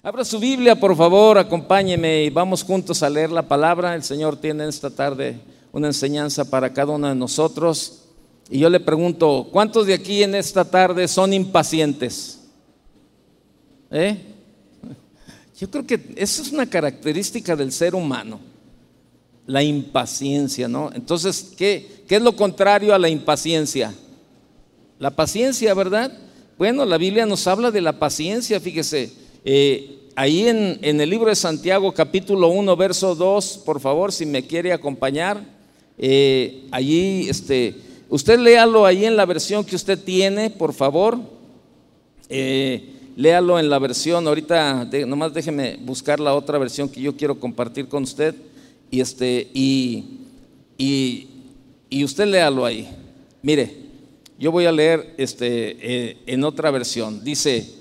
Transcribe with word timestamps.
Abra 0.00 0.24
su 0.24 0.38
Biblia, 0.38 0.78
por 0.78 0.96
favor, 0.96 1.38
acompáñeme 1.38 2.22
y 2.22 2.30
vamos 2.30 2.62
juntos 2.62 3.02
a 3.02 3.10
leer 3.10 3.32
la 3.32 3.42
palabra. 3.42 3.96
El 3.96 4.04
Señor 4.04 4.36
tiene 4.36 4.68
esta 4.68 4.90
tarde 4.90 5.40
una 5.72 5.88
enseñanza 5.88 6.48
para 6.48 6.72
cada 6.72 6.92
uno 6.92 7.08
de 7.08 7.16
nosotros. 7.16 8.04
Y 8.48 8.60
yo 8.60 8.70
le 8.70 8.78
pregunto, 8.78 9.48
¿cuántos 9.50 9.86
de 9.86 9.94
aquí 9.94 10.22
en 10.22 10.36
esta 10.36 10.64
tarde 10.64 11.08
son 11.08 11.32
impacientes? 11.32 12.44
¿Eh? 13.90 14.16
Yo 15.58 15.68
creo 15.68 15.84
que 15.84 16.00
esa 16.14 16.42
es 16.42 16.52
una 16.52 16.66
característica 16.66 17.56
del 17.56 17.72
ser 17.72 17.96
humano, 17.96 18.38
la 19.46 19.64
impaciencia, 19.64 20.68
¿no? 20.68 20.92
Entonces, 20.94 21.54
¿qué, 21.56 22.04
qué 22.06 22.16
es 22.16 22.22
lo 22.22 22.36
contrario 22.36 22.94
a 22.94 23.00
la 23.00 23.08
impaciencia? 23.08 23.92
La 25.00 25.10
paciencia, 25.10 25.74
¿verdad? 25.74 26.16
Bueno, 26.56 26.84
la 26.84 26.98
Biblia 26.98 27.26
nos 27.26 27.48
habla 27.48 27.72
de 27.72 27.80
la 27.80 27.98
paciencia, 27.98 28.60
fíjese. 28.60 29.26
Eh, 29.44 30.10
ahí 30.16 30.48
en, 30.48 30.78
el 30.82 31.10
libro 31.10 31.28
de 31.28 31.36
Santiago, 31.36 31.92
capítulo 31.92 32.48
1, 32.48 32.76
verso 32.76 33.14
2, 33.14 33.62
por 33.64 33.80
favor, 33.80 34.12
si 34.12 34.26
me 34.26 34.46
quiere 34.46 34.72
acompañar, 34.72 35.42
eh, 35.96 36.66
allí, 36.70 37.28
este, 37.28 37.74
usted 38.08 38.38
léalo 38.38 38.84
ahí 38.84 39.04
en 39.04 39.16
la 39.16 39.26
versión 39.26 39.64
que 39.64 39.76
usted 39.76 39.98
tiene, 39.98 40.50
por 40.50 40.72
favor. 40.72 41.18
Eh, 42.28 42.94
léalo 43.16 43.58
en 43.58 43.70
la 43.70 43.78
versión, 43.78 44.26
ahorita 44.26 44.88
nomás 45.06 45.32
déjeme 45.32 45.76
buscar 45.80 46.20
la 46.20 46.34
otra 46.34 46.58
versión 46.58 46.88
que 46.88 47.00
yo 47.00 47.16
quiero 47.16 47.38
compartir 47.38 47.88
con 47.88 48.02
usted. 48.02 48.34
Y, 48.90 49.00
este, 49.00 49.48
y, 49.54 50.04
y, 50.78 52.04
usted 52.04 52.26
léalo 52.26 52.64
ahí. 52.64 52.88
Mire, 53.42 53.74
yo 54.38 54.50
voy 54.50 54.66
a 54.66 54.72
leer 54.72 55.14
este, 55.18 56.16
en 56.26 56.44
otra 56.44 56.70
versión. 56.70 57.22
Dice, 57.22 57.77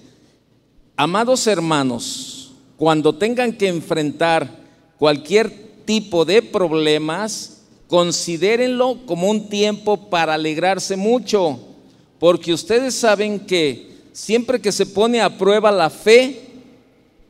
amados 0.97 1.45
hermanos, 1.45 2.51
cuando 2.75 3.15
tengan 3.15 3.53
que 3.53 3.67
enfrentar 3.67 4.49
cualquier 4.97 5.51
tipo 5.85 6.25
de 6.25 6.41
problemas, 6.41 7.61
considérenlo 7.87 9.05
como 9.05 9.29
un 9.29 9.47
tiempo 9.47 10.09
para 10.09 10.33
alegrarse 10.33 10.97
mucho, 10.97 11.59
porque 12.19 12.51
ustedes 12.51 12.95
saben 12.95 13.39
que 13.39 13.95
siempre 14.11 14.59
que 14.59 14.71
se 14.71 14.87
pone 14.87 15.21
a 15.21 15.37
prueba 15.37 15.71
la 15.71 15.89
fe, 15.89 16.41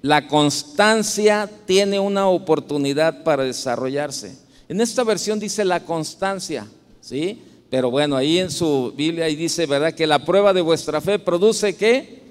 la 0.02 0.27
constancia 0.27 1.49
tiene 1.66 1.99
una 1.99 2.27
oportunidad 2.30 3.23
para 3.23 3.44
desarrollarse. 3.44 4.38
En 4.70 4.80
esta 4.80 5.03
versión 5.03 5.39
dice 5.39 5.66
la 5.66 5.83
constancia, 5.83 6.67
¿sí? 7.02 7.42
Pero 7.70 7.92
bueno, 7.92 8.16
ahí 8.16 8.39
en 8.39 8.49
su 8.49 8.94
Biblia 8.95 9.25
ahí 9.25 9.36
dice, 9.36 9.66
¿verdad? 9.66 9.94
Que 9.94 10.08
la 10.08 10.23
prueba 10.23 10.53
de 10.53 10.61
vuestra 10.61 11.02
fe 11.02 11.20
produce 11.20 11.75
qué? 11.75 12.27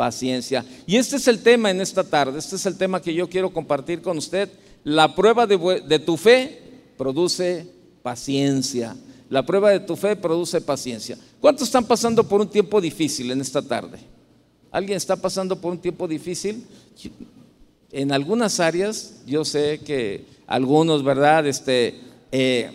Paciencia. 0.00 0.64
Y 0.86 0.96
este 0.96 1.16
es 1.16 1.28
el 1.28 1.42
tema 1.42 1.70
en 1.70 1.78
esta 1.78 2.02
tarde, 2.02 2.38
este 2.38 2.56
es 2.56 2.64
el 2.64 2.78
tema 2.78 3.02
que 3.02 3.12
yo 3.12 3.28
quiero 3.28 3.52
compartir 3.52 4.00
con 4.00 4.16
usted. 4.16 4.48
La 4.82 5.14
prueba 5.14 5.46
de, 5.46 5.98
tu 5.98 6.16
fe 6.16 6.58
produce 6.96 7.66
paciencia. 8.02 8.96
La 9.28 9.44
prueba 9.44 9.68
de 9.68 9.80
tu 9.80 9.96
fe 9.96 10.16
produce 10.16 10.62
paciencia. 10.62 11.18
¿Cuántos 11.38 11.68
están 11.68 11.84
pasando 11.84 12.26
por 12.26 12.40
un 12.40 12.48
tiempo 12.48 12.80
difícil 12.80 13.30
en 13.30 13.42
esta 13.42 13.60
tarde? 13.60 13.98
¿Alguien 14.70 14.96
está 14.96 15.16
pasando 15.16 15.60
por 15.60 15.70
un 15.70 15.78
tiempo 15.78 16.08
difícil? 16.08 16.64
En 17.92 18.10
algunas 18.10 18.58
áreas, 18.58 19.16
yo 19.26 19.44
sé 19.44 19.80
que 19.84 20.24
algunos, 20.46 21.04
¿verdad? 21.04 21.46
Este, 21.46 22.00
eh, 22.32 22.70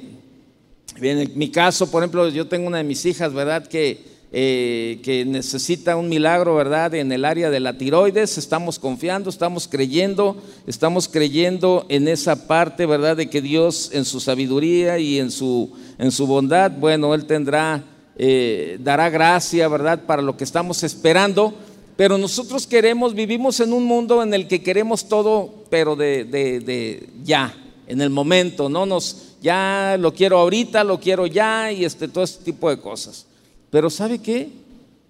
en 1.02 1.32
mi 1.36 1.50
caso, 1.50 1.90
por 1.90 2.04
ejemplo, 2.04 2.30
yo 2.30 2.48
tengo 2.48 2.68
una 2.68 2.78
de 2.78 2.84
mis 2.84 3.04
hijas, 3.04 3.34
¿verdad? 3.34 3.66
Que, 3.66 4.14
eh, 4.32 5.00
que 5.04 5.24
necesita 5.24 5.96
un 5.96 6.10
milagro, 6.10 6.56
¿verdad? 6.56 6.94
En 6.96 7.12
el 7.12 7.26
área 7.26 7.50
de 7.50 7.60
la 7.60 7.78
tiroides, 7.78 8.38
estamos 8.38 8.80
confiando, 8.80 9.30
estamos 9.30 9.68
creyendo, 9.68 10.36
estamos 10.68 11.08
creyendo 11.08 11.86
en 11.90 12.08
esa 12.08 12.48
parte, 12.48 12.86
¿verdad? 12.86 13.18
De 13.18 13.30
que 13.30 13.42
Dios 13.42 13.92
en 13.94 14.04
su 14.04 14.20
sabiduría 14.20 15.00
y 15.00 15.20
en 15.20 15.32
su, 15.32 15.72
en 15.98 16.12
su 16.12 16.28
bondad, 16.28 16.72
bueno, 16.72 17.14
Él 17.14 17.26
tendrá, 17.26 17.84
eh, 18.18 18.78
dará 18.82 19.10
gracia, 19.10 19.68
¿verdad? 19.68 20.02
Para 20.06 20.22
lo 20.22 20.36
que 20.36 20.44
estamos 20.44 20.84
esperando. 20.84 21.54
Pero 21.96 22.18
nosotros 22.18 22.68
queremos, 22.68 23.14
vivimos 23.14 23.62
en 23.62 23.72
un 23.72 23.86
mundo 23.86 24.22
en 24.22 24.34
el 24.34 24.48
que 24.50 24.62
queremos 24.62 25.08
todo, 25.08 25.64
pero 25.70 25.96
de, 25.96 26.26
de, 26.26 26.60
de 26.60 27.10
ya, 27.24 27.56
en 27.88 28.02
el 28.02 28.10
momento, 28.10 28.68
no 28.68 28.86
nos 28.86 29.36
ya 29.42 29.96
lo 30.00 30.12
quiero 30.12 30.40
ahorita, 30.40 30.84
lo 30.84 31.00
quiero 31.00 31.28
ya 31.28 31.72
y 31.72 31.86
este, 31.86 32.08
todo 32.08 32.24
este 32.24 32.44
tipo 32.44 32.70
de 32.70 32.80
cosas. 32.80 33.28
Pero 33.70 33.90
¿sabe 33.90 34.20
qué? 34.20 34.50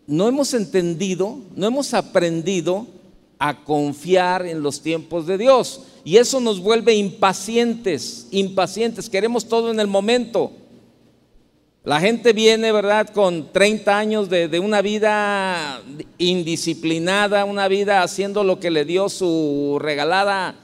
No 0.08 0.28
hemos 0.28 0.54
entendido, 0.54 1.40
no 1.56 1.68
hemos 1.68 1.94
aprendido 1.94 2.88
a 3.40 3.64
confiar 3.64 4.46
en 4.46 4.62
los 4.62 4.82
tiempos 4.82 5.28
de 5.28 5.38
Dios. 5.38 5.84
Y 6.04 6.18
eso 6.18 6.40
nos 6.40 6.60
vuelve 6.60 6.96
impacientes, 6.96 8.28
impacientes. 8.32 9.10
Queremos 9.10 9.48
todo 9.48 9.72
en 9.72 9.80
el 9.80 9.88
momento. 9.88 10.52
La 11.84 12.00
gente 12.00 12.34
viene, 12.34 12.72
¿verdad?, 12.72 13.10
con 13.10 13.52
30 13.52 13.98
años 13.98 14.30
de, 14.30 14.48
de, 14.48 14.60
una 14.60 14.82
vida 14.82 15.82
indisciplinada, 16.18 17.46
una 17.46 17.68
vida 17.68 18.02
haciendo 18.02 18.44
lo 18.44 18.60
que 18.60 18.72
le 18.72 18.86
dio 18.86 19.08
su 19.08 19.78
regalada 19.80 20.56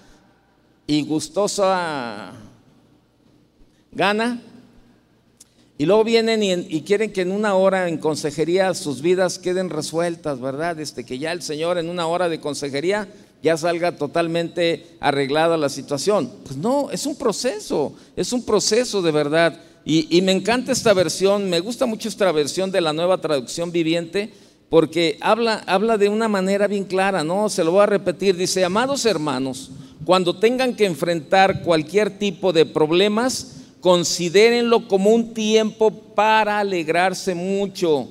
y 0.87 1.03
gustosa 1.03 2.33
gana. 3.91 4.41
Y 5.81 5.87
luego 5.87 6.03
vienen 6.03 6.43
y, 6.43 6.81
quieren 6.81 7.11
que 7.11 7.21
en 7.21 7.31
una 7.31 7.55
hora 7.55 7.89
en 7.89 7.97
consejería 7.97 8.71
sus 8.75 9.01
vidas 9.01 9.39
queden 9.39 9.71
resueltas, 9.71 10.39
¿verdad? 10.39 10.79
Este, 10.79 11.03
que 11.03 11.17
ya 11.17 11.31
el 11.31 11.41
Señor 11.41 11.79
en 11.79 11.89
una 11.89 12.05
hora 12.05 12.29
de 12.29 12.39
consejería 12.39 13.07
ya 13.41 13.57
salga 13.57 13.97
totalmente 13.97 14.85
arreglada 14.99 15.57
la 15.57 15.69
situación. 15.69 16.31
Pues 16.43 16.55
no, 16.55 16.91
es 16.91 17.07
un 17.07 17.15
proceso, 17.15 17.95
es 18.15 18.31
un 18.31 18.45
proceso 18.45 19.01
de 19.01 19.11
verdad. 19.11 19.59
Y, 19.83 20.15
y 20.15 20.21
me 20.21 20.33
encanta 20.33 20.71
esta 20.71 20.93
versión, 20.93 21.49
me 21.49 21.59
gusta 21.61 21.87
mucho 21.87 22.09
esta 22.09 22.31
versión 22.31 22.71
de 22.71 22.81
la 22.81 22.93
nueva 22.93 23.19
traducción 23.19 23.71
viviente, 23.71 24.31
porque 24.69 25.17
habla, 25.19 25.63
habla 25.65 25.97
de 25.97 26.09
una 26.09 26.27
manera 26.27 26.67
bien 26.67 26.83
clara, 26.83 27.23
¿no? 27.23 27.49
Se 27.49 27.63
lo 27.63 27.71
voy 27.71 27.81
a 27.81 27.87
repetir, 27.87 28.37
dice, 28.37 28.63
amados 28.63 29.03
hermanos, 29.07 29.71
cuando 30.05 30.37
tengan 30.37 30.75
que 30.75 30.85
enfrentar 30.85 31.63
cualquier 31.63 32.19
tipo 32.19 32.53
de 32.53 32.67
problemas, 32.67 33.60
considérenlo 33.81 34.87
como 34.87 35.09
un 35.09 35.33
tiempo 35.33 35.91
para 35.91 36.59
alegrarse 36.59 37.35
mucho, 37.35 38.07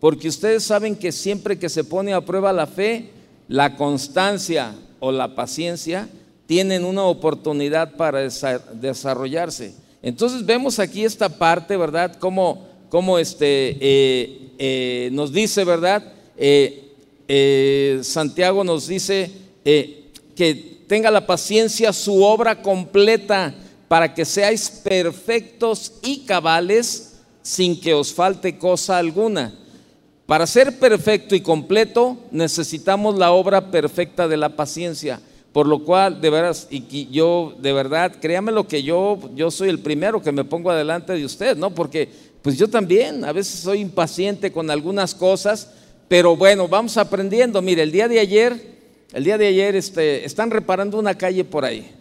porque 0.00 0.28
ustedes 0.28 0.62
saben 0.62 0.94
que 0.94 1.10
siempre 1.10 1.58
que 1.58 1.68
se 1.68 1.84
pone 1.84 2.14
a 2.14 2.20
prueba 2.20 2.52
la 2.52 2.66
fe, 2.66 3.10
la 3.48 3.76
constancia 3.76 4.74
o 5.00 5.10
la 5.10 5.34
paciencia 5.34 6.08
tienen 6.46 6.84
una 6.84 7.02
oportunidad 7.02 7.96
para 7.96 8.20
desarrollarse. 8.20 9.74
Entonces 10.02 10.46
vemos 10.46 10.78
aquí 10.78 11.04
esta 11.04 11.28
parte, 11.28 11.76
¿verdad? 11.76 12.14
Como, 12.16 12.64
como 12.88 13.18
este, 13.18 13.76
eh, 13.80 14.50
eh, 14.58 15.10
nos 15.12 15.32
dice, 15.32 15.64
¿verdad? 15.64 16.12
Eh, 16.36 18.00
Santiago 18.02 18.62
nos 18.62 18.86
dice 18.86 19.30
que 19.64 20.78
tenga 20.86 21.10
la 21.10 21.26
paciencia 21.26 21.92
su 21.92 22.22
obra 22.22 22.62
completa 22.62 23.54
para 23.88 24.12
que 24.12 24.24
seáis 24.24 24.68
perfectos 24.68 25.94
y 26.02 26.20
cabales 26.20 27.16
sin 27.42 27.80
que 27.80 27.94
os 27.94 28.12
falte 28.12 28.58
cosa 28.58 28.98
alguna. 28.98 29.54
Para 30.26 30.46
ser 30.46 30.78
perfecto 30.78 31.34
y 31.34 31.40
completo 31.40 32.18
necesitamos 32.30 33.16
la 33.16 33.32
obra 33.32 33.70
perfecta 33.70 34.28
de 34.28 34.36
la 34.36 34.50
paciencia, 34.50 35.20
por 35.52 35.66
lo 35.66 35.84
cual 35.84 36.20
de 36.20 36.28
veras 36.28 36.68
y 36.70 37.08
yo 37.10 37.54
de 37.58 37.72
verdad, 37.72 38.14
créame 38.20 38.52
lo 38.52 38.68
que 38.68 38.82
yo 38.82 39.18
yo 39.34 39.50
soy 39.50 39.70
el 39.70 39.78
primero 39.78 40.20
que 40.20 40.32
me 40.32 40.44
pongo 40.44 40.70
adelante 40.70 41.14
de 41.14 41.24
usted, 41.24 41.56
¿no? 41.56 41.74
Porque 41.74 42.10
pues 42.42 42.58
yo 42.58 42.68
también 42.68 43.24
a 43.24 43.32
veces 43.32 43.60
soy 43.60 43.80
impaciente 43.80 44.52
con 44.52 44.70
algunas 44.70 45.14
cosas, 45.14 45.70
pero 46.08 46.36
bueno, 46.36 46.68
vamos 46.68 46.98
aprendiendo. 46.98 47.62
Mire, 47.62 47.82
el 47.82 47.90
día 47.90 48.06
de 48.06 48.20
ayer, 48.20 48.78
el 49.14 49.24
día 49.24 49.38
de 49.38 49.46
ayer 49.46 49.76
este, 49.76 50.26
están 50.26 50.50
reparando 50.50 50.98
una 50.98 51.16
calle 51.16 51.44
por 51.44 51.64
ahí 51.64 51.97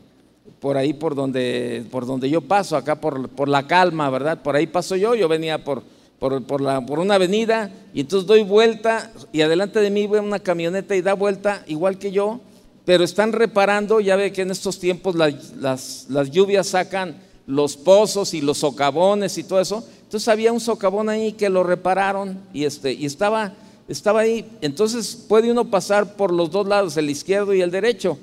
por 0.59 0.77
ahí 0.77 0.93
por 0.93 1.15
donde, 1.15 1.85
por 1.91 2.05
donde 2.05 2.29
yo 2.29 2.41
paso, 2.41 2.75
acá 2.75 2.99
por, 2.99 3.29
por 3.29 3.47
la 3.47 3.67
calma, 3.67 4.09
¿verdad? 4.09 4.41
Por 4.41 4.55
ahí 4.55 4.67
paso 4.67 4.95
yo, 4.95 5.15
yo 5.15 5.27
venía 5.27 5.63
por, 5.63 5.83
por, 6.19 6.43
por, 6.43 6.61
la, 6.61 6.85
por 6.85 6.99
una 6.99 7.15
avenida 7.15 7.71
y 7.93 8.01
entonces 8.01 8.27
doy 8.27 8.43
vuelta 8.43 9.11
y 9.31 9.41
adelante 9.41 9.79
de 9.79 9.89
mí 9.89 10.07
ve 10.07 10.19
una 10.19 10.39
camioneta 10.39 10.95
y 10.95 11.01
da 11.01 11.13
vuelta 11.13 11.63
igual 11.67 11.97
que 11.97 12.11
yo, 12.11 12.39
pero 12.85 13.03
están 13.03 13.33
reparando, 13.33 13.99
ya 13.99 14.15
ve 14.15 14.31
que 14.31 14.41
en 14.41 14.51
estos 14.51 14.79
tiempos 14.79 15.15
las, 15.15 16.07
las 16.09 16.31
lluvias 16.31 16.67
sacan 16.67 17.21
los 17.45 17.77
pozos 17.77 18.33
y 18.33 18.41
los 18.41 18.57
socavones 18.59 19.37
y 19.37 19.43
todo 19.43 19.59
eso, 19.59 19.83
entonces 20.07 20.29
había 20.29 20.53
un 20.53 20.61
socavón 20.61 21.09
ahí 21.09 21.33
que 21.33 21.49
lo 21.49 21.63
repararon 21.63 22.39
y, 22.53 22.63
este, 22.63 22.93
y 22.93 23.05
estaba, 23.05 23.53
estaba 23.89 24.21
ahí, 24.21 24.45
entonces 24.61 25.25
puede 25.27 25.51
uno 25.51 25.65
pasar 25.65 26.15
por 26.15 26.31
los 26.31 26.49
dos 26.49 26.65
lados, 26.65 26.95
el 26.95 27.09
izquierdo 27.09 27.53
y 27.53 27.61
el 27.61 27.71
derecho. 27.71 28.17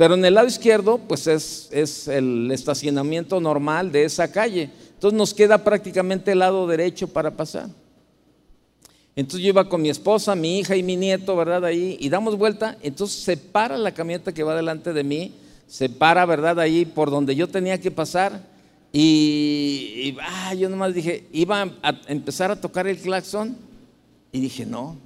Pero 0.00 0.14
en 0.14 0.24
el 0.24 0.32
lado 0.32 0.46
izquierdo, 0.46 0.96
pues 0.96 1.26
es, 1.26 1.68
es 1.70 2.08
el 2.08 2.50
estacionamiento 2.52 3.38
normal 3.38 3.92
de 3.92 4.04
esa 4.04 4.32
calle. 4.32 4.70
Entonces 4.94 5.14
nos 5.14 5.34
queda 5.34 5.62
prácticamente 5.62 6.32
el 6.32 6.38
lado 6.38 6.66
derecho 6.66 7.06
para 7.06 7.36
pasar. 7.36 7.68
Entonces 9.14 9.42
yo 9.42 9.50
iba 9.50 9.68
con 9.68 9.82
mi 9.82 9.90
esposa, 9.90 10.34
mi 10.34 10.58
hija 10.58 10.74
y 10.74 10.82
mi 10.82 10.96
nieto, 10.96 11.36
¿verdad? 11.36 11.66
Ahí, 11.66 11.98
y 12.00 12.08
damos 12.08 12.38
vuelta, 12.38 12.78
entonces 12.80 13.22
se 13.22 13.36
para 13.36 13.76
la 13.76 13.92
camioneta 13.92 14.32
que 14.32 14.42
va 14.42 14.56
delante 14.56 14.94
de 14.94 15.04
mí, 15.04 15.34
se 15.66 15.90
para, 15.90 16.24
¿verdad? 16.24 16.58
Ahí 16.60 16.86
por 16.86 17.10
donde 17.10 17.36
yo 17.36 17.46
tenía 17.46 17.78
que 17.78 17.90
pasar, 17.90 18.42
y, 18.94 20.16
ah, 20.22 20.54
yo 20.54 20.70
nomás 20.70 20.94
dije, 20.94 21.26
iba 21.30 21.60
a 21.82 22.00
empezar 22.08 22.50
a 22.50 22.58
tocar 22.58 22.86
el 22.86 22.96
claxon, 22.96 23.54
y 24.32 24.40
dije, 24.40 24.64
no, 24.64 24.96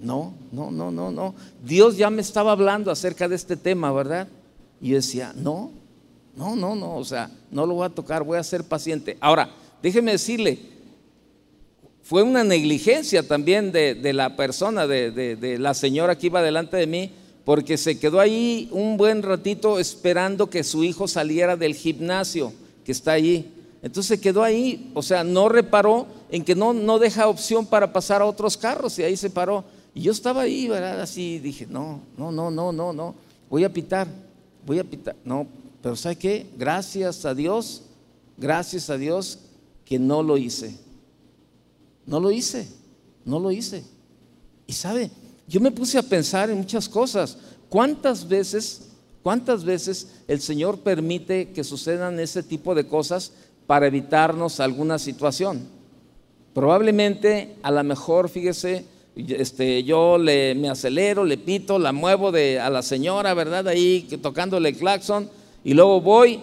no, 0.00 0.34
no, 0.50 0.70
no, 0.70 0.90
no, 0.90 1.10
no. 1.10 1.34
Dios 1.62 1.96
ya 1.96 2.10
me 2.10 2.22
estaba 2.22 2.52
hablando 2.52 2.90
acerca 2.90 3.28
de 3.28 3.36
este 3.36 3.56
tema, 3.56 3.92
¿verdad? 3.92 4.28
Y 4.80 4.92
decía, 4.92 5.32
no, 5.36 5.70
no, 6.36 6.56
no, 6.56 6.74
no, 6.74 6.96
o 6.96 7.04
sea, 7.04 7.30
no 7.50 7.66
lo 7.66 7.74
voy 7.74 7.86
a 7.86 7.90
tocar, 7.90 8.24
voy 8.24 8.38
a 8.38 8.42
ser 8.42 8.64
paciente. 8.64 9.18
Ahora, 9.20 9.50
déjeme 9.82 10.12
decirle, 10.12 10.58
fue 12.02 12.22
una 12.22 12.42
negligencia 12.42 13.26
también 13.26 13.72
de, 13.72 14.12
la 14.14 14.36
persona, 14.36 14.86
de, 14.86 15.10
de, 15.10 15.58
la 15.58 15.74
señora 15.74 16.16
que 16.16 16.26
iba 16.28 16.42
delante 16.42 16.76
de 16.78 16.86
mí, 16.86 17.12
porque 17.44 17.76
se 17.76 17.98
quedó 17.98 18.20
ahí 18.20 18.68
un 18.72 18.96
buen 18.96 19.22
ratito 19.22 19.78
esperando 19.78 20.48
que 20.48 20.64
su 20.64 20.82
hijo 20.82 21.08
saliera 21.08 21.56
del 21.56 21.74
gimnasio 21.74 22.52
que 22.84 22.92
está 22.92 23.12
allí. 23.12 23.52
Entonces 23.82 24.18
se 24.18 24.20
quedó 24.20 24.42
ahí, 24.42 24.90
o 24.94 25.02
sea, 25.02 25.24
no 25.24 25.48
reparó 25.48 26.06
en 26.30 26.44
que 26.44 26.54
no, 26.54 26.72
no 26.72 26.98
deja 26.98 27.28
opción 27.28 27.66
para 27.66 27.92
pasar 27.92 28.22
a 28.22 28.26
otros 28.26 28.56
carros 28.56 28.98
y 28.98 29.02
ahí 29.02 29.16
se 29.16 29.30
paró. 29.30 29.64
Y 30.00 30.04
yo 30.04 30.12
estaba 30.12 30.40
ahí, 30.40 30.66
¿verdad? 30.66 30.98
Así 31.02 31.38
dije, 31.40 31.66
no, 31.68 32.00
no, 32.16 32.32
no, 32.32 32.50
no, 32.50 32.72
no, 32.72 32.90
no, 32.90 33.14
voy 33.50 33.64
a 33.64 33.70
pitar, 33.70 34.08
voy 34.64 34.78
a 34.78 34.84
pitar. 34.84 35.14
No, 35.26 35.46
pero 35.82 35.94
¿sabe 35.94 36.16
qué? 36.16 36.46
Gracias 36.56 37.26
a 37.26 37.34
Dios, 37.34 37.82
gracias 38.38 38.88
a 38.88 38.96
Dios 38.96 39.40
que 39.84 39.98
no 39.98 40.22
lo 40.22 40.38
hice. 40.38 40.74
No 42.06 42.18
lo 42.18 42.30
hice, 42.30 42.66
no 43.26 43.38
lo 43.38 43.50
hice. 43.50 43.84
Y 44.66 44.72
sabe, 44.72 45.10
yo 45.46 45.60
me 45.60 45.70
puse 45.70 45.98
a 45.98 46.02
pensar 46.02 46.48
en 46.48 46.56
muchas 46.56 46.88
cosas. 46.88 47.36
¿Cuántas 47.68 48.26
veces, 48.26 48.88
cuántas 49.22 49.64
veces 49.64 50.08
el 50.28 50.40
Señor 50.40 50.78
permite 50.78 51.50
que 51.50 51.62
sucedan 51.62 52.18
ese 52.20 52.42
tipo 52.42 52.74
de 52.74 52.86
cosas 52.86 53.32
para 53.66 53.86
evitarnos 53.86 54.60
alguna 54.60 54.98
situación? 54.98 55.68
Probablemente, 56.54 57.56
a 57.62 57.70
lo 57.70 57.84
mejor, 57.84 58.30
fíjese, 58.30 58.86
este, 59.16 59.82
yo 59.84 60.18
le, 60.18 60.54
me 60.54 60.68
acelero, 60.68 61.24
le 61.24 61.36
pito, 61.38 61.78
la 61.78 61.92
muevo 61.92 62.32
de, 62.32 62.60
a 62.60 62.70
la 62.70 62.82
señora, 62.82 63.34
¿verdad? 63.34 63.68
Ahí 63.68 64.02
tocándole 64.22 64.70
el 64.70 64.76
claxon 64.76 65.28
y 65.64 65.74
luego 65.74 66.00
voy 66.00 66.40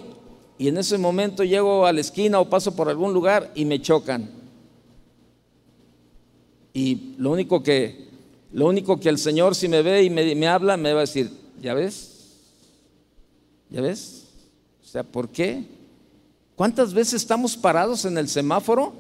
y 0.58 0.68
en 0.68 0.78
ese 0.78 0.98
momento 0.98 1.44
llego 1.44 1.86
a 1.86 1.94
la 1.94 2.02
esquina 2.02 2.40
o 2.40 2.50
paso 2.50 2.76
por 2.76 2.90
algún 2.90 3.14
lugar 3.14 3.52
y 3.56 3.66
me 3.66 3.82
chocan. 3.82 4.30
Y 6.74 7.14
lo 7.18 7.32
único 7.32 7.64
que, 7.64 8.08
lo 8.52 8.68
único 8.68 9.00
que 9.00 9.10
el 9.10 9.18
Señor 9.18 9.56
si 9.56 9.68
me 9.68 9.82
ve 9.82 10.04
y 10.04 10.10
me, 10.10 10.36
me 10.36 10.48
habla, 10.48 10.78
me 10.78 10.94
va 10.94 11.00
a 11.00 11.02
decir, 11.02 11.32
¿ya 11.62 11.74
ves? 11.74 12.18
¿Ya 13.70 13.82
ves? 13.82 14.26
O 14.84 14.88
sea, 14.88 15.04
¿por 15.04 15.30
qué? 15.30 15.66
¿Cuántas 16.56 16.94
veces 16.94 17.22
estamos 17.22 17.56
parados 17.56 18.06
en 18.06 18.18
el 18.18 18.28
semáforo 18.28 18.94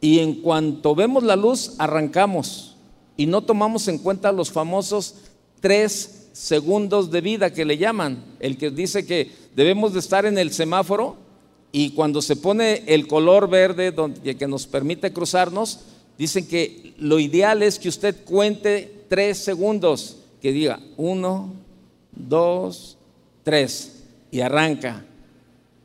y 0.00 0.18
en 0.18 0.42
cuanto 0.42 0.94
vemos 0.94 1.22
la 1.22 1.36
luz 1.36 1.74
arrancamos? 1.78 2.71
Y 3.16 3.26
no 3.26 3.42
tomamos 3.42 3.88
en 3.88 3.98
cuenta 3.98 4.32
los 4.32 4.50
famosos 4.50 5.14
tres 5.60 6.28
segundos 6.32 7.10
de 7.10 7.20
vida 7.20 7.52
que 7.52 7.64
le 7.64 7.78
llaman, 7.78 8.24
el 8.40 8.56
que 8.56 8.70
dice 8.70 9.06
que 9.06 9.30
debemos 9.54 9.92
de 9.92 10.00
estar 10.00 10.24
en 10.24 10.38
el 10.38 10.52
semáforo 10.52 11.16
y 11.72 11.90
cuando 11.90 12.20
se 12.20 12.36
pone 12.36 12.84
el 12.86 13.06
color 13.06 13.48
verde 13.48 13.92
donde, 13.92 14.36
que 14.36 14.46
nos 14.46 14.66
permite 14.66 15.12
cruzarnos, 15.12 15.80
dicen 16.18 16.46
que 16.46 16.94
lo 16.98 17.18
ideal 17.18 17.62
es 17.62 17.78
que 17.78 17.88
usted 17.88 18.24
cuente 18.24 19.04
tres 19.08 19.38
segundos, 19.38 20.18
que 20.40 20.52
diga 20.52 20.80
uno, 20.96 21.52
dos, 22.12 22.98
tres 23.42 24.02
y 24.30 24.40
arranca. 24.40 25.04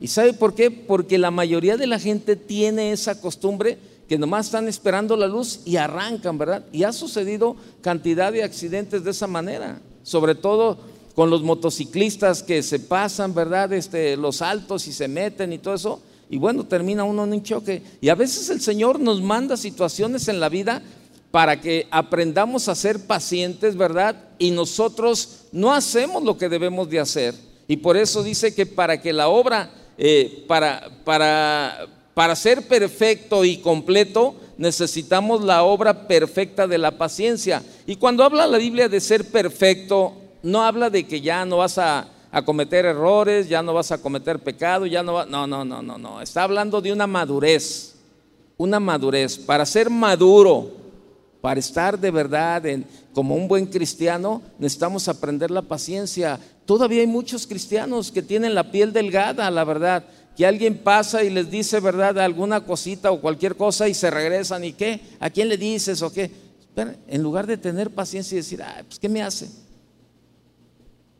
¿Y 0.00 0.08
sabe 0.08 0.32
por 0.32 0.54
qué? 0.54 0.70
Porque 0.70 1.18
la 1.18 1.30
mayoría 1.30 1.76
de 1.76 1.86
la 1.86 1.98
gente 1.98 2.36
tiene 2.36 2.92
esa 2.92 3.20
costumbre 3.20 3.78
que 4.08 4.18
nomás 4.18 4.46
están 4.46 4.68
esperando 4.68 5.16
la 5.16 5.26
luz 5.26 5.60
y 5.64 5.76
arrancan, 5.76 6.38
¿verdad? 6.38 6.64
Y 6.72 6.84
ha 6.84 6.92
sucedido 6.92 7.56
cantidad 7.82 8.32
de 8.32 8.42
accidentes 8.42 9.04
de 9.04 9.10
esa 9.10 9.26
manera, 9.26 9.80
sobre 10.02 10.34
todo 10.34 10.78
con 11.14 11.30
los 11.30 11.42
motociclistas 11.42 12.42
que 12.42 12.62
se 12.62 12.78
pasan, 12.78 13.34
¿verdad? 13.34 13.72
Este, 13.72 14.16
los 14.16 14.40
altos 14.40 14.86
y 14.86 14.92
se 14.92 15.08
meten 15.08 15.52
y 15.52 15.58
todo 15.58 15.74
eso. 15.74 16.00
Y 16.30 16.38
bueno, 16.38 16.64
termina 16.64 17.04
uno 17.04 17.24
en 17.24 17.32
un 17.32 17.42
choque. 17.42 17.82
Y 18.00 18.08
a 18.08 18.14
veces 18.14 18.48
el 18.50 18.60
Señor 18.60 19.00
nos 19.00 19.20
manda 19.20 19.56
situaciones 19.56 20.28
en 20.28 20.40
la 20.40 20.48
vida 20.48 20.82
para 21.30 21.60
que 21.60 21.86
aprendamos 21.90 22.68
a 22.68 22.74
ser 22.74 23.06
pacientes, 23.06 23.76
¿verdad? 23.76 24.16
Y 24.38 24.50
nosotros 24.50 25.46
no 25.52 25.74
hacemos 25.74 26.22
lo 26.22 26.38
que 26.38 26.48
debemos 26.48 26.88
de 26.88 27.00
hacer. 27.00 27.34
Y 27.66 27.78
por 27.78 27.96
eso 27.96 28.22
dice 28.22 28.54
que 28.54 28.64
para 28.64 29.00
que 29.02 29.12
la 29.12 29.28
obra, 29.28 29.70
eh, 29.98 30.44
para, 30.48 30.88
para, 31.04 31.86
para 32.18 32.34
ser 32.34 32.66
perfecto 32.66 33.44
y 33.44 33.58
completo 33.58 34.34
necesitamos 34.56 35.44
la 35.44 35.62
obra 35.62 36.08
perfecta 36.08 36.66
de 36.66 36.76
la 36.76 36.98
paciencia. 36.98 37.62
Y 37.86 37.94
cuando 37.94 38.24
habla 38.24 38.48
la 38.48 38.58
Biblia 38.58 38.88
de 38.88 38.98
ser 38.98 39.30
perfecto, 39.30 40.14
no 40.42 40.64
habla 40.64 40.90
de 40.90 41.06
que 41.06 41.20
ya 41.20 41.44
no 41.44 41.58
vas 41.58 41.78
a, 41.78 42.08
cometer 42.44 42.86
errores, 42.86 43.48
ya 43.48 43.62
no 43.62 43.72
vas 43.72 43.92
a 43.92 44.02
cometer 44.02 44.40
pecado, 44.40 44.84
ya 44.84 45.04
no 45.04 45.12
va, 45.12 45.26
no, 45.26 45.46
no, 45.46 45.64
no, 45.64 45.80
no, 45.80 45.96
no. 45.96 46.20
Está 46.20 46.42
hablando 46.42 46.80
de 46.80 46.90
una 46.90 47.06
madurez, 47.06 47.94
una 48.56 48.80
madurez. 48.80 49.38
Para 49.38 49.64
ser 49.64 49.88
maduro, 49.88 50.72
para 51.40 51.60
estar 51.60 51.96
de 51.96 52.10
verdad 52.10 52.64
como 53.12 53.36
un 53.36 53.46
buen 53.46 53.66
cristiano, 53.66 54.42
necesitamos 54.58 55.06
aprender 55.06 55.52
la 55.52 55.62
paciencia. 55.62 56.40
Todavía 56.66 57.00
hay 57.00 57.06
muchos 57.06 57.46
cristianos 57.46 58.10
que 58.10 58.22
tienen 58.22 58.56
la 58.56 58.72
piel 58.72 58.92
delgada, 58.92 59.48
la 59.52 59.62
verdad 59.62 60.04
que 60.38 60.46
alguien 60.46 60.78
pasa 60.78 61.24
y 61.24 61.30
les 61.30 61.50
dice, 61.50 61.80
¿verdad?, 61.80 62.16
alguna 62.20 62.64
cosita 62.64 63.10
o 63.10 63.20
cualquier 63.20 63.56
cosa 63.56 63.88
y 63.88 63.94
se 63.94 64.08
regresan 64.08 64.62
y 64.62 64.72
qué, 64.72 65.00
¿a 65.18 65.30
quién 65.30 65.48
le 65.48 65.56
dices 65.56 66.00
o 66.00 66.12
qué? 66.12 66.30
en 67.08 67.22
lugar 67.24 67.48
de 67.48 67.56
tener 67.56 67.90
paciencia 67.90 68.36
y 68.36 68.38
decir, 68.38 68.62
ay, 68.62 68.84
pues 68.84 69.00
¿qué 69.00 69.08
me 69.08 69.20
hace? 69.20 69.48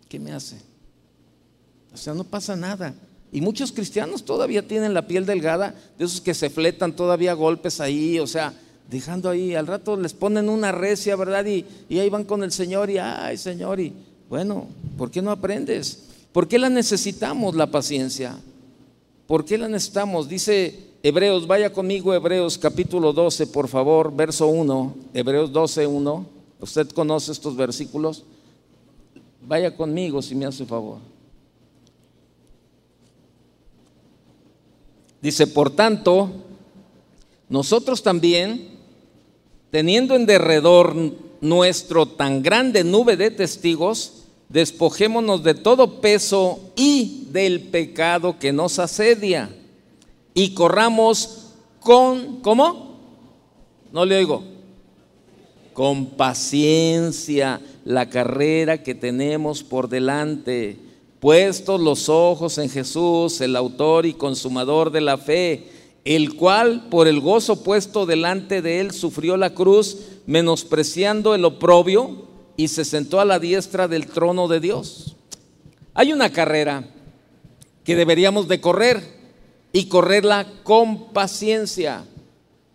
¿Qué 0.09 0.21
me 0.21 0.31
hace? 0.31 0.55
O 1.93 1.97
sea, 1.97 2.15
no 2.15 2.23
pasa 2.23 2.55
nada. 2.55 2.95
Y 3.33 3.41
muchos 3.41 3.73
cristianos 3.73 4.25
todavía 4.25 4.69
tienen 4.69 4.95
la 4.95 5.09
piel 5.09 5.27
delgada, 5.27 5.75
de 5.99 6.05
esos 6.05 6.21
que 6.21 6.33
se 6.33 6.49
fletan 6.49 6.95
todavía 6.95 7.33
golpes 7.33 7.81
ahí, 7.81 8.21
o 8.21 8.27
sea, 8.29 8.55
dejando 8.89 9.29
ahí, 9.31 9.57
al 9.57 9.67
rato 9.67 9.97
les 9.97 10.15
ponen 10.15 10.49
una 10.49 10.71
recia, 10.71 11.17
¿verdad? 11.17 11.45
Y, 11.45 11.67
y 11.89 11.99
ahí 11.99 12.09
van 12.09 12.23
con 12.23 12.45
el 12.45 12.53
Señor 12.53 12.89
y, 12.89 12.99
ay, 12.99 13.37
Señor, 13.37 13.81
y 13.81 13.93
bueno, 14.29 14.69
¿por 14.97 15.11
qué 15.11 15.21
no 15.21 15.33
aprendes? 15.33 16.05
¿Por 16.31 16.47
qué 16.47 16.57
la 16.57 16.69
necesitamos 16.69 17.57
la 17.57 17.67
paciencia? 17.67 18.39
¿Por 19.29 19.45
qué 19.45 19.59
la 19.59 19.69
necesitamos? 19.69 20.27
Dice 20.27 20.75
Hebreos, 21.03 21.47
vaya 21.47 21.71
conmigo 21.71 22.15
Hebreos 22.15 22.57
capítulo 22.57 23.13
12, 23.13 23.49
por 23.49 23.69
favor, 23.69 24.11
verso 24.11 24.47
1, 24.47 24.95
Hebreos 25.13 25.53
12, 25.53 25.87
1. 25.87 26.27
¿Usted 26.61 26.89
conoce 26.89 27.33
estos 27.33 27.55
versículos? 27.55 28.25
Vaya 29.47 29.77
conmigo 29.77 30.23
si 30.23 30.35
me 30.35 30.47
hace 30.47 30.65
favor. 30.65 31.01
Dice, 35.21 35.47
por 35.47 35.77
tanto, 35.77 36.31
nosotros 37.51 38.03
también, 38.03 38.79
teniendo 39.71 40.17
en 40.17 40.25
derredor 40.25 40.95
nuestro 41.43 42.07
tan 42.07 42.43
grande 42.43 42.83
nube 42.83 43.19
de 43.19 43.31
testigos, 43.31 44.18
despojémonos 44.49 45.43
de 45.43 45.55
todo 45.55 46.01
peso 46.01 46.59
y 46.77 47.27
del 47.31 47.61
pecado 47.61 48.39
que 48.39 48.53
nos 48.53 48.79
asedia 48.79 49.51
y 50.35 50.55
corramos 50.55 51.49
con, 51.81 52.41
¿cómo? 52.41 52.99
No 53.93 54.05
le 54.05 54.17
oigo. 54.17 54.43
Con 55.73 56.07
paciencia 56.07 57.61
la 57.85 58.09
carrera 58.09 58.83
que 58.83 58.95
tenemos 58.95 59.63
por 59.63 59.89
delante, 59.89 60.77
puestos 61.21 61.81
los 61.81 62.09
ojos 62.09 62.59
en 62.59 62.69
Jesús, 62.69 63.41
el 63.41 63.55
autor 63.55 64.07
y 64.07 64.15
consumador 64.15 64.91
de 64.91 65.01
la 65.01 65.19
fe, 65.19 65.69
el 66.05 66.35
cual 66.37 66.89
por 66.91 67.07
el 67.07 67.21
gozo 67.21 67.63
puesto 67.63 68.07
delante 68.07 68.63
de 68.63 68.81
él 68.81 68.93
sufrió 68.93 69.37
la 69.37 69.55
cruz, 69.55 69.99
menospreciando 70.27 71.35
el 71.35 71.45
oprobio 71.45 72.28
y 72.59 72.67
se 72.67 72.85
sentó 72.85 73.21
a 73.21 73.25
la 73.25 73.39
diestra 73.39 73.87
del 73.87 74.09
trono 74.09 74.49
de 74.49 74.59
Dios. 74.59 75.15
Hay 75.95 76.13
una 76.13 76.33
carrera 76.33 76.85
que 77.85 77.95
deberíamos 77.95 78.49
de 78.49 78.61
correr 78.61 79.01
y 79.73 79.87
correrla 79.87 80.45
con 80.65 81.13
paciencia, 81.13 82.05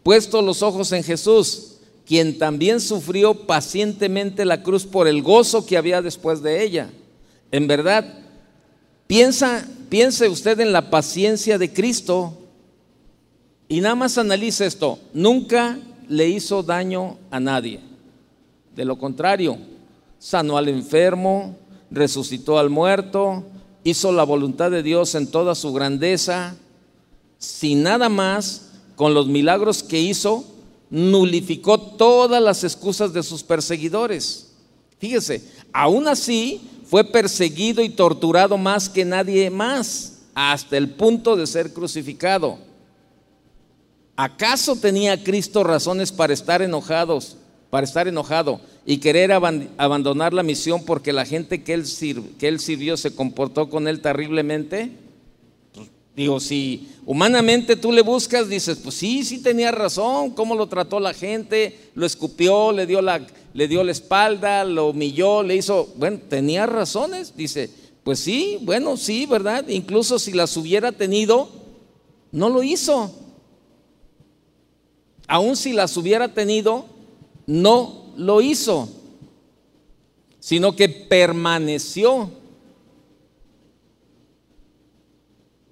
puesto 0.02 0.42
los 0.42 0.64
ojos 0.64 0.94
en 0.94 1.04
Jesús, 1.04 1.80
quien 2.06 2.40
también 2.40 2.80
sufrió 2.80 3.46
pacientemente 3.46 4.46
la 4.46 4.64
cruz 4.64 4.86
por 4.86 5.06
el 5.06 5.22
gozo 5.22 5.66
que 5.66 5.76
había 5.76 6.02
después 6.02 6.42
de 6.42 6.64
ella. 6.64 6.90
En 7.52 7.68
verdad, 7.68 8.06
piensa, 9.06 9.68
piense 9.90 10.30
usted 10.30 10.62
en 10.62 10.72
la 10.72 10.90
paciencia 10.90 11.58
de 11.58 11.74
Cristo 11.74 12.38
y 13.68 13.82
nada 13.82 13.96
más 13.96 14.18
analice 14.18 14.66
esto. 14.66 14.98
Nunca 15.14 15.78
le 16.08 16.30
hizo 16.30 16.64
daño 16.64 17.18
a 17.30 17.42
nadie. 17.42 17.82
De 18.78 18.86
lo 18.86 18.98
contrario, 18.98 19.73
sanó 20.24 20.58
al 20.58 20.70
enfermo, 20.70 21.58
resucitó 21.92 22.58
al 22.58 22.70
muerto, 22.70 23.44
hizo 23.84 24.14
la 24.14 24.24
voluntad 24.24 24.72
de 24.72 24.82
Dios 24.82 25.16
en 25.16 25.28
toda 25.28 25.54
su 25.54 25.74
grandeza, 25.74 26.56
sin 27.40 27.84
nada 27.84 28.08
más, 28.08 28.70
con 28.96 29.14
los 29.14 29.28
milagros 29.28 29.84
que 29.84 30.00
hizo, 30.00 30.46
nulificó 30.90 31.78
todas 31.78 32.42
las 32.42 32.64
excusas 32.64 33.12
de 33.12 33.22
sus 33.22 33.44
perseguidores. 33.44 34.54
Fíjese, 34.98 35.44
aún 35.74 36.08
así 36.08 36.62
fue 36.86 37.04
perseguido 37.04 37.84
y 37.84 37.90
torturado 37.90 38.58
más 38.58 38.88
que 38.88 39.04
nadie 39.04 39.50
más, 39.50 40.22
hasta 40.34 40.78
el 40.78 40.92
punto 40.92 41.36
de 41.36 41.48
ser 41.48 41.74
crucificado. 41.74 42.60
¿Acaso 44.16 44.78
tenía 44.78 45.22
Cristo 45.22 45.66
razones 45.66 46.14
para 46.14 46.32
estar 46.32 46.62
enojados, 46.62 47.36
para 47.70 47.84
estar 47.84 48.08
enojado 48.08 48.62
y 48.86 48.98
querer 48.98 49.32
abandonar 49.32 50.34
la 50.34 50.44
misión 50.44 50.84
porque 50.84 51.14
la 51.14 51.26
gente 51.26 51.64
que 51.64 51.74
él, 51.74 51.86
sirvió 51.86 52.98
se 52.98 53.16
comportó 53.16 53.70
con 53.70 53.88
él 53.88 54.02
terriblemente? 54.02 54.92
Digo, 56.16 56.40
si 56.40 56.90
humanamente 57.06 57.76
tú 57.76 57.92
le 57.92 58.02
buscas, 58.02 58.48
dices, 58.48 58.78
pues 58.84 58.96
sí, 58.96 59.24
sí 59.24 59.42
tenía 59.42 59.72
razón, 59.72 60.32
cómo 60.32 60.54
lo 60.54 60.68
trató 60.68 61.00
la 61.00 61.14
gente, 61.14 61.80
lo 61.96 62.06
escupió, 62.06 62.72
le 62.72 62.86
dio 62.86 63.02
la, 63.02 63.26
le 63.54 63.68
dio 63.68 63.84
la 63.84 63.92
espalda, 63.92 64.64
lo 64.64 64.90
humilló, 64.90 65.42
le 65.42 65.56
hizo, 65.56 65.92
bueno, 65.96 66.20
tenía 66.30 66.68
razones, 66.68 67.36
dice, 67.36 67.72
pues 68.04 68.20
sí, 68.20 68.60
bueno, 68.62 68.96
sí, 68.96 69.26
¿verdad? 69.26 69.68
Incluso 69.70 70.20
si 70.20 70.34
las 70.34 70.56
hubiera 70.56 70.92
tenido, 70.92 71.50
no 72.32 72.50
lo 72.50 72.62
hizo. 72.62 73.12
Aún 75.28 75.56
si 75.56 75.74
las 75.74 75.96
hubiera 75.98 76.34
tenido, 76.34 76.86
no 77.48 78.03
lo 78.18 78.42
hizo, 78.42 78.90
sino 80.40 80.76
que 80.76 80.90
permaneció 80.90 82.30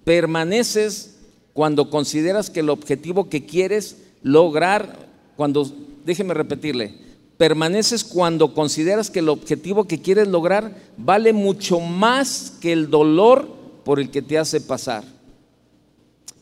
Permaneces 0.04 1.16
cuando 1.52 1.90
consideras 1.90 2.50
que 2.50 2.60
el 2.60 2.70
objetivo 2.70 3.28
que 3.28 3.46
quieres 3.46 3.98
lograr, 4.22 5.08
cuando, 5.36 5.70
déjeme 6.04 6.34
repetirle, 6.34 6.94
permaneces 7.38 8.02
cuando 8.02 8.52
consideras 8.54 9.10
que 9.10 9.20
el 9.20 9.28
objetivo 9.28 9.84
que 9.86 10.00
quieres 10.00 10.28
lograr 10.28 10.76
vale 10.96 11.32
mucho 11.32 11.78
más 11.78 12.52
que 12.60 12.72
el 12.72 12.90
dolor 12.90 13.48
por 13.84 14.00
el 14.00 14.10
que 14.10 14.22
te 14.22 14.38
hace 14.38 14.60
pasar. 14.60 15.04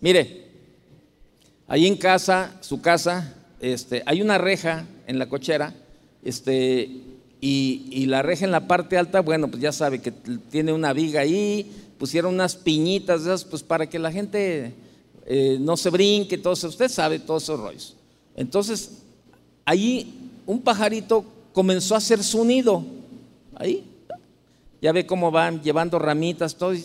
Mire, 0.01 0.47
ahí 1.67 1.87
en 1.87 1.97
casa, 1.97 2.57
su 2.61 2.81
casa, 2.81 3.35
este, 3.61 4.03
hay 4.07 4.23
una 4.23 4.39
reja 4.39 4.87
en 5.07 5.19
la 5.19 5.29
cochera, 5.29 5.75
este, 6.25 6.91
y, 7.41 7.87
y, 7.91 8.07
la 8.07 8.23
reja 8.23 8.45
en 8.45 8.51
la 8.51 8.67
parte 8.67 8.99
alta, 8.99 9.21
bueno, 9.21 9.49
pues 9.49 9.63
ya 9.63 9.73
sabe 9.73 10.01
que 10.01 10.13
tiene 10.13 10.73
una 10.73 10.93
viga 10.93 11.21
ahí, 11.21 11.71
pusieron 11.99 12.35
unas 12.35 12.57
piñitas 12.57 13.23
esas, 13.23 13.45
pues 13.45 13.63
para 13.63 13.89
que 13.89 13.99
la 13.99 14.11
gente 14.13 14.75
eh, 15.33 15.59
no 15.61 15.77
se 15.77 15.91
brinque, 15.91 16.39
todo 16.39 16.55
eso. 16.55 16.67
Usted 16.67 16.89
sabe 16.89 17.21
todos 17.21 17.45
esos 17.45 17.61
rollos. 17.61 17.97
Entonces, 18.35 19.03
allí 19.65 20.13
un 20.45 20.61
pajarito 20.61 21.25
comenzó 21.53 21.95
a 21.95 21.99
hacer 21.99 22.25
su 22.25 22.45
nido. 22.45 22.83
Ahí. 23.55 23.85
Ya 24.83 24.91
ve 24.91 25.07
cómo 25.07 25.31
van 25.31 25.63
llevando 25.63 25.99
ramitas, 25.99 26.57
todo. 26.57 26.75
Y, 26.75 26.85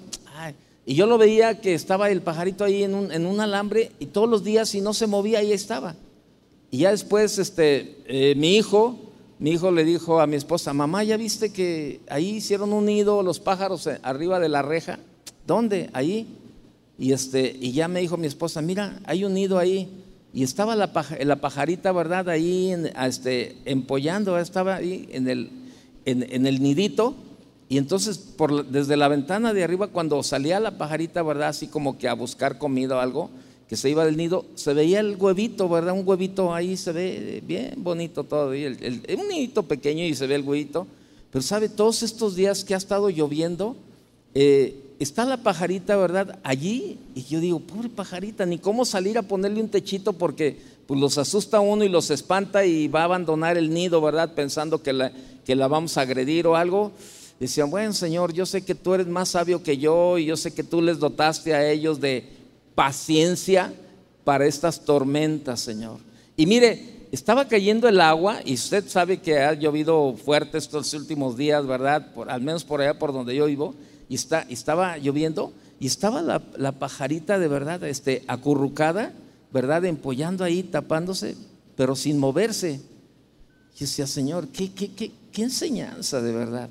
yo 0.85 1.07
lo 1.07 1.17
veía 1.17 1.59
que 1.61 1.73
estaba 1.73 2.11
el 2.11 2.21
pajarito 2.21 2.63
ahí 2.63 2.83
en 2.83 2.93
un, 2.93 3.11
en 3.11 3.25
un, 3.25 3.39
alambre 3.39 3.91
y 3.99 4.05
todos 4.05 4.29
los 4.29 4.43
días, 4.43 4.69
si 4.69 4.81
no 4.81 4.93
se 4.93 5.07
movía, 5.07 5.39
ahí 5.39 5.51
estaba. 5.51 5.95
Y 6.69 6.79
ya 6.79 6.91
después, 6.91 7.39
este, 7.39 7.97
eh, 8.05 8.35
mi 8.35 8.57
hijo, 8.57 8.99
mi 9.37 9.51
hijo 9.51 9.71
le 9.71 9.83
dijo 9.83 10.21
a 10.21 10.27
mi 10.27 10.37
esposa, 10.37 10.73
mamá, 10.73 11.03
¿ya 11.03 11.17
viste 11.17 11.51
que 11.51 11.99
ahí 12.09 12.37
hicieron 12.37 12.71
un 12.71 12.85
nido 12.85 13.21
los 13.21 13.39
pájaros 13.39 13.85
eh, 13.87 13.99
arriba 14.01 14.39
de 14.39 14.49
la 14.49 14.61
reja? 14.61 14.99
¿Dónde? 15.45 15.89
Ahí. 15.93 16.27
Y, 16.97 17.11
este, 17.11 17.55
y 17.59 17.73
ya 17.73 17.87
me 17.89 17.99
dijo 17.99 18.15
mi 18.15 18.27
esposa, 18.27 18.61
mira, 18.61 18.99
hay 19.05 19.25
un 19.25 19.33
nido 19.33 19.59
ahí. 19.59 20.03
Y 20.33 20.43
estaba 20.43 20.75
la, 20.75 20.91
la 21.23 21.35
pajarita, 21.37 21.91
¿verdad? 21.91 22.29
Ahí 22.29 22.73
este, 23.05 23.57
empollando, 23.65 24.37
estaba 24.37 24.75
ahí 24.75 25.07
en 25.11 25.27
el, 25.27 25.49
en, 26.05 26.45
el 26.45 26.61
nidito. 26.61 27.15
Y 27.67 27.77
entonces 27.77 28.35
desde 28.69 28.95
la 28.95 29.07
ventana 29.07 29.53
de 29.53 29.63
arriba, 29.63 29.87
cuando 29.87 30.21
salía 30.23 30.59
la 30.59 30.77
pajarita, 30.77 31.23
¿verdad? 31.23 31.49
Así 31.49 31.67
como 31.67 31.97
que 31.97 32.07
a 32.07 32.13
buscar 32.13 32.57
comida 32.57 32.97
o 32.97 32.99
algo, 32.99 33.29
que 33.67 33.75
se 33.75 33.89
iba 33.89 34.05
del 34.05 34.17
nido, 34.17 34.45
se 34.55 34.73
veía 34.73 34.99
el 34.99 35.15
huevito, 35.15 35.67
¿verdad? 35.67 35.93
Un 35.93 36.07
huevito 36.07 36.53
ahí 36.53 36.77
se 36.77 36.91
ve 36.91 37.43
bien 37.45 37.73
bonito 37.77 38.23
todo, 38.23 38.53
el, 38.53 39.01
un 39.17 39.27
nidito 39.27 39.63
pequeño 39.63 40.03
y 40.03 40.13
se 40.13 40.27
ve 40.27 40.35
el 40.35 40.43
huevito. 40.43 40.85
Pero 41.31 41.41
sabe, 41.41 41.67
todos 41.67 42.03
estos 42.03 42.35
días 42.35 42.63
que 42.63 42.75
ha 42.75 42.77
estado 42.77 43.09
lloviendo, 43.09 43.75
eh, 44.33 44.75
está 44.99 45.25
la 45.25 45.37
pajarita, 45.37 45.97
¿verdad? 45.97 46.39
Allí, 46.43 46.99
y 47.15 47.23
yo 47.23 47.39
digo, 47.39 47.59
pobre 47.59 47.89
pajarita, 47.89 48.45
ni 48.45 48.57
cómo 48.57 48.85
salir 48.85 49.17
a 49.17 49.23
ponerle 49.23 49.61
un 49.61 49.69
techito 49.69 50.13
porque 50.13 50.57
pues 50.87 50.99
los 50.99 51.17
asusta 51.17 51.59
uno 51.59 51.83
y 51.83 51.89
los 51.89 52.11
espanta 52.11 52.65
y 52.65 52.87
va 52.87 53.01
a 53.01 53.05
abandonar 53.05 53.57
el 53.57 53.73
nido, 53.73 53.99
¿verdad? 53.99 54.33
Pensando 54.35 54.83
que 54.83 54.93
la, 54.93 55.11
que 55.43 55.55
la 55.55 55.67
vamos 55.67 55.97
a 55.97 56.01
agredir 56.01 56.45
o 56.47 56.55
algo. 56.55 56.91
Decían, 57.39 57.69
bueno, 57.69 57.91
Señor, 57.91 58.31
yo 58.33 58.45
sé 58.45 58.63
que 58.63 58.75
tú 58.75 58.93
eres 58.93 59.07
más 59.07 59.29
sabio 59.29 59.61
que 59.61 59.77
yo 59.77 60.17
y 60.17 60.25
yo 60.25 60.37
sé 60.37 60.53
que 60.53 60.63
tú 60.63 60.81
les 60.81 60.99
dotaste 60.99 61.53
a 61.53 61.69
ellos 61.69 61.99
de 61.99 62.34
paciencia 62.75 63.73
para 64.23 64.45
estas 64.45 64.83
tormentas, 64.85 65.61
Señor. 65.61 65.99
Y 66.37 66.45
mire, 66.45 67.07
estaba 67.11 67.47
cayendo 67.47 67.87
el 67.87 68.01
agua 68.01 68.39
y 68.43 68.55
usted 68.55 68.87
sabe 68.87 69.21
que 69.21 69.39
ha 69.39 69.53
llovido 69.53 70.15
fuerte 70.17 70.57
estos 70.57 70.93
últimos 70.93 71.37
días, 71.37 71.65
¿verdad? 71.65 72.13
Por, 72.13 72.29
al 72.29 72.41
menos 72.41 72.65
por 72.65 72.81
allá 72.81 72.99
por 72.99 73.13
donde 73.13 73.35
yo 73.35 73.45
vivo. 73.45 73.73
Y 74.09 74.15
está, 74.15 74.41
estaba 74.49 74.97
lloviendo 74.97 75.53
y 75.79 75.87
estaba 75.87 76.21
la, 76.21 76.71
pajarita 76.73 77.39
de 77.39 77.47
verdad 77.47 77.83
este, 77.83 78.23
acurrucada, 78.27 79.13
¿verdad? 79.51 79.85
Empollando 79.85 80.43
ahí, 80.43 80.63
tapándose, 80.63 81.35
pero 81.75 81.95
sin 81.95 82.19
moverse. 82.19 82.81
Y 83.75 83.79
decía, 83.79 84.07
Señor, 84.07 84.49
¿qué, 84.49 84.71
qué, 84.73 84.91
qué, 84.91 85.11
qué 85.31 85.43
enseñanza 85.43 86.21
de 86.21 86.31
verdad? 86.31 86.69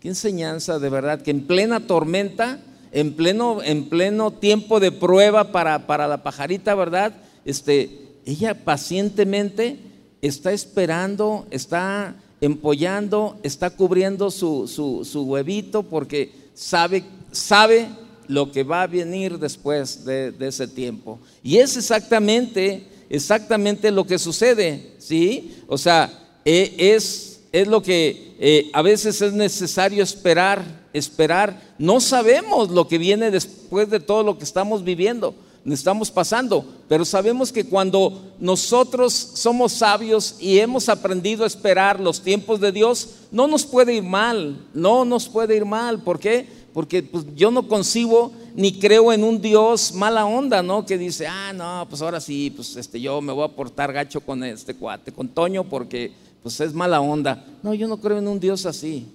¿Qué 0.00 0.08
enseñanza 0.08 0.78
de 0.78 0.88
verdad? 0.88 1.22
Que 1.22 1.30
en 1.30 1.46
plena 1.46 1.86
tormenta 1.86 2.58
en 2.92 3.14
pleno, 3.14 3.62
en 3.62 3.88
pleno 3.88 4.30
tiempo 4.30 4.78
de 4.78 4.92
prueba 4.92 5.50
para, 5.50 5.86
para 5.86 6.06
la 6.06 6.22
pajarita, 6.22 6.74
¿verdad? 6.74 7.14
Este, 7.44 8.02
ella 8.24 8.64
pacientemente 8.64 9.78
está 10.20 10.52
esperando, 10.52 11.46
está 11.50 12.14
empollando, 12.40 13.38
está 13.42 13.70
cubriendo 13.70 14.30
su, 14.30 14.68
su, 14.68 15.22
huevito 15.22 15.84
porque 15.84 16.32
sabe, 16.54 17.04
sabe 17.30 17.88
lo 18.28 18.50
que 18.50 18.62
va 18.62 18.82
a 18.82 18.86
venir 18.86 19.38
después 19.38 20.04
de, 20.04 20.34
ese 20.40 20.68
tiempo. 20.68 21.18
Y 21.42 21.58
es 21.58 21.76
exactamente, 21.76 22.86
exactamente 23.08 23.90
lo 23.90 24.06
que 24.06 24.18
sucede, 24.18 24.94
¿sí? 24.98 25.56
O 25.66 25.78
sea, 25.78 26.12
e, 26.44 26.74
es, 26.78 27.31
es 27.52 27.68
lo 27.68 27.82
que 27.82 28.34
eh, 28.40 28.70
a 28.72 28.82
veces 28.82 29.22
es 29.22 29.32
necesario 29.32 30.02
esperar 30.02 30.82
esperar. 30.92 31.74
No 31.78 32.00
sabemos 32.00 32.70
lo 32.70 32.86
que 32.86 32.98
viene 32.98 33.30
después 33.30 33.90
de 33.90 34.00
todo 34.00 34.22
lo 34.22 34.38
que 34.38 34.44
estamos 34.44 34.84
viviendo, 34.84 35.34
estamos 35.66 36.10
pasando, 36.10 36.64
pero 36.88 37.04
sabemos 37.04 37.52
que 37.52 37.64
cuando 37.64 38.34
nosotros 38.38 39.12
somos 39.12 39.72
sabios 39.72 40.36
y 40.40 40.58
hemos 40.58 40.88
aprendido 40.88 41.44
a 41.44 41.46
esperar 41.46 42.00
los 42.00 42.20
tiempos 42.20 42.60
de 42.60 42.72
Dios, 42.72 43.10
no 43.30 43.46
nos 43.46 43.64
puede 43.64 43.94
ir 43.94 44.02
mal, 44.02 44.56
no 44.74 45.04
nos 45.04 45.28
puede 45.28 45.56
ir 45.56 45.64
mal. 45.64 46.00
¿Por 46.00 46.18
qué? 46.18 46.46
Porque 46.72 47.02
pues, 47.02 47.24
yo 47.36 47.50
no 47.50 47.68
concibo 47.68 48.32
ni 48.54 48.78
creo 48.78 49.12
en 49.12 49.24
un 49.24 49.40
Dios 49.40 49.92
mala 49.92 50.24
onda, 50.26 50.62
¿no? 50.62 50.84
Que 50.84 50.98
dice, 50.98 51.26
ah, 51.26 51.52
no, 51.52 51.86
pues 51.88 52.02
ahora 52.02 52.20
sí, 52.20 52.50
pues 52.54 52.76
este, 52.76 53.00
yo 53.00 53.20
me 53.20 53.32
voy 53.32 53.44
a 53.44 53.48
portar 53.48 53.92
gacho 53.92 54.20
con 54.20 54.42
este 54.42 54.74
cuate, 54.74 55.12
con 55.12 55.28
Toño, 55.28 55.64
porque 55.64 56.12
pues 56.42 56.60
es 56.60 56.74
mala 56.74 57.00
onda. 57.00 57.44
No, 57.62 57.74
yo 57.74 57.88
no 57.88 57.98
creo 57.98 58.18
en 58.18 58.28
un 58.28 58.40
Dios 58.40 58.66
así. 58.66 59.06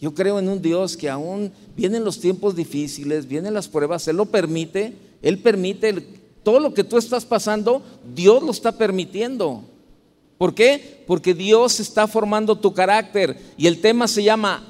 Yo 0.00 0.14
creo 0.14 0.38
en 0.38 0.48
un 0.48 0.62
Dios 0.62 0.96
que 0.96 1.10
aún 1.10 1.52
vienen 1.76 2.04
los 2.04 2.20
tiempos 2.20 2.54
difíciles, 2.54 3.26
vienen 3.26 3.54
las 3.54 3.68
pruebas, 3.68 4.06
Él 4.06 4.16
lo 4.16 4.26
permite, 4.26 4.94
Él 5.22 5.38
permite 5.38 5.92
todo 6.44 6.60
lo 6.60 6.72
que 6.72 6.84
tú 6.84 6.98
estás 6.98 7.24
pasando, 7.24 7.82
Dios 8.14 8.42
lo 8.42 8.52
está 8.52 8.72
permitiendo. 8.72 9.64
¿Por 10.36 10.54
qué? 10.54 11.02
Porque 11.06 11.34
Dios 11.34 11.80
está 11.80 12.06
formando 12.06 12.56
tu 12.56 12.72
carácter 12.72 13.36
y 13.56 13.66
el 13.66 13.80
tema 13.80 14.06
se 14.06 14.22
llama 14.22 14.64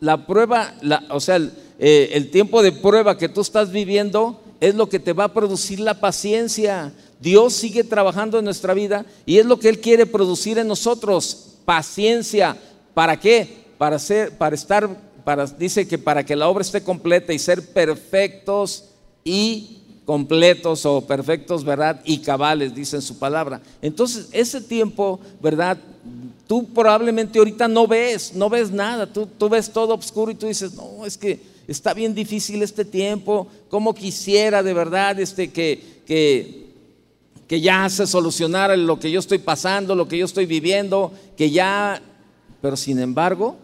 la 0.00 0.26
prueba, 0.26 0.74
o 1.10 1.20
sea, 1.20 1.36
el, 1.36 1.52
eh, 1.78 2.10
el 2.14 2.30
tiempo 2.30 2.62
de 2.62 2.72
prueba 2.72 3.16
que 3.16 3.28
tú 3.28 3.40
estás 3.40 3.70
viviendo 3.70 4.40
es 4.60 4.74
lo 4.74 4.88
que 4.88 4.98
te 4.98 5.12
va 5.12 5.24
a 5.24 5.32
producir 5.32 5.80
la 5.80 6.00
paciencia. 6.00 6.92
Dios 7.20 7.52
sigue 7.54 7.84
trabajando 7.84 8.38
en 8.38 8.44
nuestra 8.44 8.74
vida 8.74 9.04
y 9.26 9.38
es 9.38 9.46
lo 9.46 9.58
que 9.58 9.68
Él 9.68 9.80
quiere 9.80 10.06
producir 10.06 10.58
en 10.58 10.68
nosotros, 10.68 11.48
paciencia. 11.64 12.56
¿Para 12.94 13.18
qué? 13.18 13.60
para, 13.80 13.98
ser, 13.98 14.36
para 14.36 14.54
estar, 14.54 14.90
para, 15.24 15.46
dice 15.46 15.88
que 15.88 15.96
para 15.96 16.22
que 16.22 16.36
la 16.36 16.48
obra 16.48 16.60
esté 16.60 16.82
completa 16.82 17.32
y 17.32 17.38
ser 17.38 17.72
perfectos 17.72 18.84
y 19.24 19.78
completos 20.04 20.84
o 20.84 21.00
perfectos, 21.00 21.64
¿verdad? 21.64 21.98
Y 22.04 22.18
cabales, 22.18 22.74
dice 22.74 22.96
en 22.96 23.02
su 23.02 23.18
palabra. 23.18 23.62
Entonces, 23.80 24.28
ese 24.32 24.60
tiempo, 24.60 25.18
¿verdad? 25.40 25.78
Tú 26.46 26.66
probablemente 26.74 27.38
ahorita 27.38 27.68
no 27.68 27.86
ves, 27.86 28.34
no 28.34 28.50
ves 28.50 28.70
nada, 28.70 29.06
tú, 29.06 29.26
tú 29.38 29.48
ves 29.48 29.72
todo 29.72 29.94
oscuro 29.94 30.30
y 30.30 30.34
tú 30.34 30.46
dices, 30.46 30.74
no, 30.74 31.06
es 31.06 31.16
que 31.16 31.40
está 31.66 31.94
bien 31.94 32.14
difícil 32.14 32.62
este 32.62 32.84
tiempo, 32.84 33.48
como 33.70 33.94
quisiera 33.94 34.62
de 34.62 34.74
verdad 34.74 35.18
este, 35.18 35.50
que, 35.50 36.02
que, 36.04 36.69
que 37.50 37.60
ya 37.60 37.88
se 37.88 38.06
solucionara 38.06 38.76
lo 38.76 39.00
que 39.00 39.10
yo 39.10 39.18
estoy 39.18 39.38
pasando, 39.38 39.96
lo 39.96 40.06
que 40.06 40.16
yo 40.16 40.24
estoy 40.24 40.46
viviendo, 40.46 41.10
que 41.36 41.50
ya, 41.50 42.00
pero 42.62 42.76
sin 42.76 43.00
embargo, 43.00 43.56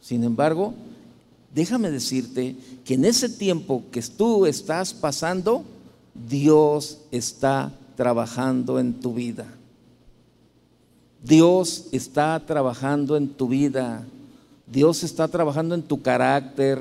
sin 0.00 0.24
embargo, 0.24 0.72
déjame 1.54 1.90
decirte 1.90 2.56
que 2.82 2.94
en 2.94 3.04
ese 3.04 3.28
tiempo 3.28 3.82
que 3.92 4.00
tú 4.00 4.46
estás 4.46 4.94
pasando, 4.94 5.64
Dios 6.14 6.96
está 7.10 7.74
trabajando 7.94 8.80
en 8.80 8.94
tu 9.00 9.12
vida. 9.12 9.46
Dios 11.22 11.88
está 11.92 12.42
trabajando 12.46 13.18
en 13.18 13.28
tu 13.28 13.48
vida. 13.48 14.06
Dios 14.66 15.04
está 15.04 15.28
trabajando 15.28 15.74
en 15.74 15.82
tu 15.82 16.00
carácter. 16.00 16.80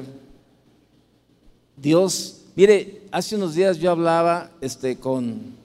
Dios, 1.76 2.44
mire, 2.56 3.02
hace 3.12 3.36
unos 3.36 3.56
días 3.56 3.78
yo 3.78 3.92
hablaba 3.92 4.52
este, 4.62 4.96
con, 4.96 5.65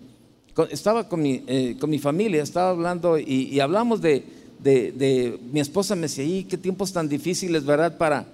estaba 0.65 1.09
con 1.09 1.23
mi, 1.23 1.43
eh, 1.47 1.77
con 1.79 1.91
mi, 1.91 1.99
familia, 1.99 2.43
estaba 2.43 2.71
hablando 2.71 3.19
y, 3.19 3.59
hablamos 3.61 4.01
de, 4.01 4.25
de, 4.59 5.39
mi 5.53 5.61
esposa 5.61 5.95
me 5.95 6.03
decía, 6.03 6.25
y 6.25 6.45
qué 6.45 6.59
tiempos 6.59 6.93
tan 6.93 7.09
difíciles, 7.09 7.65
¿verdad? 7.65 7.97
Para, 7.97 8.27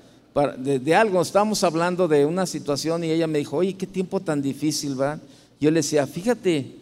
de, 0.58 0.94
algo, 0.94 1.22
estábamos 1.22 1.64
hablando 1.64 2.08
de 2.08 2.26
una 2.26 2.46
situación 2.46 3.04
y 3.04 3.10
ella 3.10 3.26
me 3.26 3.38
dijo, 3.38 3.56
oye, 3.56 3.74
qué 3.74 3.86
tiempo 3.86 4.20
tan 4.20 4.42
difícil, 4.42 4.94
¿verdad? 4.94 5.20
Yo 5.60 5.70
le 5.70 5.80
decía, 5.80 6.06
fíjate, 6.06 6.72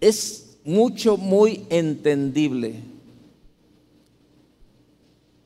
es 0.00 0.56
mucho, 0.64 1.16
muy 1.16 1.64
entendible 1.70 2.82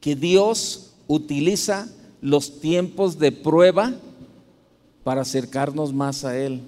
que 0.00 0.16
Dios 0.16 0.92
utiliza 1.06 1.88
los 2.20 2.60
tiempos 2.60 3.18
de 3.18 3.32
prueba 3.32 3.94
para 5.02 5.22
acercarnos 5.22 5.92
más 5.92 6.24
a 6.24 6.38
Él. 6.38 6.62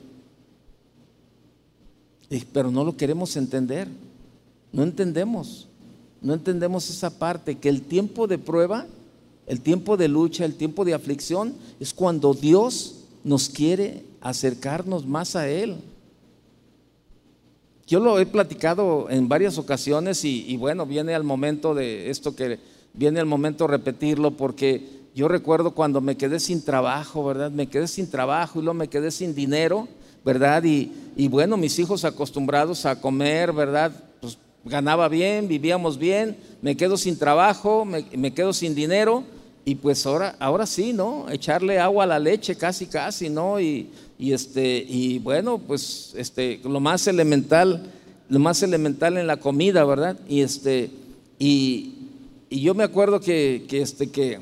Pero 2.53 2.71
no 2.71 2.85
lo 2.85 2.97
queremos 2.97 3.37
entender, 3.37 3.89
no 4.73 4.83
entendemos, 4.83 5.69
no 6.21 6.35
entendemos 6.35 6.91
esa 6.91 7.19
parte, 7.19 7.59
que 7.59 7.69
el 7.69 7.83
tiempo 7.83 8.27
de 8.27 8.39
prueba 8.39 8.87
el 9.47 9.61
tiempo 9.61 9.97
de 9.97 10.09
lucha, 10.09 10.45
el 10.45 10.55
tiempo 10.55 10.85
de 10.85 10.95
aflicción, 10.95 11.55
es 11.79 11.95
cuando 11.95 12.35
Dios 12.35 12.97
nos 13.25 13.49
quiere 13.49 14.05
acercarnos 14.21 15.07
más 15.07 15.37
a 15.37 15.49
Él. 15.49 15.77
Yo 17.87 18.01
lo 18.01 18.19
he 18.19 18.27
platicado 18.27 19.09
en 19.09 19.29
varias 19.29 19.59
ocasiones 19.59 20.25
y, 20.25 20.57
bueno, 20.57 20.87
viene 20.87 21.15
al 21.15 21.23
momento 21.23 21.75
de 21.75 22.11
esto 22.11 22.35
que 22.35 22.59
viene 22.93 23.21
el 23.21 23.27
momento 23.27 23.65
de 23.65 23.77
repetirlo 23.77 24.33
porque 24.33 24.97
yo 25.15 25.29
recuerdo 25.29 25.71
cuando 25.71 26.01
me 26.01 26.17
quedé 26.17 26.41
sin 26.41 26.65
trabajo, 26.65 27.25
¿verdad? 27.25 27.53
Me 27.53 27.69
quedé 27.69 27.87
sin 27.87 28.11
trabajo 28.11 28.59
y 28.59 28.63
luego 28.63 28.75
me 28.75 28.89
quedé 28.89 29.13
sin 29.13 29.37
dinero, 29.37 29.87
¿verdad? 30.27 30.63
Y, 30.65 31.29
bueno, 31.29 31.57
mis 31.57 31.79
hijos 31.79 32.05
acostumbrados 32.05 32.85
a 32.85 33.01
comer, 33.01 33.55
¿verdad? 33.55 33.93
Pues 34.21 34.37
ganaba 34.67 35.09
bien, 35.09 35.49
vivíamos 35.49 35.97
bien, 35.97 36.37
me 36.61 36.77
quedo 36.77 36.99
sin 36.99 37.19
trabajo, 37.19 37.87
me 37.87 38.35
quedo 38.35 38.53
sin 38.53 38.75
dinero 38.75 39.25
y 39.69 39.75
pues 39.75 40.07
ahora, 40.07 40.37
ahora 40.39 40.65
sí, 40.65 40.93
¿no? 40.93 41.29
Echarle 41.29 41.81
agua 41.81 42.05
a 42.05 42.07
la 42.07 42.21
leche, 42.21 42.55
casi, 42.55 42.87
casi, 42.87 43.29
¿no? 43.29 43.61
Y, 43.61 43.91
este, 44.21 44.87
y 44.89 45.19
bueno, 45.19 45.59
pues 45.59 46.15
este, 46.17 46.61
lo 46.63 46.79
más 46.79 47.09
elemental, 47.09 47.91
lo 48.29 48.39
más 48.39 48.63
elemental 48.63 49.19
en 49.19 49.27
la 49.27 49.39
comida, 49.39 49.85
¿verdad? 49.85 50.21
Y 50.29 50.43
este, 50.43 50.89
y, 51.41 51.95
yo 52.49 52.75
me 52.75 52.85
acuerdo 52.85 53.19
que, 53.19 53.65
que, 53.69 53.83
este, 53.83 54.09
que, 54.09 54.39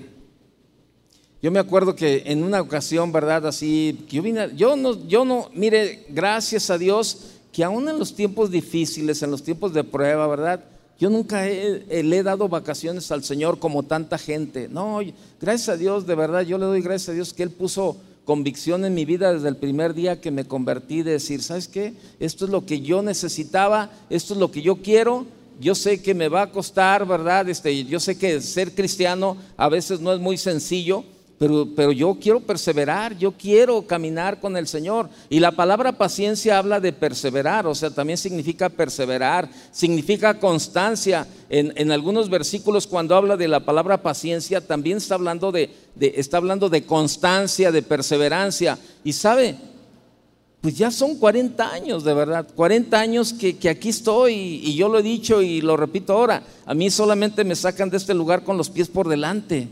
yo 1.45 1.51
me 1.51 1.61
acuerdo 1.61 1.95
que 1.95 2.23
en 2.25 2.43
una 2.43 2.63
ocasión, 2.63 3.13
¿verdad? 3.13 3.47
Así, 3.47 4.07
yo 4.09 4.23
vine, 4.23 4.53
yo 4.57 4.77
no, 4.77 5.07
yo 5.07 5.27
no, 5.27 5.51
mire, 5.53 6.07
gracias 6.09 6.71
a 6.71 6.79
Dios, 6.79 7.19
que 7.53 7.63
aún 7.63 7.87
en 7.87 7.99
los 7.99 8.15
tiempos 8.15 8.51
difíciles, 8.51 9.23
en 9.23 9.31
los 9.31 9.43
tiempos 9.43 9.75
de 9.75 9.85
prueba, 9.85 10.27
¿verdad? 10.27 10.65
Yo 10.99 11.11
nunca 11.11 11.47
eh, 11.47 12.03
le 12.03 12.17
he 12.17 12.23
dado 12.23 12.49
vacaciones 12.49 13.13
al 13.13 13.25
Señor 13.25 13.59
como 13.59 13.83
tanta 13.83 14.17
gente. 14.17 14.69
No, 14.71 15.01
gracias 15.39 15.69
a 15.69 15.77
Dios, 15.77 16.07
de 16.07 16.15
verdad, 16.15 16.41
yo 16.47 16.57
le 16.57 16.65
doy 16.65 16.81
gracias 16.81 17.11
a 17.11 17.13
Dios 17.13 17.35
que 17.35 17.43
Él 17.43 17.51
puso 17.51 17.99
convicción 18.25 18.87
en 18.87 18.95
mi 18.95 19.05
vida 19.05 19.35
desde 19.35 19.49
el 19.49 19.59
primer 19.59 19.93
día 19.93 20.23
que 20.23 20.31
me 20.31 20.47
convertí 20.47 21.03
de 21.03 21.11
decir, 21.11 21.43
¿sabes 21.43 21.69
qué? 21.69 21.93
Esto 22.21 22.47
es 22.47 22.53
lo 22.53 22.65
que 22.65 22.81
yo 22.81 23.03
necesitaba, 23.03 23.91
esto 24.09 24.33
es 24.33 24.41
lo 24.41 24.51
que 24.51 24.63
yo 24.63 24.77
quiero. 24.77 25.27
Yo 25.61 25.75
sé 25.75 26.01
que 26.01 26.15
me 26.15 26.29
va 26.29 26.41
a 26.41 26.51
costar, 26.51 27.07
¿verdad? 27.07 27.51
Este, 27.51 27.85
yo 27.85 28.01
sé 28.01 28.17
que 28.17 28.41
ser 28.41 28.75
cristiano 28.75 29.37
a 29.59 29.69
veces 29.69 30.01
no 30.01 30.11
es 30.15 30.21
muy 30.21 30.39
sencillo, 30.39 31.05
pero, 31.37 31.91
yo 31.91 32.17
quiero 32.21 32.41
perseverar, 32.41 33.19
yo 33.19 33.33
quiero 33.33 33.83
caminar 33.83 34.41
con 34.41 34.57
el 34.57 34.69
Señor. 34.69 35.11
Y 35.29 35.41
la 35.41 35.51
palabra 35.51 35.93
paciencia 35.93 36.59
habla 36.59 36.79
de 36.79 36.93
perseverar, 36.93 37.67
o 37.67 37.75
sea, 37.75 37.91
también 37.91 38.17
significa 38.17 38.69
perseverar, 38.69 39.51
significa 39.73 40.39
constancia. 40.39 41.27
En, 41.49 41.91
algunos 41.91 42.31
versículos 42.31 42.87
cuando 42.87 43.17
habla 43.17 43.37
de 43.37 43.49
la 43.49 43.61
palabra 43.65 44.01
paciencia, 44.01 44.61
también 44.61 44.99
está 44.99 45.17
hablando 45.17 45.51
de, 45.51 45.71
está 45.99 46.37
hablando 46.37 46.69
de 46.69 46.85
constancia, 46.85 47.73
de 47.73 47.83
perseverancia. 47.83 48.79
Y 49.03 49.13
sabe, 49.13 49.57
pues 50.61 50.79
ya 50.79 50.93
son 50.93 51.17
40 51.17 51.69
años, 51.69 52.05
de 52.05 52.15
verdad, 52.15 52.47
40 52.55 52.99
años 52.99 53.33
que, 53.33 53.57
que, 53.57 53.69
aquí 53.69 53.89
estoy 53.89 54.35
y 54.63 54.77
yo 54.77 54.89
lo 54.89 55.01
he 55.01 55.03
dicho 55.03 55.43
y 55.43 55.61
lo 55.61 55.77
repito 55.77 56.13
ahora, 56.13 56.45
a 56.65 56.75
mí 56.75 56.91
solamente 56.91 57.43
me 57.43 57.57
sacan 57.57 57.91
de 57.91 57.97
este 57.97 58.15
lugar 58.15 58.45
con 58.45 58.57
los 58.57 58.71
pies 58.71 58.89
por 58.89 59.09
delante. 59.09 59.69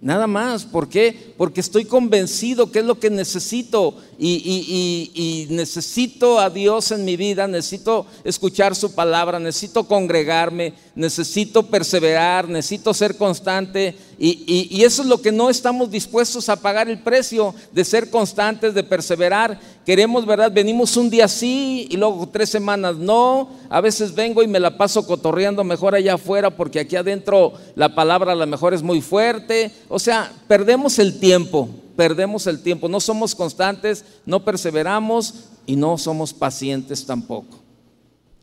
Nada 0.00 0.28
más, 0.28 0.64
¿por 0.64 0.88
qué? 0.88 1.34
Porque 1.36 1.60
estoy 1.60 1.84
convencido 1.84 2.70
que 2.70 2.78
es 2.78 2.84
lo 2.84 3.00
que 3.00 3.10
necesito 3.10 3.96
y, 4.16 5.48
necesito 5.50 6.38
a 6.38 6.50
Dios 6.50 6.92
en 6.92 7.04
mi 7.04 7.16
vida, 7.16 7.48
necesito 7.48 8.06
escuchar 8.22 8.76
su 8.76 8.94
palabra, 8.94 9.40
necesito 9.40 9.88
congregarme, 9.88 10.74
necesito 10.94 11.64
perseverar, 11.64 12.48
necesito 12.48 12.94
ser 12.94 13.16
constante 13.16 13.96
y, 14.20 14.82
eso 14.82 15.02
es 15.02 15.08
lo 15.08 15.22
que 15.22 15.30
no 15.30 15.48
estamos 15.48 15.90
dispuestos 15.90 16.48
a 16.48 16.56
pagar 16.56 16.88
el 16.88 17.00
precio 17.00 17.54
de 17.70 17.84
ser 17.84 18.10
constantes, 18.10 18.74
de 18.74 18.82
perseverar. 18.82 19.60
Queremos, 19.86 20.26
¿verdad? 20.26 20.50
Venimos 20.52 20.96
un 20.96 21.08
día 21.08 21.28
sí 21.28 21.86
y 21.88 21.96
luego 21.96 22.28
tres 22.28 22.50
semanas 22.50 22.96
no. 22.96 23.50
A 23.70 23.80
veces 23.80 24.12
vengo 24.14 24.42
y 24.42 24.48
me 24.48 24.58
la 24.58 24.76
paso 24.76 25.06
cotorreando 25.06 25.62
mejor 25.62 25.94
allá 25.94 26.14
afuera 26.14 26.50
porque 26.50 26.80
aquí 26.80 26.96
adentro 26.96 27.52
la 27.76 27.94
palabra 27.94 28.32
a 28.32 28.36
lo 28.36 28.46
mejor 28.46 28.74
es 28.74 28.82
muy 28.82 29.00
fuerte. 29.00 29.70
O 29.88 30.00
sea, 30.00 30.32
perdemos 30.48 30.98
el 30.98 31.20
tiempo, 31.20 31.68
perdemos 31.94 32.48
el 32.48 32.60
tiempo. 32.60 32.88
No 32.88 32.98
somos 32.98 33.36
constantes, 33.36 34.04
no 34.26 34.44
perseveramos 34.44 35.34
y 35.64 35.76
no 35.76 35.96
somos 35.96 36.34
pacientes 36.34 37.06
tampoco. 37.06 37.67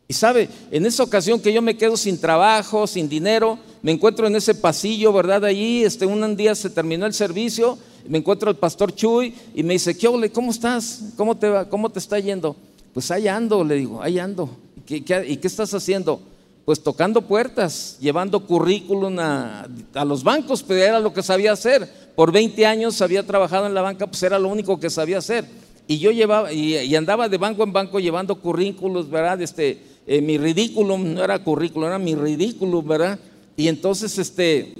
Y 0.08 0.14
sabe, 0.14 0.48
en 0.70 0.86
esa 0.86 1.02
ocasión 1.02 1.40
que 1.40 1.52
yo 1.52 1.60
me 1.60 1.76
quedo 1.76 1.96
sin 1.96 2.20
trabajo, 2.20 2.86
sin 2.86 3.08
dinero, 3.08 3.58
me 3.82 3.90
encuentro 3.90 4.26
en 4.28 4.36
ese 4.36 4.54
pasillo, 4.54 5.12
¿verdad? 5.12 5.44
Allí, 5.44 5.82
este, 5.82 6.06
un 6.06 6.36
día 6.36 6.54
se 6.54 6.70
terminó 6.70 7.06
el 7.06 7.12
servicio, 7.12 7.76
me 8.08 8.18
encuentro 8.18 8.48
al 8.48 8.56
pastor 8.56 8.94
Chuy 8.94 9.34
y 9.54 9.64
me 9.64 9.74
dice, 9.74 9.96
¿qué 9.98 10.06
ole? 10.06 10.30
¿Cómo 10.30 10.52
estás? 10.52 11.00
¿Cómo 11.16 11.36
te 11.36 11.48
va? 11.48 11.68
¿Cómo 11.68 11.90
te 11.90 11.98
está 11.98 12.20
yendo? 12.20 12.54
Pues 12.94 13.10
ahí 13.10 13.26
ando, 13.26 13.64
le 13.64 13.74
digo, 13.74 14.00
ahí 14.00 14.20
ando. 14.20 14.48
¿Y 14.88 15.00
qué, 15.00 15.40
estás 15.42 15.74
haciendo? 15.74 16.20
Pues 16.64 16.80
tocando 16.80 17.22
puertas, 17.22 17.96
llevando 18.00 18.46
currículum 18.46 19.18
a, 19.18 19.66
a 19.94 20.04
los 20.04 20.22
bancos, 20.22 20.62
pero 20.62 20.82
era 20.82 21.00
lo 21.00 21.12
que 21.12 21.22
sabía 21.22 21.50
hacer. 21.50 21.88
Por 22.14 22.30
20 22.30 22.64
años 22.64 23.02
había 23.02 23.26
trabajado 23.26 23.66
en 23.66 23.74
la 23.74 23.82
banca, 23.82 24.06
pues 24.06 24.22
era 24.22 24.38
lo 24.38 24.48
único 24.48 24.78
que 24.78 24.88
sabía 24.88 25.18
hacer. 25.18 25.46
Y 25.88 25.98
yo 25.98 26.10
llevaba, 26.10 26.52
y, 26.52 26.94
andaba 26.96 27.28
de 27.28 27.38
banco 27.38 27.62
en 27.62 27.72
banco 27.72 28.00
llevando 28.00 28.40
currículos, 28.40 29.08
¿verdad? 29.08 29.40
Este, 29.40 29.80
eh, 30.06 30.20
mi 30.20 30.38
ridículo, 30.38 30.96
no 30.98 31.22
era 31.22 31.42
currículo, 31.42 31.86
era 31.86 31.98
mi 31.98 32.14
ridículo, 32.14 32.82
¿verdad? 32.82 33.18
Y 33.56 33.68
entonces, 33.68 34.18
este, 34.18 34.74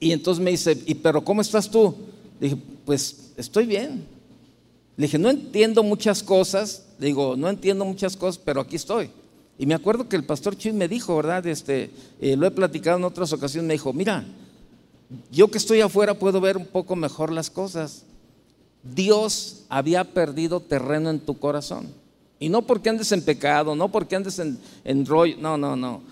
y 0.00 0.12
entonces 0.12 0.42
me 0.42 0.50
dice, 0.50 0.76
¿y 0.86 0.94
pero 0.94 1.24
cómo 1.24 1.40
estás 1.40 1.70
tú? 1.70 1.94
Le 2.40 2.48
dije, 2.48 2.62
pues 2.84 3.32
estoy 3.36 3.66
bien. 3.66 4.04
Le 4.96 5.06
dije, 5.06 5.18
no 5.18 5.30
entiendo 5.30 5.82
muchas 5.82 6.22
cosas, 6.22 6.86
digo, 6.98 7.36
no 7.36 7.48
entiendo 7.48 7.84
muchas 7.84 8.16
cosas, 8.16 8.40
pero 8.44 8.60
aquí 8.60 8.76
estoy. 8.76 9.10
Y 9.58 9.66
me 9.66 9.74
acuerdo 9.74 10.08
que 10.08 10.16
el 10.16 10.24
pastor 10.24 10.56
Chuy 10.56 10.72
me 10.72 10.88
dijo, 10.88 11.16
¿verdad? 11.16 11.46
Este, 11.46 11.90
eh, 12.20 12.36
lo 12.36 12.46
he 12.46 12.50
platicado 12.50 12.98
en 12.98 13.04
otras 13.04 13.32
ocasiones, 13.32 13.68
me 13.68 13.74
dijo, 13.74 13.92
mira, 13.92 14.24
yo 15.30 15.48
que 15.48 15.58
estoy 15.58 15.80
afuera 15.80 16.14
puedo 16.14 16.40
ver 16.40 16.56
un 16.56 16.66
poco 16.66 16.96
mejor 16.96 17.32
las 17.32 17.50
cosas. 17.50 18.04
Dios 18.82 19.64
había 19.68 20.04
perdido 20.12 20.60
terreno 20.60 21.10
en 21.10 21.20
tu 21.20 21.38
corazón. 21.38 22.03
Y 22.44 22.50
no 22.50 22.60
porque 22.60 22.90
andes 22.90 23.10
en 23.10 23.22
pecado, 23.22 23.74
no 23.74 23.90
porque 23.90 24.16
andes 24.16 24.38
en, 24.38 25.06
rollo, 25.06 25.36
no, 25.40 25.56
no, 25.56 25.76
no. 25.76 26.02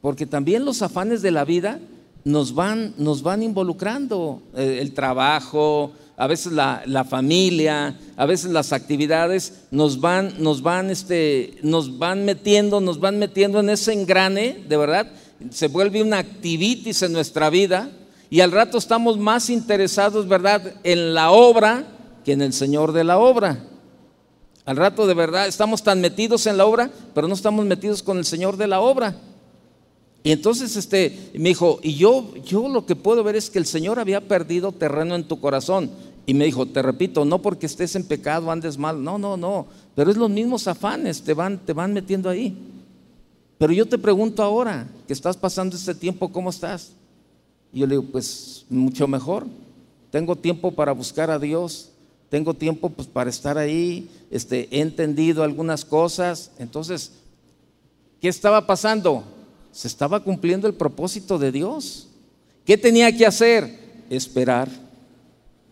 Porque 0.00 0.24
también 0.24 0.64
los 0.64 0.82
afanes 0.82 1.20
de 1.20 1.32
la 1.32 1.44
vida 1.44 1.80
nos 2.22 2.54
van, 2.54 2.94
nos 2.96 3.24
van 3.24 3.42
involucrando. 3.42 4.40
Eh, 4.54 4.78
el 4.80 4.94
trabajo, 4.94 5.90
a 6.16 6.28
veces 6.28 6.52
la, 6.52 6.84
la, 6.86 7.02
familia, 7.02 7.98
a 8.16 8.24
veces 8.24 8.52
las 8.52 8.72
actividades 8.72 9.64
nos 9.72 10.00
van, 10.00 10.34
nos 10.38 10.62
van, 10.62 10.90
este, 10.90 11.58
nos 11.64 11.98
van 11.98 12.24
metiendo, 12.24 12.80
nos 12.80 13.00
van 13.00 13.18
metiendo 13.18 13.58
en 13.58 13.70
ese 13.70 13.92
engrane, 13.92 14.64
de 14.68 14.76
verdad, 14.76 15.10
se 15.50 15.66
vuelve 15.66 16.02
una 16.02 16.18
activitis 16.18 17.02
en 17.02 17.12
nuestra 17.12 17.50
vida 17.50 17.90
y 18.30 18.42
al 18.42 18.52
rato 18.52 18.78
estamos 18.78 19.18
más 19.18 19.50
interesados, 19.50 20.28
¿verdad?, 20.28 20.74
en 20.84 21.14
la 21.14 21.32
obra 21.32 21.84
que 22.24 22.30
en 22.30 22.42
el 22.42 22.52
Señor 22.52 22.92
de 22.92 23.02
la 23.02 23.18
obra. 23.18 23.69
Al 24.70 24.76
rato 24.76 25.08
de 25.08 25.14
verdad 25.14 25.48
estamos 25.48 25.82
tan 25.82 26.00
metidos 26.00 26.46
en 26.46 26.56
la 26.56 26.64
obra, 26.64 26.92
pero 27.12 27.26
no 27.26 27.34
estamos 27.34 27.66
metidos 27.66 28.04
con 28.04 28.18
el 28.18 28.24
Señor 28.24 28.56
de 28.56 28.68
la 28.68 28.80
obra. 28.80 29.16
Y 30.22 30.30
entonces 30.30 30.76
este 30.76 31.32
me 31.34 31.48
dijo, 31.48 31.80
"Y 31.82 31.96
yo 31.96 32.32
yo 32.44 32.68
lo 32.68 32.86
que 32.86 32.94
puedo 32.94 33.24
ver 33.24 33.34
es 33.34 33.50
que 33.50 33.58
el 33.58 33.66
Señor 33.66 33.98
había 33.98 34.28
perdido 34.28 34.70
terreno 34.70 35.16
en 35.16 35.26
tu 35.26 35.40
corazón." 35.40 35.90
Y 36.24 36.34
me 36.34 36.44
dijo, 36.44 36.66
"Te 36.66 36.82
repito, 36.82 37.24
no 37.24 37.42
porque 37.42 37.66
estés 37.66 37.96
en 37.96 38.04
pecado 38.04 38.48
andes 38.48 38.78
mal, 38.78 39.02
no, 39.02 39.18
no, 39.18 39.36
no, 39.36 39.66
pero 39.96 40.08
es 40.08 40.16
los 40.16 40.30
mismos 40.30 40.68
afanes 40.68 41.20
te 41.20 41.34
van 41.34 41.58
te 41.58 41.72
van 41.72 41.92
metiendo 41.92 42.28
ahí." 42.28 42.56
Pero 43.58 43.72
yo 43.72 43.86
te 43.86 43.98
pregunto 43.98 44.40
ahora, 44.40 44.86
que 45.08 45.12
estás 45.12 45.36
pasando 45.36 45.74
este 45.74 45.96
tiempo, 45.96 46.30
¿cómo 46.30 46.48
estás? 46.48 46.92
Y 47.72 47.80
yo 47.80 47.88
le 47.88 47.96
digo, 47.96 48.06
pues 48.12 48.66
mucho 48.70 49.08
mejor. 49.08 49.48
Tengo 50.12 50.36
tiempo 50.36 50.70
para 50.70 50.92
buscar 50.92 51.28
a 51.28 51.40
Dios, 51.40 51.90
tengo 52.30 52.54
tiempo 52.54 52.88
pues, 52.90 53.08
para 53.08 53.28
estar 53.28 53.58
ahí, 53.58 54.08
este, 54.30 54.68
he 54.70 54.80
entendido 54.80 55.42
algunas 55.42 55.84
cosas. 55.84 56.52
Entonces, 56.58 57.10
¿qué 58.20 58.28
estaba 58.28 58.66
pasando? 58.66 59.24
Se 59.72 59.88
estaba 59.88 60.22
cumpliendo 60.22 60.68
el 60.68 60.74
propósito 60.74 61.38
de 61.38 61.50
Dios. 61.50 62.06
¿Qué 62.64 62.78
tenía 62.78 63.14
que 63.14 63.26
hacer? 63.26 63.78
Esperar, 64.10 64.68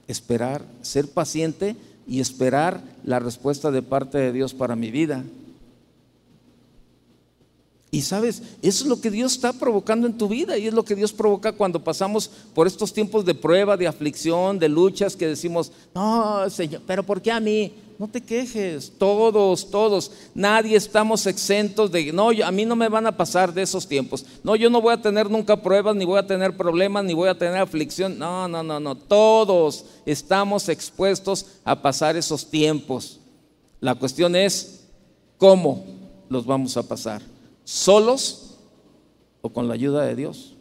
esperar, 0.09 0.65
ser 0.83 1.09
paciente 1.09 1.77
y 2.09 2.21
esperar 2.21 2.83
la 3.05 3.21
respuesta 3.21 3.71
de 3.71 3.83
parte 3.83 4.19
de 4.19 4.33
Dios 4.33 4.53
para 4.53 4.75
mi 4.75 4.91
vida. 4.91 5.25
Y 7.91 8.03
sabes, 8.03 8.43
eso 8.61 8.85
es 8.85 8.87
lo 8.87 9.01
que 9.01 9.11
Dios 9.11 9.33
está 9.33 9.55
provocando 9.55 10.07
en 10.07 10.19
tu 10.19 10.29
vida 10.29 10.59
y 10.59 10.67
es 10.67 10.75
lo 10.75 10.85
que 10.85 10.95
Dios 10.95 11.13
provoca 11.13 11.53
cuando 11.53 11.83
pasamos 11.83 12.31
por 12.55 12.67
estos 12.67 12.93
tiempos 12.93 13.25
de 13.25 13.35
prueba, 13.35 13.79
de 13.79 13.87
aflicción, 13.87 14.59
de 14.59 14.69
luchas 14.69 15.17
que 15.17 15.27
decimos, 15.27 15.73
no, 15.95 16.51
Señor, 16.51 16.83
pero 16.87 17.03
¿por 17.03 17.23
qué 17.23 17.33
a 17.33 17.41
mí? 17.41 17.73
No 17.99 18.07
te 18.07 18.21
quejes, 18.21 18.93
todos, 18.97 19.71
todos, 19.71 20.13
nadie 20.35 20.77
estamos 20.77 21.27
exentos 21.27 21.91
de, 21.91 22.13
no, 22.13 22.29
a 22.29 22.51
mí 22.53 22.65
no 22.67 22.77
me 22.77 22.89
van 22.89 23.07
a 23.07 23.17
pasar 23.17 23.53
de 23.53 23.63
esos 23.63 23.89
tiempos. 23.89 24.25
No, 24.45 24.55
yo 24.55 24.69
no 24.71 24.83
voy 24.83 24.93
a 24.93 25.03
tener 25.03 25.29
nunca 25.29 25.61
pruebas, 25.61 25.97
ni 25.97 26.05
voy 26.05 26.19
a 26.19 26.27
tener 26.27 26.57
problemas, 26.57 27.05
ni 27.05 27.15
voy 27.15 27.29
a 27.29 27.39
tener 27.39 27.57
aflicción. 27.57 28.19
No, 28.19 28.47
no, 28.47 28.63
no, 28.63 28.79
no, 28.79 28.97
todos 28.97 29.87
estamos 30.07 30.69
expuestos 30.69 31.47
a 31.65 31.81
pasar 31.81 32.17
esos 32.17 32.49
tiempos. 32.49 33.19
La 33.81 33.95
cuestión 33.95 34.37
es, 34.37 34.85
¿cómo 35.39 35.85
los 36.29 36.47
vamos 36.47 36.77
a 36.77 36.85
pasar? 36.85 37.38
Solos 37.69 38.57
o 39.43 39.53
con 39.53 39.69
la 39.69 39.75
ayuda 39.75 40.07
de 40.07 40.17
Dios. 40.17 40.57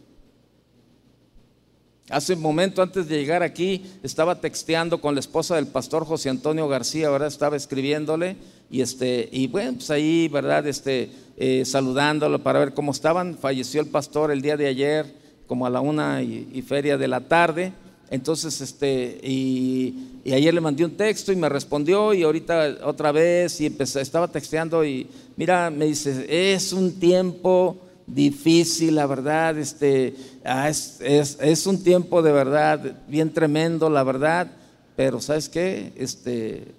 Hace 2.10 2.34
un 2.34 2.42
momento 2.42 2.82
antes 2.82 3.08
de 3.08 3.18
llegar 3.18 3.42
aquí 3.42 3.84
estaba 4.02 4.42
texteando 4.42 5.00
con 5.00 5.14
la 5.14 5.20
esposa 5.20 5.56
del 5.56 5.68
pastor 5.68 6.04
José 6.04 6.28
Antonio 6.28 6.68
García, 6.68 7.08
¿verdad? 7.08 7.28
Estaba 7.28 7.56
escribiéndole 7.56 8.36
y 8.70 8.82
este 8.82 9.26
y 9.32 9.46
bueno, 9.46 9.74
pues 9.74 9.90
ahí, 9.90 10.28
¿verdad? 10.28 10.66
Este 10.66 11.10
eh, 11.38 11.64
saludándolo 11.64 12.42
para 12.42 12.58
ver 12.58 12.74
cómo 12.74 12.92
estaban. 12.92 13.38
Falleció 13.38 13.80
el 13.80 13.88
pastor 13.88 14.30
el 14.30 14.42
día 14.42 14.58
de 14.58 14.66
ayer, 14.66 15.14
como 15.46 15.64
a 15.64 15.70
la 15.70 15.80
una 15.80 16.22
y, 16.22 16.60
feria 16.60 16.98
de 16.98 17.08
la 17.08 17.20
tarde. 17.20 17.72
Entonces, 18.10 18.60
este, 18.60 19.20
y, 19.22 20.22
ayer 20.26 20.52
le 20.52 20.60
mandé 20.60 20.84
un 20.84 20.96
texto 20.96 21.32
y 21.32 21.36
me 21.36 21.48
respondió 21.48 22.12
y 22.12 22.22
ahorita 22.22 22.78
otra 22.84 23.12
vez 23.12 23.60
y 23.60 23.66
empecé, 23.66 24.00
estaba 24.00 24.28
texteando 24.28 24.84
y 24.84 25.06
Mira, 25.38 25.70
me 25.70 25.84
dice, 25.84 26.26
es 26.28 26.72
un 26.72 26.98
tiempo 26.98 27.78
difícil, 28.08 28.96
la 28.96 29.06
verdad, 29.06 29.56
este, 29.56 30.16
ah, 30.44 30.68
es, 30.68 31.64
un 31.64 31.84
tiempo 31.84 32.22
de 32.22 32.32
verdad 32.32 33.04
bien 33.06 33.32
tremendo, 33.32 33.88
la 33.88 34.02
verdad, 34.02 34.50
pero 34.96 35.20
¿sabes 35.20 35.48
qué? 35.48 35.92
Este, 35.94 36.74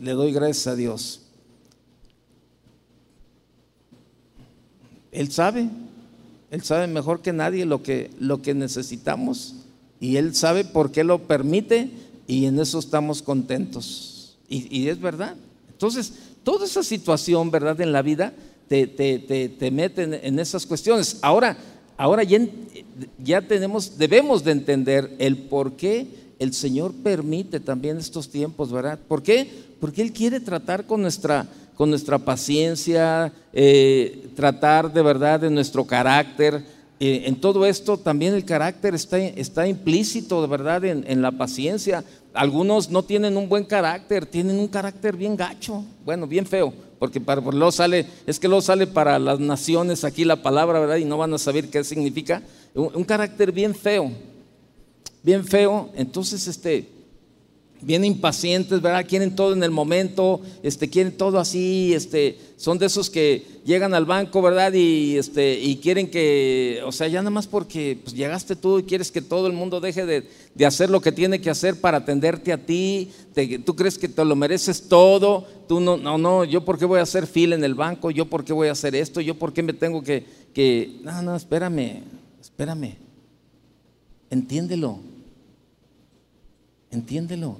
le 0.00 0.12
doy 0.12 0.32
gracias 0.32 0.66
a 0.66 0.76
Dios. 0.76 1.20
Él 5.12 5.30
sabe, 5.30 5.68
Él 6.50 6.62
sabe 6.62 6.86
mejor 6.86 7.20
que 7.20 7.34
nadie 7.34 7.66
lo 7.66 7.82
que, 7.82 8.10
lo 8.18 8.40
que 8.40 8.54
necesitamos 8.54 9.65
y 10.00 10.16
Él 10.16 10.34
sabe 10.34 10.64
por 10.64 10.92
qué 10.92 11.04
lo 11.04 11.26
permite 11.26 11.90
y 12.26 12.46
en 12.46 12.58
eso 12.58 12.78
estamos 12.78 13.22
contentos. 13.22 14.36
Y, 14.48 14.88
es 14.88 15.00
verdad. 15.00 15.34
Entonces, 15.72 16.12
toda 16.44 16.66
esa 16.66 16.82
situación, 16.82 17.50
¿verdad? 17.50 17.80
En 17.80 17.92
la 17.92 18.02
vida 18.02 18.32
te, 18.68 18.86
te, 18.86 19.18
te, 19.18 19.70
meten 19.70 20.14
en 20.14 20.38
esas 20.38 20.66
cuestiones. 20.66 21.18
Ahora, 21.22 21.56
ahora 21.96 22.22
ya, 22.22 22.38
ya 23.22 23.42
tenemos, 23.42 23.98
debemos 23.98 24.44
de 24.44 24.52
entender 24.52 25.14
el 25.18 25.36
por 25.36 25.72
qué 25.72 26.06
el 26.38 26.52
Señor 26.52 26.92
permite 26.92 27.60
también 27.60 27.96
estos 27.96 28.28
tiempos, 28.28 28.70
¿verdad? 28.70 28.98
¿Por 29.08 29.22
qué? 29.22 29.48
Porque 29.80 30.02
Él 30.02 30.12
quiere 30.12 30.38
tratar 30.38 30.86
con 30.86 31.02
nuestra, 31.02 31.46
con 31.74 31.90
nuestra 31.90 32.18
paciencia, 32.18 33.32
eh, 33.52 34.28
tratar 34.36 34.92
de 34.92 35.02
verdad 35.02 35.40
de 35.40 35.50
nuestro 35.50 35.84
carácter. 35.84 36.62
Eh, 36.98 37.24
en 37.26 37.36
todo 37.36 37.66
esto 37.66 37.98
también 37.98 38.34
el 38.34 38.44
carácter 38.44 38.94
está, 38.94 39.18
está 39.18 39.68
implícito, 39.68 40.40
de 40.40 40.48
verdad, 40.48 40.84
en, 40.84 41.04
en 41.06 41.20
la 41.20 41.32
paciencia 41.32 42.04
algunos 42.36 42.90
no 42.90 43.02
tienen 43.02 43.36
un 43.36 43.48
buen 43.48 43.64
carácter, 43.64 44.26
tienen 44.26 44.58
un 44.58 44.68
carácter 44.68 45.16
bien 45.16 45.36
gacho, 45.36 45.84
bueno, 46.04 46.26
bien 46.26 46.46
feo, 46.46 46.72
porque 46.98 47.20
para, 47.20 47.40
luego 47.40 47.72
sale, 47.72 48.06
es 48.26 48.38
que 48.38 48.46
luego 48.46 48.62
sale 48.62 48.86
para 48.86 49.18
las 49.18 49.40
naciones 49.40 50.04
aquí 50.04 50.24
la 50.24 50.42
palabra, 50.42 50.78
¿verdad? 50.78 50.96
Y 50.96 51.04
no 51.04 51.18
van 51.18 51.32
a 51.34 51.38
saber 51.38 51.68
qué 51.68 51.82
significa. 51.82 52.42
Un, 52.74 52.90
un 52.94 53.04
carácter 53.04 53.52
bien 53.52 53.74
feo, 53.74 54.10
bien 55.22 55.44
feo. 55.44 55.90
Entonces, 55.94 56.46
este, 56.46 56.86
bien 57.82 58.04
impacientes, 58.04 58.80
¿verdad? 58.80 59.06
Quieren 59.06 59.34
todo 59.34 59.52
en 59.52 59.62
el 59.62 59.70
momento, 59.70 60.40
este, 60.62 60.88
quieren 60.88 61.16
todo 61.16 61.38
así, 61.38 61.92
este, 61.94 62.38
son 62.56 62.78
de 62.78 62.86
esos 62.86 63.10
que 63.10 63.44
llegan 63.64 63.94
al 63.94 64.04
banco, 64.04 64.40
¿verdad? 64.42 64.72
Y, 64.72 65.16
este, 65.16 65.58
y 65.60 65.76
quieren 65.76 66.10
que, 66.10 66.80
o 66.84 66.92
sea, 66.92 67.08
ya 67.08 67.20
nada 67.20 67.30
más 67.30 67.46
porque 67.46 67.98
pues, 68.02 68.14
llegaste 68.14 68.56
tú 68.56 68.78
y 68.78 68.84
quieres 68.84 69.10
que 69.10 69.22
todo 69.22 69.46
el 69.46 69.52
mundo 69.52 69.80
deje 69.80 70.06
de, 70.06 70.28
de 70.54 70.66
hacer 70.66 70.90
lo 70.90 71.00
que 71.00 71.12
tiene 71.12 71.40
que 71.40 71.50
hacer 71.50 71.80
para 71.80 71.98
atenderte 71.98 72.52
a 72.52 72.58
ti, 72.58 73.10
tú 73.64 73.76
crees 73.76 73.98
que 73.98 74.08
te 74.08 74.24
lo 74.24 74.36
mereces 74.36 74.88
todo, 74.88 75.46
tú 75.68 75.80
no, 75.80 75.96
no, 75.96 76.18
no, 76.18 76.44
yo 76.44 76.64
por 76.64 76.78
qué 76.78 76.84
voy 76.84 77.00
a 77.00 77.02
hacer 77.02 77.26
fila 77.26 77.54
en 77.54 77.64
el 77.64 77.74
banco, 77.74 78.10
yo 78.10 78.26
por 78.26 78.44
qué 78.44 78.52
voy 78.52 78.68
a 78.68 78.72
hacer 78.72 78.94
esto, 78.94 79.20
yo 79.20 79.34
por 79.34 79.52
qué 79.52 79.62
me 79.62 79.72
tengo 79.72 80.02
que, 80.02 80.24
que, 80.54 81.00
no, 81.02 81.22
no, 81.22 81.36
espérame, 81.36 82.02
espérame, 82.40 82.96
entiéndelo, 84.30 85.00
entiéndelo 86.96 87.58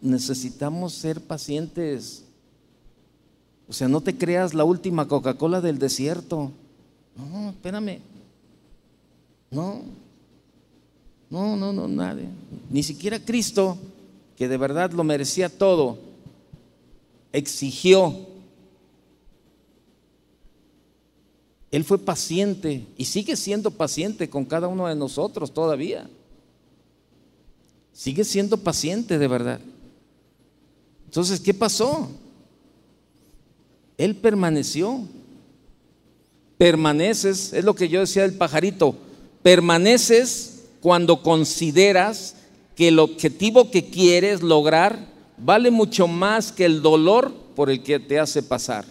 necesitamos 0.00 0.94
ser 0.94 1.20
pacientes. 1.20 2.24
O 3.68 3.72
sea, 3.72 3.88
no 3.88 4.00
te 4.00 4.16
creas 4.16 4.54
la 4.54 4.64
última 4.64 5.08
Coca-Cola 5.08 5.60
del 5.60 5.78
desierto. 5.78 6.52
No, 7.16 7.50
espérame. 7.50 8.00
No. 9.50 9.82
No, 11.30 11.56
no, 11.56 11.72
no, 11.72 11.88
nadie. 11.88 12.28
Ni 12.70 12.82
siquiera 12.82 13.18
Cristo, 13.18 13.76
que 14.36 14.48
de 14.48 14.56
verdad 14.56 14.92
lo 14.92 15.04
merecía 15.04 15.50
todo, 15.50 15.98
exigió. 17.32 18.26
Él 21.70 21.84
fue 21.84 21.98
paciente 21.98 22.86
y 22.96 23.04
sigue 23.04 23.36
siendo 23.36 23.70
paciente 23.70 24.30
con 24.30 24.46
cada 24.46 24.68
uno 24.68 24.86
de 24.86 24.94
nosotros 24.94 25.52
todavía. 25.52 26.08
Sigue 27.98 28.22
siendo 28.22 28.58
paciente 28.58 29.18
de 29.18 29.26
verdad. 29.26 29.58
Entonces, 31.06 31.40
¿qué 31.40 31.52
pasó? 31.52 32.08
Él 33.96 34.14
permaneció. 34.14 35.00
Permaneces, 36.58 37.52
es 37.52 37.64
lo 37.64 37.74
que 37.74 37.88
yo 37.88 37.98
decía 37.98 38.22
del 38.22 38.34
pajarito, 38.34 38.94
permaneces 39.42 40.66
cuando 40.80 41.24
consideras 41.24 42.36
que 42.76 42.86
el 42.86 43.00
objetivo 43.00 43.72
que 43.72 43.90
quieres 43.90 44.42
lograr 44.42 45.08
vale 45.36 45.72
mucho 45.72 46.06
más 46.06 46.52
que 46.52 46.66
el 46.66 46.82
dolor 46.82 47.34
por 47.56 47.68
el 47.68 47.82
que 47.82 47.98
te 47.98 48.20
hace 48.20 48.44
pasar. 48.44 48.84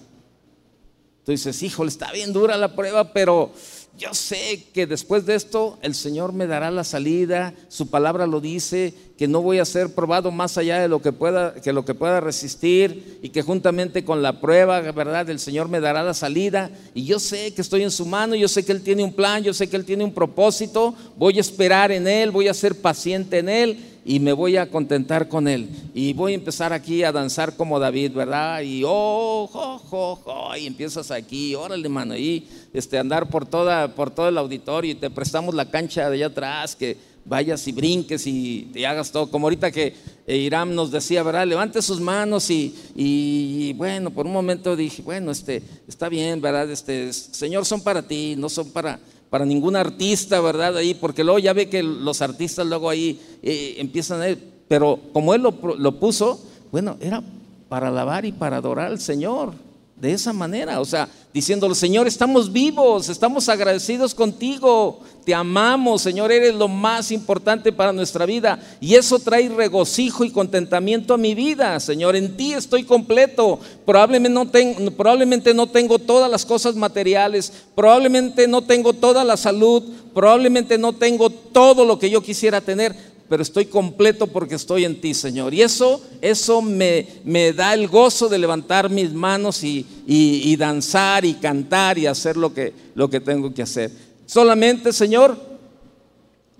Tú 1.24 1.32
dices, 1.32 1.64
híjole, 1.64 1.90
está 1.90 2.12
bien 2.12 2.34
dura 2.34 2.58
la 2.58 2.76
prueba, 2.76 3.14
pero 3.14 3.54
yo 3.98 4.14
sé 4.14 4.66
que 4.74 4.86
después 4.86 5.26
de 5.26 5.36
esto 5.36 5.80
el 5.82 5.96
Señor 5.96 6.32
me 6.32 6.48
dará 6.48 6.70
la 6.72 6.84
salida, 6.84 7.54
su 7.68 7.90
palabra 7.90 8.28
lo 8.28 8.40
dice, 8.40 8.94
que 9.18 9.28
no 9.28 9.42
voy 9.42 9.58
a 9.58 9.66
ser 9.66 9.94
probado 9.94 10.32
más 10.32 10.58
allá 10.58 10.80
de 10.80 10.88
lo 10.88 11.02
que 11.02 11.12
pueda, 11.12 11.56
que 11.56 11.74
lo 11.74 11.84
que 11.84 11.96
pueda 11.96 12.20
resistir 12.20 13.20
y 13.24 13.30
que 13.30 13.42
juntamente 13.42 14.06
con 14.06 14.22
la 14.22 14.40
prueba, 14.40 14.80
¿verdad? 14.80 15.30
El 15.30 15.40
Señor 15.40 15.70
me 15.70 15.80
dará 15.80 16.04
la 16.04 16.14
salida 16.14 16.70
y 16.94 17.06
yo 17.06 17.20
sé 17.20 17.54
que 17.54 17.62
estoy 17.62 17.82
en 17.82 17.92
su 17.92 18.06
mano, 18.06 18.36
yo 18.36 18.48
sé 18.48 18.64
que 18.64 18.72
Él 18.72 18.84
tiene 18.84 19.04
un 19.04 19.14
plan, 19.14 19.44
yo 19.44 19.54
sé 19.54 19.68
que 19.68 19.76
Él 19.76 19.86
tiene 19.86 20.04
un 20.04 20.14
propósito, 20.14 20.94
voy 21.18 21.38
a 21.40 21.42
esperar 21.42 21.92
en 21.92 22.08
Él, 22.08 22.30
voy 22.30 22.48
a 22.48 22.54
ser 22.54 22.80
paciente 22.80 23.40
en 23.40 23.50
Él 23.50 23.78
y 24.08 24.22
me 24.22 24.32
voy 24.32 24.56
a 24.56 24.70
contentar 24.70 25.28
con 25.28 25.48
Él. 25.48 25.68
Y 25.94 26.14
voy 26.14 26.32
a 26.32 26.36
empezar 26.36 26.72
aquí 26.72 27.04
a 27.04 27.12
danzar 27.12 27.58
como 27.58 27.78
David, 27.78 28.14
¿verdad? 28.14 28.62
Y 28.62 28.84
oh, 28.86 29.50
jo, 29.52 29.80
jo, 29.80 30.16
jo, 30.16 30.56
y 30.56 30.66
empiezas 30.66 31.12
aquí, 31.12 31.56
órale, 31.56 31.90
mano, 31.90 32.16
y 32.16 32.48
este, 32.74 32.98
andar 32.98 33.28
por, 33.30 33.46
toda, 33.46 33.96
por 33.96 34.10
todo 34.10 34.30
el 34.30 34.38
auditorio 34.38 34.92
y 34.92 34.96
te 34.96 35.10
prestamos 35.10 35.54
la 35.54 35.70
cancha 35.70 36.10
de 36.10 36.16
allá 36.16 36.28
atrás, 36.28 36.76
que 36.76 36.96
vayas 37.28 37.68
y 37.68 37.72
brinques 37.72 38.26
y 38.26 38.70
te 38.74 38.86
hagas 38.86 39.12
todo. 39.12 39.30
Como 39.30 39.48
ahorita 39.48 39.72
que 39.72 39.94
eh, 40.26 40.38
Irán 40.38 40.74
nos 40.74 40.92
decía, 40.92 41.24
¿verdad? 41.24 41.46
Levante 41.46 41.82
sus 41.82 42.00
manos 42.00 42.50
y, 42.50 43.74
bueno, 43.74 44.12
por 44.12 44.26
un 44.26 44.34
momento 44.34 44.76
dije, 44.76 45.02
bueno, 45.02 45.32
este, 45.32 45.62
está 45.88 46.10
bien, 46.10 46.42
¿verdad? 46.42 46.70
Este, 46.72 47.12
Señor, 47.14 47.66
son 47.66 47.82
para 47.82 48.08
ti, 48.08 48.36
no 48.38 48.50
son 48.50 48.72
para, 48.72 49.00
para 49.30 49.46
ningún 49.46 49.76
artista, 49.76 50.40
¿verdad? 50.42 50.78
Ahí, 50.78 50.94
porque 50.94 51.24
luego 51.24 51.40
ya 51.40 51.54
ve 51.54 51.70
que 51.70 51.84
los 51.84 52.22
artistas 52.22 52.66
luego 52.66 52.90
ahí 52.90 53.20
eh, 53.44 53.76
empiezan 53.78 54.22
a... 54.22 54.36
Pero 54.68 55.00
como 55.14 55.34
Él 55.34 55.42
lo, 55.42 55.54
lo 55.78 56.00
puso, 56.00 56.42
bueno, 56.72 56.98
era 57.00 57.24
para 57.70 57.88
alabar 57.90 58.26
y 58.26 58.32
para 58.32 58.58
adorar 58.58 58.88
al 58.88 59.00
Señor 59.00 59.67
de 60.00 60.14
esa 60.14 60.32
manera, 60.32 60.80
o 60.80 60.86
sea, 60.86 61.10
diciéndole, 61.34 61.74
Señor, 61.74 62.06
estamos 62.06 62.54
vivos, 62.54 63.10
estamos 63.10 63.50
agradecidos 63.50 64.14
contigo, 64.14 65.00
te 65.26 65.34
amamos, 65.34 66.04
Señor, 66.04 66.32
eres 66.32 66.54
lo 66.54 66.68
más 66.68 67.12
importante 67.12 67.72
para 67.72 67.92
nuestra 67.92 68.28
vida 68.28 68.60
y 68.80 68.94
eso 68.94 69.18
trae 69.18 69.50
regocijo 69.50 70.24
y 70.24 70.30
contentamiento 70.30 71.16
a 71.16 71.18
mi 71.18 71.34
vida, 71.34 71.80
Señor, 71.80 72.16
en 72.16 72.38
ti 72.38 72.54
estoy 72.54 72.84
completo, 72.84 73.60
probablemente 73.88 74.36
no, 74.36 74.48
tengo, 74.48 74.92
probablemente 74.92 75.52
no 75.56 75.66
tengo 75.66 75.98
todas 75.98 76.30
las 76.30 76.46
cosas 76.46 76.76
materiales, 76.76 77.52
probablemente 77.74 78.48
no 78.48 78.62
tengo 78.62 78.94
toda 78.94 79.24
la 79.24 79.36
salud, 79.36 79.84
probablemente 80.14 80.78
no 80.78 80.94
tengo 80.94 81.32
todo 81.32 81.86
lo 81.86 81.98
que 81.98 82.12
yo 82.12 82.22
quisiera 82.22 82.62
tener, 82.62 82.96
pero 83.30 83.44
estoy 83.44 83.66
completo 83.66 84.28
porque 84.28 84.56
estoy 84.56 84.86
en 84.86 85.02
ti, 85.02 85.14
Señor. 85.14 85.54
Y 85.54 85.62
eso, 85.62 86.02
eso 86.22 86.62
me, 86.62 87.08
me 87.26 87.52
da 87.52 87.74
el 87.74 87.88
gozo 87.88 88.30
de 88.30 88.38
levantar 88.38 88.90
mis 88.90 89.12
manos 89.12 89.64
y, 89.64 89.86
y, 90.06 90.56
danzar 90.56 91.26
y 91.26 91.34
cantar 91.34 91.98
y 91.98 92.08
hacer 92.08 92.38
lo 92.38 92.54
que, 92.54 92.74
lo 92.96 93.10
que 93.10 93.20
tengo 93.20 93.54
que 93.54 93.64
hacer. 93.64 93.92
Solamente, 94.26 94.94
Señor, 94.94 95.38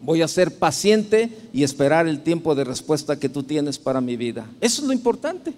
voy 0.02 0.22
a 0.22 0.28
ser 0.28 0.58
paciente 0.58 1.30
y 1.54 1.64
esperar 1.64 2.08
el 2.08 2.22
tiempo 2.22 2.54
de 2.54 2.66
respuesta 2.66 3.18
que 3.18 3.30
tú 3.30 3.44
tienes 3.44 3.78
para 3.78 4.02
mi 4.02 4.18
vida. 4.18 4.46
Eso 4.60 4.82
es 4.82 4.88
lo 4.88 4.94
importante. 4.94 5.54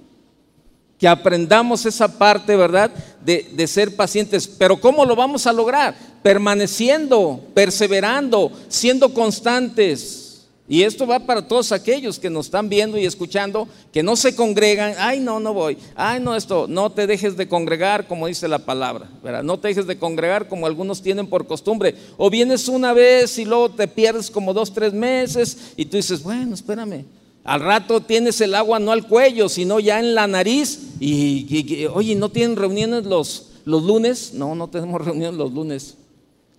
Que 1.00 1.08
aprendamos 1.08 1.86
esa 1.86 2.20
parte, 2.20 2.56
¿verdad? 2.56 2.92
De, 3.26 3.50
de 3.54 3.68
ser 3.68 3.96
pacientes. 3.96 4.48
Pero 4.48 4.80
¿cómo 4.80 5.06
lo 5.06 5.16
vamos 5.16 5.48
a 5.48 5.54
lograr? 5.54 5.96
Permaneciendo, 6.22 7.42
perseverando, 7.56 8.52
siendo 8.68 9.12
constantes 9.14 10.29
y 10.70 10.84
esto 10.84 11.08
va 11.08 11.20
para 11.20 11.48
todos 11.48 11.72
aquellos 11.72 12.20
que 12.20 12.30
nos 12.30 12.46
están 12.46 12.70
viendo 12.70 13.00
y 13.00 13.06
escuchando, 13.06 13.68
que 13.92 14.04
no 14.04 14.16
se 14.16 14.36
congregan, 14.36 14.94
ay 15.00 15.20
no, 15.20 15.40
no 15.40 15.52
voy, 15.52 15.78
ay 15.96 16.22
no, 16.22 16.36
esto, 16.36 16.68
no 16.70 16.92
te 16.92 17.08
dejes 17.08 17.36
de 17.36 17.48
congregar 17.48 18.08
como 18.08 18.28
dice 18.28 18.48
la 18.48 18.60
palabra, 18.60 19.10
¿verdad? 19.24 19.42
no 19.42 19.60
te 19.60 19.70
dejes 19.70 19.88
de 19.88 19.98
congregar 19.98 20.48
como 20.48 20.68
algunos 20.68 21.02
tienen 21.02 21.26
por 21.26 21.48
costumbre, 21.48 21.96
o 22.18 22.30
vienes 22.30 22.68
una 22.68 22.94
vez 22.94 23.40
y 23.40 23.46
luego 23.46 23.70
te 23.70 23.88
pierdes 23.88 24.30
como 24.30 24.54
dos, 24.54 24.72
tres 24.72 24.94
meses 24.94 25.74
y 25.76 25.86
tú 25.86 25.98
dices, 25.98 26.22
bueno, 26.22 26.54
espérame, 26.54 27.04
al 27.44 27.62
rato 27.62 28.02
tienes 28.02 28.40
el 28.42 28.54
agua 28.54 28.78
no 28.78 28.92
al 28.92 29.08
cuello, 29.08 29.50
sino 29.50 29.80
ya 29.80 30.00
en 30.00 30.14
la 30.14 30.28
nariz 30.28 30.82
y, 31.00 31.88
oye, 31.88 32.14
¿no 32.14 32.30
tienen 32.30 32.56
reuniones 32.56 33.06
los, 33.06 33.54
los 33.66 33.82
lunes? 33.82 34.34
No, 34.36 34.54
no 34.54 34.68
tenemos 34.68 35.04
reuniones 35.04 35.36
los 35.36 35.52
lunes. 35.52 35.96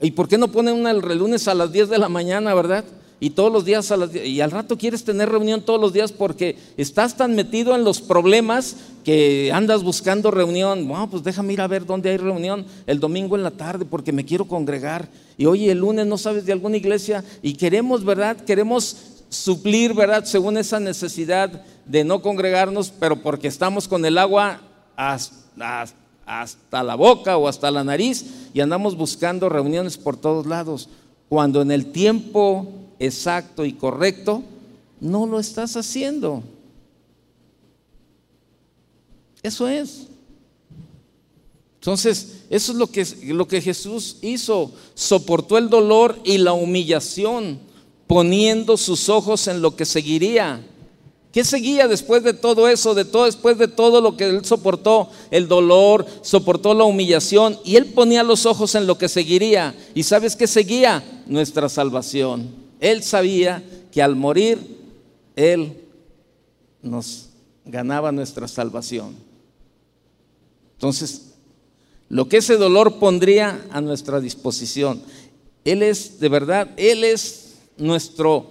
¿Y 0.03 0.11
por 0.11 0.27
qué 0.27 0.37
no 0.37 0.49
ponen 0.49 0.75
una 0.75 0.91
el 0.91 0.99
lunes 0.99 1.47
a 1.47 1.55
las 1.55 1.71
10 1.71 1.91
de 1.91 1.99
la 1.99 2.09
mañana, 2.09 2.55
verdad? 2.55 2.85
Y 3.21 3.31
todos 3.31 3.53
los 3.53 3.67
días 3.67 3.91
a 3.93 3.99
las, 3.99 4.15
y 4.15 4.41
al 4.41 4.51
rato 4.51 4.79
quieres 4.79 5.05
tener 5.05 5.29
reunión 5.29 5.61
todos 5.61 5.79
los 5.79 5.93
días 5.93 6.11
porque 6.11 6.57
estás 6.79 7.19
tan 7.19 7.35
metido 7.35 7.77
en 7.77 7.85
los 7.85 8.01
problemas 8.01 8.77
que 9.05 9.53
andas 9.53 9.83
buscando 9.83 10.31
reunión. 10.31 10.89
Bueno, 10.89 11.11
pues 11.11 11.23
déjame 11.23 11.53
ir 11.53 11.61
a 11.61 11.67
ver 11.67 11.85
dónde 11.85 12.09
hay 12.09 12.17
reunión 12.17 12.65
el 12.87 12.99
domingo 12.99 13.37
en 13.37 13.43
la 13.43 13.51
tarde 13.51 13.85
porque 13.85 14.11
me 14.13 14.25
quiero 14.25 14.47
congregar. 14.47 15.11
Y 15.37 15.45
oye, 15.45 15.71
el 15.71 15.79
lunes 15.79 16.07
no 16.07 16.17
sabes 16.17 16.47
de 16.47 16.53
alguna 16.53 16.79
iglesia 16.79 17.23
y 17.43 17.53
queremos, 17.53 18.05
¿verdad? 18.05 18.39
Queremos 18.39 18.97
suplir, 19.29 19.93
¿verdad? 19.93 20.25
Según 20.25 20.57
esa 20.57 20.81
necesidad 20.81 21.63
de 21.85 22.05
no 22.05 22.23
congregarnos, 22.23 22.91
pero 22.91 23.21
porque 23.23 23.49
estamos 23.49 23.87
con 23.87 24.05
el 24.07 24.17
agua 24.17 24.63
hasta, 24.97 25.87
hasta 26.25 26.83
la 26.83 26.95
boca 26.95 27.37
o 27.37 27.49
hasta 27.49 27.71
la 27.71 27.85
nariz 27.85 28.25
y 28.55 28.61
andamos 28.61 28.97
buscando 28.97 29.51
reuniones 29.51 29.99
por 29.99 30.17
todos 30.17 30.47
lados. 30.47 30.89
Cuando 31.29 31.63
en 31.63 31.71
el 31.71 31.93
tiempo 31.93 32.80
exacto 33.01 33.65
y 33.65 33.73
correcto, 33.73 34.45
no 35.01 35.27
lo 35.27 35.41
estás 35.41 35.77
haciendo. 35.77 36.45
Eso 39.43 39.67
es. 39.67 40.07
Entonces, 41.81 42.43
eso 42.51 42.73
es 42.73 42.79
lo 42.79 42.87
que, 42.89 43.07
lo 43.29 43.49
que 43.49 43.63
Jesús 43.63 44.19
hizo. 44.21 44.71
Soportó 44.95 45.57
el 45.57 45.71
dolor 45.71 46.21
y 46.25 46.37
la 46.37 46.53
humillación, 46.53 47.59
poniendo 48.07 48.77
sus 48.77 49.09
ojos 49.09 49.49
en 49.49 49.63
lo 49.63 49.75
que 49.75 49.87
seguiría. 49.87 50.63
¿Qué 51.33 51.45
seguía 51.45 51.89
después 51.89 52.23
de 52.23 52.35
todo 52.35 52.69
eso, 52.69 52.95
de 52.95 53.05
todo 53.05 53.25
después 53.25 53.57
de 53.57 53.69
todo 53.69 54.01
lo 54.01 54.17
que 54.17 54.25
él 54.25 54.45
soportó, 54.45 55.09
el 55.31 55.47
dolor, 55.47 56.05
soportó 56.23 56.75
la 56.75 56.85
humillación 56.85 57.57
y 57.65 57.77
él 57.77 57.87
ponía 57.87 58.25
los 58.25 58.47
ojos 58.47 58.75
en 58.75 58.87
lo 58.87 58.99
que 58.99 59.09
seguiría? 59.09 59.75
¿Y 59.95 60.03
sabes 60.03 60.35
qué 60.35 60.49
seguía? 60.49 61.03
Nuestra 61.27 61.69
salvación. 61.69 62.60
Él 62.81 63.03
sabía 63.03 63.63
que 63.93 64.03
al 64.03 64.17
morir, 64.17 64.59
Él 65.37 65.85
nos 66.83 67.29
ganaba 67.65 68.11
nuestra 68.11 68.49
salvación. 68.49 69.15
Entonces, 70.75 71.35
lo 72.09 72.29
que 72.29 72.39
ese 72.39 72.57
dolor 72.57 72.99
pondría 72.99 73.65
a 73.71 73.81
nuestra 73.81 74.21
disposición, 74.21 75.03
Él 75.65 75.83
es, 75.83 76.19
de 76.21 76.29
verdad, 76.29 76.71
Él 76.77 77.05
es 77.05 77.57
nuestro 77.77 78.47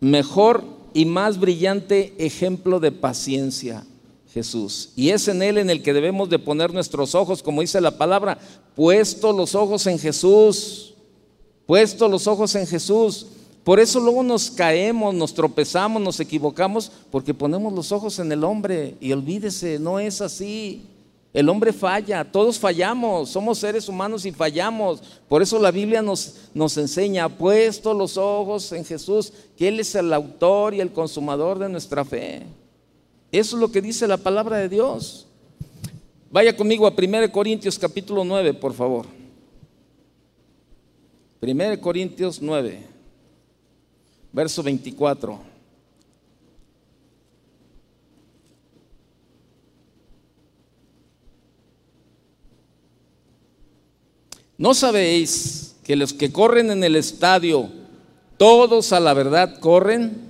mejor 0.00 0.64
y 0.94 1.04
más 1.04 1.38
brillante 1.38 2.14
ejemplo 2.18 2.80
de 2.80 2.92
paciencia, 2.92 3.84
Jesús. 4.32 4.90
Y 4.96 5.10
es 5.10 5.26
en 5.28 5.42
Él 5.42 5.58
en 5.58 5.70
el 5.70 5.82
que 5.82 5.92
debemos 5.92 6.30
de 6.30 6.38
poner 6.38 6.72
nuestros 6.72 7.14
ojos, 7.14 7.42
como 7.42 7.60
dice 7.60 7.80
la 7.80 7.98
palabra, 7.98 8.38
puesto 8.76 9.32
los 9.32 9.54
ojos 9.54 9.86
en 9.86 9.98
Jesús, 9.98 10.94
puesto 11.66 12.08
los 12.08 12.26
ojos 12.26 12.54
en 12.54 12.66
Jesús. 12.66 13.26
Por 13.64 13.78
eso 13.78 14.00
luego 14.00 14.22
nos 14.22 14.50
caemos, 14.50 15.14
nos 15.14 15.34
tropezamos, 15.34 16.00
nos 16.00 16.18
equivocamos, 16.18 16.90
porque 17.10 17.34
ponemos 17.34 17.72
los 17.72 17.92
ojos 17.92 18.18
en 18.18 18.32
el 18.32 18.42
hombre 18.42 18.96
y 19.00 19.12
olvídese, 19.12 19.78
no 19.78 19.98
es 19.98 20.20
así. 20.20 20.82
El 21.32 21.48
hombre 21.48 21.72
falla, 21.72 22.24
todos 22.24 22.58
fallamos, 22.58 23.28
somos 23.28 23.58
seres 23.58 23.88
humanos 23.88 24.24
y 24.24 24.32
fallamos. 24.32 25.02
Por 25.28 25.42
eso 25.42 25.58
la 25.60 25.70
Biblia 25.70 26.00
nos, 26.02 26.36
nos 26.54 26.76
enseña, 26.76 27.28
puesto 27.28 27.92
los 27.92 28.16
ojos 28.16 28.72
en 28.72 28.84
Jesús, 28.84 29.32
que 29.56 29.68
Él 29.68 29.78
es 29.78 29.94
el 29.94 30.12
autor 30.12 30.74
y 30.74 30.80
el 30.80 30.90
consumador 30.90 31.58
de 31.58 31.68
nuestra 31.68 32.04
fe. 32.04 32.42
Eso 33.30 33.56
es 33.56 33.60
lo 33.60 33.70
que 33.70 33.82
dice 33.82 34.08
la 34.08 34.16
palabra 34.16 34.56
de 34.56 34.68
Dios. 34.70 35.26
Vaya 36.32 36.56
conmigo 36.56 36.86
a 36.86 36.94
1 36.96 37.30
Corintios 37.30 37.78
capítulo 37.78 38.24
9, 38.24 38.54
por 38.54 38.72
favor. 38.72 39.06
1 41.42 41.80
Corintios 41.80 42.40
9 42.40 42.89
verso 44.32 44.62
24. 44.62 45.50
¿No 54.58 54.74
sabéis 54.74 55.74
que 55.84 55.96
los 55.96 56.12
que 56.12 56.30
corren 56.30 56.70
en 56.70 56.84
el 56.84 56.94
estadio, 56.96 57.70
todos 58.36 58.92
a 58.92 59.00
la 59.00 59.14
verdad 59.14 59.58
corren, 59.58 60.20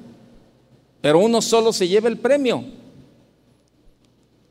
pero 1.01 1.19
uno 1.19 1.43
solo 1.43 1.73
se 1.73 1.89
lleva 1.89 2.09
el 2.09 2.19
premio? 2.19 2.65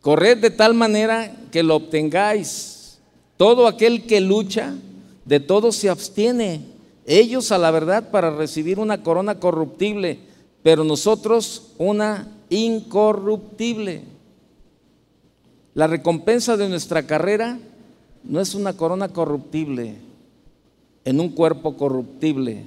Corred 0.02 0.38
de 0.40 0.50
tal 0.50 0.74
manera 0.74 1.34
que 1.52 1.64
lo 1.64 1.78
obtengáis. 1.78 3.00
Todo 3.38 3.68
aquel 3.68 4.06
que 4.06 4.20
lucha, 4.20 4.76
de 5.24 5.40
todo 5.40 5.72
se 5.72 5.90
abstiene 5.90 6.79
ellos 7.10 7.52
a 7.52 7.58
la 7.58 7.72
verdad 7.72 8.12
para 8.12 8.30
recibir 8.30 8.78
una 8.78 9.02
corona 9.02 9.40
corruptible, 9.40 10.20
pero 10.62 10.84
nosotros 10.84 11.72
una 11.80 12.28
incorruptible. 12.50 14.04
La 15.74 15.88
recompensa 15.88 16.56
de 16.56 16.70
nuestra 16.70 17.08
carrera 17.08 17.58
no 18.24 18.40
es 18.40 18.54
una 18.54 18.74
corona 18.78 19.10
corruptible 19.10 19.96
en 21.04 21.20
un 21.20 21.30
cuerpo 21.30 21.76
corruptible, 21.78 22.66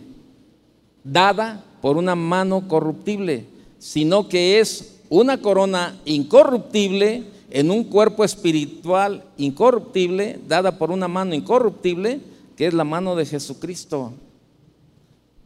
dada 1.04 1.64
por 1.80 1.96
una 1.96 2.16
mano 2.16 2.66
corruptible, 2.66 3.46
sino 3.78 4.28
que 4.28 4.58
es 4.58 5.02
una 5.08 5.40
corona 5.40 6.00
incorruptible 6.04 7.24
en 7.48 7.70
un 7.70 7.84
cuerpo 7.84 8.24
espiritual 8.24 9.22
incorruptible, 9.36 10.40
dada 10.48 10.78
por 10.78 10.90
una 10.90 11.06
mano 11.06 11.32
incorruptible, 11.32 12.20
que 12.56 12.66
es 12.66 12.74
la 12.74 12.82
mano 12.82 13.14
de 13.14 13.24
Jesucristo. 13.24 14.12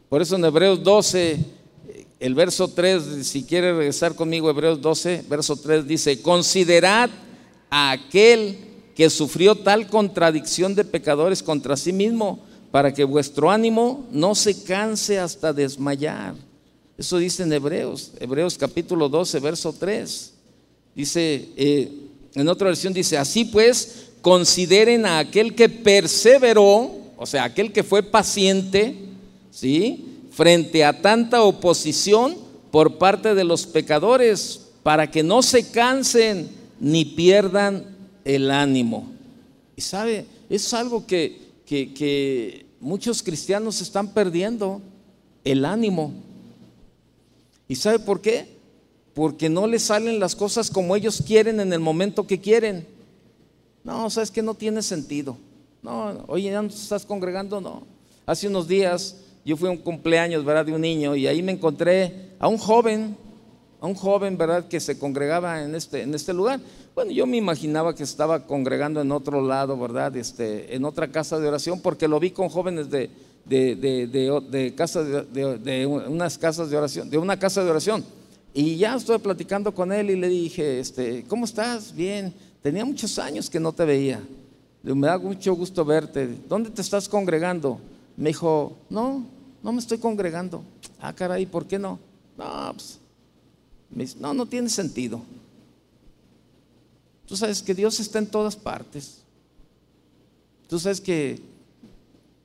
Por 0.09 0.21
eso 0.21 0.37
en 0.37 0.45
Hebreos 0.45 0.81
12, 0.83 1.37
el 2.21 2.33
verso 2.33 2.69
3, 2.69 3.27
si 3.27 3.43
quiere 3.43 3.73
regresar 3.73 4.15
conmigo, 4.15 4.49
Hebreos 4.49 4.81
12, 4.81 5.25
verso 5.29 5.57
3 5.57 5.85
dice, 5.85 6.21
considerad 6.21 7.09
a 7.69 7.91
aquel 7.91 8.57
que 8.95 9.09
sufrió 9.09 9.55
tal 9.55 9.87
contradicción 9.87 10.75
de 10.75 10.85
pecadores 10.85 11.43
contra 11.43 11.75
sí 11.75 11.91
mismo, 11.91 12.39
para 12.71 12.93
que 12.93 13.03
vuestro 13.03 13.51
ánimo 13.51 14.07
no 14.11 14.33
se 14.33 14.63
canse 14.63 15.19
hasta 15.19 15.51
desmayar. 15.51 16.35
Eso 16.97 17.17
dice 17.17 17.43
en 17.43 17.51
Hebreos, 17.51 18.13
Hebreos 18.19 18.57
capítulo 18.57 19.09
12, 19.09 19.39
verso 19.39 19.73
3. 19.77 20.33
Dice, 20.95 21.49
eh, 21.57 21.91
en 22.33 22.47
otra 22.47 22.67
versión 22.67 22.93
dice, 22.93 23.17
así 23.17 23.43
pues, 23.43 24.07
consideren 24.21 25.05
a 25.05 25.19
aquel 25.19 25.53
que 25.53 25.67
perseveró, 25.67 26.91
o 27.17 27.25
sea, 27.25 27.43
aquel 27.43 27.73
que 27.73 27.83
fue 27.83 28.01
paciente, 28.03 29.06
¿sí? 29.57 30.05
Frente 30.29 30.85
a 30.85 31.01
tanta 31.01 31.41
oposición 31.41 32.37
por 32.69 32.99
parte 32.99 33.33
de 33.33 33.43
los 33.43 33.65
pecadores, 33.65 34.67
para 34.83 35.09
que 35.09 35.23
no 35.23 35.41
se 35.41 35.71
cansen 35.71 36.47
ni 36.79 37.05
pierdan 37.05 37.83
el 38.23 38.51
ánimo. 38.51 39.09
Y 39.75 39.81
sabe, 39.81 40.27
es 40.47 40.73
algo 40.75 41.07
que, 41.07 41.41
que, 41.65 41.91
que 41.91 42.67
muchos 42.79 43.23
cristianos 43.23 43.81
están 43.81 44.13
perdiendo, 44.13 44.79
el 45.43 45.65
ánimo. 45.65 46.13
¿Y 47.67 47.75
sabe 47.75 47.97
por 47.97 48.21
qué? 48.21 48.47
Porque 49.15 49.49
no 49.49 49.65
les 49.65 49.81
salen 49.81 50.19
las 50.19 50.35
cosas 50.35 50.69
como 50.69 50.95
ellos 50.95 51.23
quieren 51.25 51.59
en 51.59 51.73
el 51.73 51.79
momento 51.79 52.27
que 52.27 52.39
quieren. 52.39 52.85
No, 53.83 54.07
sabes 54.11 54.29
que 54.29 54.43
no 54.43 54.53
tiene 54.53 54.83
sentido. 54.83 55.35
No, 55.81 56.25
oye, 56.27 56.51
¿ya 56.51 56.61
no 56.61 56.67
estás 56.67 57.05
congregando? 57.05 57.59
No. 57.59 57.81
Hace 58.27 58.47
unos 58.47 58.67
días 58.67 59.15
yo 59.47 59.55
fui 59.55 59.69
a 59.69 59.71
un 59.71 59.77
cumpleaños, 59.77 60.43
¿verdad? 60.43 60.65
De 60.65 60.73
un 60.73 60.81
niño 60.81 61.15
y 61.15 61.25
ahí 61.25 61.41
me 61.41 61.53
encontré 61.53 62.33
a 62.37 62.49
un 62.49 62.57
joven, 62.57 63.15
a 63.79 63.87
un 63.87 63.95
joven, 63.95 64.37
¿verdad? 64.37 64.67
Que 64.67 64.81
se 64.81 64.99
congregaba 64.99 65.63
en 65.63 65.73
este, 65.73 66.01
en 66.01 66.13
este 66.13 66.33
lugar. 66.33 66.59
Bueno, 66.93 67.11
yo 67.11 67.25
me 67.25 67.37
imaginaba 67.37 67.95
que 67.95 68.03
estaba 68.03 68.45
congregando 68.45 68.99
en 68.99 69.09
otro 69.09 69.41
lado, 69.41 69.79
¿verdad? 69.79 70.13
Este, 70.17 70.75
en 70.75 70.83
otra 70.83 71.07
casa 71.13 71.39
de 71.39 71.47
oración, 71.47 71.79
porque 71.79 72.09
lo 72.09 72.19
vi 72.19 72.31
con 72.31 72.49
jóvenes 72.49 72.89
de, 72.89 73.09
de, 73.45 73.77
de, 73.77 74.41
de, 74.51 74.75
casa 74.75 75.01
de, 75.01 75.85
unas 75.85 76.37
casas 76.37 76.69
de 76.69 76.75
oración, 76.75 77.09
de 77.09 77.17
una 77.17 77.39
casa 77.39 77.63
de 77.63 77.69
oración. 77.69 78.03
Y 78.53 78.75
ya 78.75 78.95
estuve 78.95 79.19
platicando 79.19 79.73
con 79.73 79.93
él 79.93 80.09
y 80.09 80.17
le 80.17 80.27
dije, 80.27 80.81
este, 80.81 81.23
¿cómo 81.25 81.45
estás? 81.45 81.95
Bien. 81.95 82.33
Tenía 82.61 82.83
muchos 82.83 83.17
años 83.17 83.49
que 83.49 83.61
no 83.61 83.71
te 83.71 83.85
veía. 83.85 84.21
Me 84.83 85.07
da 85.07 85.17
mucho 85.17 85.53
gusto 85.53 85.85
verte. 85.85 86.37
¿Dónde 86.49 86.69
te 86.69 86.81
estás 86.81 87.07
congregando? 87.07 87.79
Me 88.17 88.31
dijo, 88.31 88.75
no, 88.89 89.36
no 89.67 89.73
me 89.73 89.79
estoy 89.79 89.97
congregando. 89.97 90.63
Ah, 91.01 91.13
caray, 91.13 91.45
¿por 91.45 91.67
qué 91.67 91.77
no? 91.77 91.99
No, 92.37 92.73
pues, 93.93 94.15
no, 94.15 94.33
no 94.33 94.45
tiene 94.45 94.69
sentido. 94.69 95.21
Tú 97.25 97.35
sabes 97.35 97.61
que 97.61 97.75
Dios 97.75 97.99
está 97.99 98.19
en 98.19 98.27
todas 98.27 98.55
partes. 98.55 99.17
Tú 100.69 100.79
sabes 100.79 101.01
que 101.01 101.41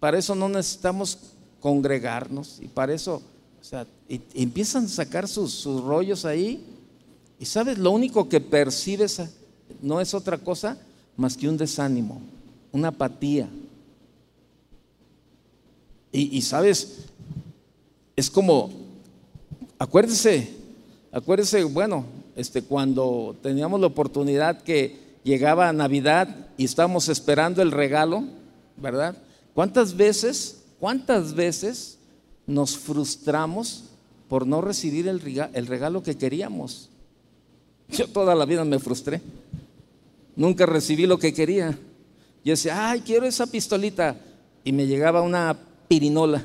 para 0.00 0.18
eso 0.18 0.34
no 0.34 0.48
necesitamos 0.48 1.16
congregarnos 1.60 2.58
y 2.60 2.66
para 2.66 2.92
eso, 2.92 3.22
o 3.60 3.64
sea, 3.64 3.86
empiezan 4.34 4.86
a 4.86 4.88
sacar 4.88 5.28
sus, 5.28 5.62
rollos 5.64 6.24
ahí 6.24 6.60
y 7.38 7.44
sabes, 7.44 7.78
lo 7.78 7.92
único 7.92 8.28
que 8.28 8.40
percibes 8.40 9.22
no 9.80 10.00
es 10.00 10.12
otra 10.12 10.38
cosa 10.38 10.76
más 11.16 11.36
que 11.36 11.48
un 11.48 11.56
desánimo, 11.56 12.20
una 12.72 12.88
apatía. 12.88 13.48
Y, 16.10 16.36
y 16.36 16.42
sabes, 16.42 17.06
es 18.16 18.30
como, 18.30 18.70
acuérdese, 19.78 20.50
acuérdese, 21.10 21.64
bueno, 21.64 22.04
este, 22.36 22.62
cuando 22.62 23.36
teníamos 23.42 23.80
la 23.80 23.86
oportunidad 23.86 24.62
que 24.62 24.98
llegaba 25.24 25.72
Navidad 25.72 26.48
y 26.56 26.64
estábamos 26.64 27.08
esperando 27.08 27.62
el 27.62 27.70
regalo, 27.70 28.24
¿verdad? 28.76 29.16
¿Cuántas 29.54 29.96
veces, 29.96 30.62
cuántas 30.78 31.34
veces 31.34 31.98
nos 32.46 32.76
frustramos 32.76 33.84
por 34.28 34.46
no 34.46 34.60
recibir 34.60 35.08
el 35.08 35.66
regalo 35.66 36.02
que 36.02 36.16
queríamos? 36.16 36.88
Yo 37.92 38.08
toda 38.08 38.34
la 38.34 38.46
vida 38.46 38.64
me 38.64 38.78
frustré. 38.78 39.20
Nunca 40.34 40.64
recibí 40.64 41.06
lo 41.06 41.18
que 41.18 41.34
quería. 41.34 41.78
Yo 42.44 42.52
decía, 42.52 42.90
ay, 42.90 43.00
quiero 43.00 43.26
esa 43.26 43.46
pistolita. 43.46 44.16
Y 44.64 44.72
me 44.72 44.86
llegaba 44.86 45.20
una 45.20 45.56
pirinola. 45.88 46.42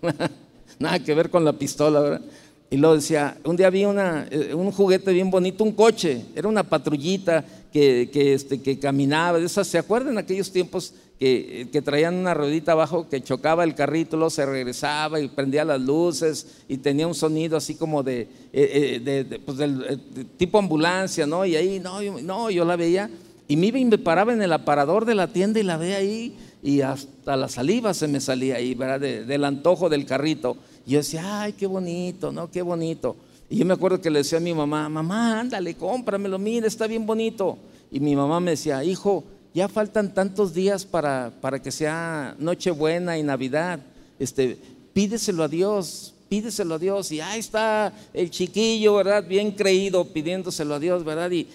Nada 0.78 0.98
que 0.98 1.14
ver 1.14 1.30
con 1.30 1.44
la 1.44 1.52
pistola, 1.52 2.00
¿verdad? 2.00 2.22
Y 2.68 2.76
luego 2.78 2.96
decía, 2.96 3.36
un 3.44 3.56
día 3.56 3.70
vi 3.70 3.84
una, 3.84 4.26
eh, 4.28 4.52
un 4.52 4.72
juguete 4.72 5.12
bien 5.12 5.30
bonito, 5.30 5.62
un 5.62 5.72
coche, 5.72 6.24
era 6.34 6.48
una 6.48 6.64
patrullita 6.64 7.44
que, 7.72 8.10
que, 8.12 8.34
este, 8.34 8.60
que 8.60 8.78
caminaba, 8.78 9.38
de 9.38 9.46
esas, 9.46 9.68
¿se 9.68 9.78
acuerdan 9.78 10.18
aquellos 10.18 10.50
tiempos 10.50 10.92
que, 11.18 11.68
que, 11.72 11.80
traían 11.80 12.14
una 12.14 12.34
ruedita 12.34 12.72
abajo 12.72 13.08
que 13.08 13.22
chocaba 13.22 13.62
el 13.64 13.74
carrito, 13.74 14.28
se 14.30 14.44
regresaba 14.44 15.20
y 15.20 15.28
prendía 15.28 15.64
las 15.64 15.80
luces 15.80 16.64
y 16.68 16.78
tenía 16.78 17.06
un 17.06 17.14
sonido 17.14 17.56
así 17.56 17.76
como 17.76 18.02
de, 18.02 18.22
eh, 18.52 19.00
eh, 19.02 19.24
de, 19.24 19.38
pues 19.38 19.56
del, 19.58 20.00
tipo 20.36 20.58
ambulancia, 20.58 21.26
¿no? 21.26 21.46
Y 21.46 21.56
ahí, 21.56 21.80
no 21.80 22.02
no, 22.02 22.50
yo 22.50 22.64
la 22.64 22.76
veía 22.76 23.08
y 23.48 23.56
me 23.56 23.66
iba 23.66 23.78
y 23.78 23.84
me 23.84 23.98
paraba 23.98 24.32
en 24.32 24.42
el 24.42 24.52
aparador 24.52 25.04
de 25.04 25.14
la 25.14 25.28
tienda 25.28 25.60
y 25.60 25.62
la 25.62 25.76
veía 25.76 25.96
ahí 25.96 26.36
y 26.66 26.80
hasta 26.80 27.36
la 27.36 27.48
saliva 27.48 27.94
se 27.94 28.08
me 28.08 28.20
salía 28.20 28.56
ahí, 28.56 28.74
¿verdad? 28.74 28.98
del 28.98 29.44
antojo 29.44 29.88
del 29.88 30.04
carrito. 30.04 30.56
Y 30.84 30.90
yo 30.90 30.98
decía, 30.98 31.42
ay, 31.42 31.52
qué 31.52 31.64
bonito, 31.64 32.32
¿no? 32.32 32.50
Qué 32.50 32.60
bonito. 32.60 33.14
Y 33.48 33.58
yo 33.58 33.64
me 33.64 33.74
acuerdo 33.74 34.00
que 34.00 34.10
le 34.10 34.18
decía 34.18 34.38
a 34.38 34.40
mi 34.40 34.52
mamá, 34.52 34.88
mamá, 34.88 35.38
ándale, 35.38 35.76
cómpramelo, 35.76 36.40
mira, 36.40 36.66
está 36.66 36.88
bien 36.88 37.06
bonito. 37.06 37.56
Y 37.92 38.00
mi 38.00 38.16
mamá 38.16 38.40
me 38.40 38.50
decía, 38.50 38.82
hijo, 38.82 39.22
ya 39.54 39.68
faltan 39.68 40.12
tantos 40.12 40.54
días 40.54 40.84
para, 40.84 41.32
para 41.40 41.62
que 41.62 41.70
sea 41.70 42.34
Nochebuena 42.40 43.16
y 43.16 43.22
Navidad. 43.22 43.78
Este, 44.18 44.58
pídeselo 44.92 45.44
a 45.44 45.48
Dios, 45.48 46.14
pídeselo 46.28 46.74
a 46.74 46.78
Dios. 46.80 47.12
Y 47.12 47.20
ahí 47.20 47.38
está 47.38 47.92
el 48.12 48.28
chiquillo, 48.28 48.96
¿verdad? 48.96 49.24
Bien 49.24 49.52
creído, 49.52 50.04
pidiéndoselo 50.12 50.74
a 50.74 50.80
Dios, 50.80 51.04
¿verdad? 51.04 51.30
Y, 51.30 51.46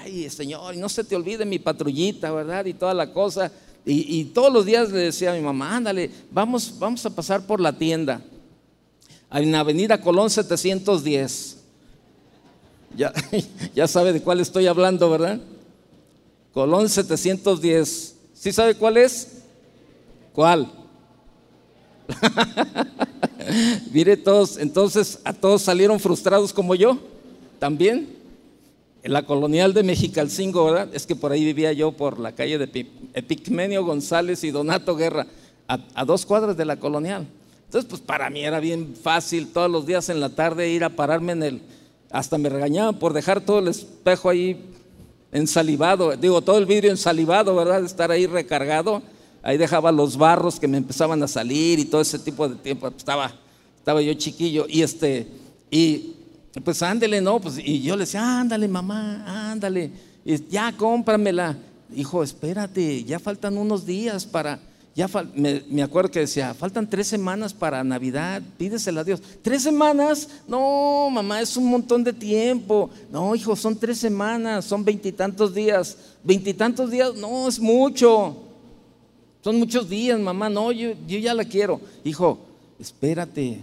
ay, 0.00 0.30
Señor, 0.30 0.74
no 0.78 0.88
se 0.88 1.04
te 1.04 1.14
olvide 1.14 1.44
mi 1.44 1.58
patrullita, 1.58 2.32
¿verdad? 2.32 2.64
Y 2.64 2.72
toda 2.72 2.94
la 2.94 3.12
cosa. 3.12 3.52
Y, 3.86 4.24
todos 4.26 4.50
los 4.50 4.64
días 4.64 4.90
le 4.90 4.98
decía 5.00 5.32
a 5.32 5.34
mi 5.34 5.42
mamá, 5.42 5.76
ándale, 5.76 6.10
vamos, 6.30 6.74
vamos 6.78 7.04
a 7.04 7.10
pasar 7.10 7.46
por 7.46 7.60
la 7.60 7.76
tienda 7.76 8.22
en 9.30 9.54
Avenida 9.54 10.00
Colón 10.00 10.30
710. 10.30 11.58
Ya, 12.96 13.12
ya 13.74 13.86
sabe 13.86 14.14
de 14.14 14.22
cuál 14.22 14.40
estoy 14.40 14.66
hablando, 14.66 15.10
¿verdad? 15.10 15.38
Colón 16.54 16.88
710. 16.88 18.14
¿Sí 18.32 18.52
sabe 18.52 18.74
cuál 18.74 18.96
es? 18.96 19.42
¿Cuál? 20.32 20.72
Mire 23.92 24.16
todos, 24.16 24.56
entonces 24.56 25.18
a 25.24 25.32
todos 25.32 25.62
salieron 25.62 26.00
frustrados 26.00 26.52
como 26.52 26.74
yo, 26.74 26.98
también. 27.58 28.23
La 29.04 29.26
colonial 29.26 29.74
de 29.74 29.82
Mexicalcingo, 29.82 30.64
¿verdad? 30.64 30.88
Es 30.94 31.06
que 31.06 31.14
por 31.14 31.30
ahí 31.30 31.44
vivía 31.44 31.74
yo 31.74 31.92
por 31.92 32.18
la 32.18 32.32
calle 32.32 32.56
de 32.56 32.86
Epicmenio 33.12 33.84
González 33.84 34.42
y 34.44 34.50
Donato 34.50 34.96
Guerra, 34.96 35.26
a, 35.68 36.04
dos 36.06 36.24
cuadras 36.24 36.56
de 36.56 36.64
la 36.64 36.78
colonial. 36.78 37.26
Entonces, 37.66 37.88
pues 37.88 38.00
para 38.00 38.30
mí 38.30 38.40
era 38.40 38.60
bien 38.60 38.94
fácil 39.00 39.52
todos 39.52 39.70
los 39.70 39.84
días 39.84 40.08
en 40.08 40.20
la 40.20 40.30
tarde 40.30 40.70
ir 40.70 40.84
a 40.84 40.88
pararme 40.88 41.32
en 41.32 41.42
el, 41.42 41.62
hasta 42.10 42.38
me 42.38 42.48
regañaban 42.48 42.98
por 42.98 43.12
dejar 43.12 43.42
todo 43.42 43.58
el 43.58 43.68
espejo 43.68 44.30
ahí 44.30 44.64
ensalivado, 45.32 46.16
digo, 46.16 46.40
todo 46.40 46.56
el 46.56 46.64
vidrio 46.64 46.90
ensalivado, 46.90 47.54
¿verdad? 47.54 47.84
Estar 47.84 48.10
ahí 48.10 48.26
recargado. 48.26 49.02
Ahí 49.42 49.58
dejaba 49.58 49.92
los 49.92 50.16
barros 50.16 50.58
que 50.58 50.66
me 50.66 50.78
empezaban 50.78 51.22
a 51.22 51.28
salir 51.28 51.78
y 51.78 51.84
todo 51.84 52.00
ese 52.00 52.18
tipo 52.18 52.48
de 52.48 52.54
tiempo. 52.54 52.88
Estaba, 52.88 53.34
estaba 53.76 54.00
yo 54.00 54.14
chiquillo 54.14 54.64
y 54.66 54.80
este, 54.80 55.26
y 55.70 56.14
pues 56.62 56.82
ándele, 56.82 57.20
¿no? 57.20 57.40
Pues, 57.40 57.58
y 57.58 57.82
yo 57.82 57.96
le 57.96 58.04
decía, 58.04 58.40
ándale, 58.40 58.68
mamá, 58.68 59.50
ándale, 59.50 59.90
ya 60.48 60.72
cómpramela. 60.72 61.56
Hijo, 61.94 62.22
espérate, 62.22 63.04
ya 63.04 63.18
faltan 63.18 63.56
unos 63.56 63.86
días 63.86 64.24
para 64.24 64.60
ya 64.94 65.10
me, 65.34 65.82
acuerdo 65.82 66.08
que 66.08 66.20
decía, 66.20 66.54
faltan 66.54 66.88
tres 66.88 67.08
semanas 67.08 67.52
para 67.52 67.82
Navidad, 67.82 68.40
pídesela 68.56 69.00
a 69.00 69.04
Dios. 69.04 69.20
¿Tres 69.42 69.62
semanas? 69.62 70.28
No, 70.46 71.08
mamá, 71.10 71.40
es 71.40 71.56
un 71.56 71.66
montón 71.66 72.04
de 72.04 72.12
tiempo. 72.12 72.90
No, 73.10 73.34
hijo, 73.34 73.56
son 73.56 73.76
tres 73.76 73.98
semanas, 73.98 74.64
son 74.64 74.84
veintitantos 74.84 75.52
días. 75.52 75.98
Veintitantos 76.22 76.92
días, 76.92 77.12
no, 77.16 77.48
es 77.48 77.58
mucho. 77.58 78.36
Son 79.42 79.58
muchos 79.58 79.88
días, 79.88 80.18
mamá, 80.20 80.48
no, 80.48 80.70
yo, 80.70 80.92
yo 81.08 81.18
ya 81.18 81.34
la 81.34 81.44
quiero. 81.44 81.80
Hijo, 82.04 82.38
espérate, 82.78 83.58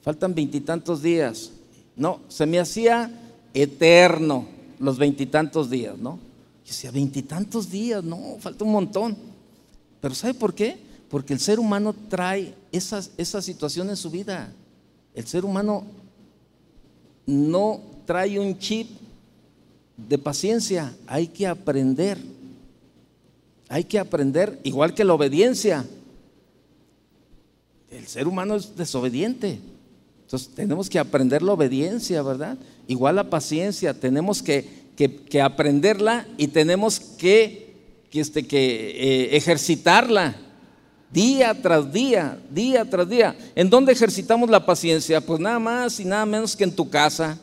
faltan 0.00 0.34
veintitantos 0.34 1.02
días. 1.02 1.50
No, 1.96 2.20
se 2.28 2.46
me 2.46 2.58
hacía 2.58 3.10
eterno 3.54 4.46
los 4.78 4.98
veintitantos 4.98 5.68
días, 5.70 5.98
¿no? 5.98 6.18
Yo 6.64 6.68
decía, 6.68 6.90
veintitantos 6.90 7.70
días, 7.70 8.02
no, 8.02 8.36
falta 8.40 8.64
un 8.64 8.72
montón. 8.72 9.16
Pero 10.00 10.14
¿sabe 10.14 10.34
por 10.34 10.54
qué? 10.54 10.78
Porque 11.08 11.32
el 11.32 11.40
ser 11.40 11.60
humano 11.60 11.94
trae 12.08 12.54
esa 12.72 13.42
situación 13.42 13.90
en 13.90 13.96
su 13.96 14.10
vida. 14.10 14.52
El 15.14 15.26
ser 15.26 15.44
humano 15.44 15.84
no 17.26 17.80
trae 18.06 18.38
un 18.38 18.58
chip 18.58 18.88
de 19.96 20.18
paciencia, 20.18 20.96
hay 21.06 21.28
que 21.28 21.46
aprender. 21.46 22.18
Hay 23.68 23.84
que 23.84 23.98
aprender, 23.98 24.60
igual 24.64 24.92
que 24.94 25.04
la 25.04 25.14
obediencia. 25.14 25.86
El 27.90 28.06
ser 28.06 28.28
humano 28.28 28.56
es 28.56 28.76
desobediente. 28.76 29.60
Entonces 30.32 30.54
tenemos 30.54 30.88
que 30.88 30.98
aprender 30.98 31.42
la 31.42 31.52
obediencia, 31.52 32.22
¿verdad? 32.22 32.56
Igual 32.88 33.16
la 33.16 33.28
paciencia, 33.28 33.92
tenemos 33.92 34.42
que, 34.42 34.66
que, 34.96 35.42
aprenderla 35.42 36.26
y 36.38 36.48
tenemos 36.48 37.00
que, 37.00 37.74
que, 38.10 38.20
este, 38.20 38.46
que 38.46 38.92
eh, 38.92 39.36
ejercitarla 39.36 40.34
día 41.12 41.52
tras 41.60 41.92
día, 41.92 42.38
día 42.48 42.88
tras 42.88 43.10
día. 43.10 43.36
¿En 43.54 43.68
dónde 43.68 43.92
ejercitamos 43.92 44.48
la 44.48 44.64
paciencia? 44.64 45.20
Pues 45.20 45.38
nada 45.38 45.58
más 45.58 46.00
y 46.00 46.06
nada 46.06 46.24
menos 46.24 46.56
que 46.56 46.64
en 46.64 46.74
tu 46.74 46.88
casa. 46.88 47.38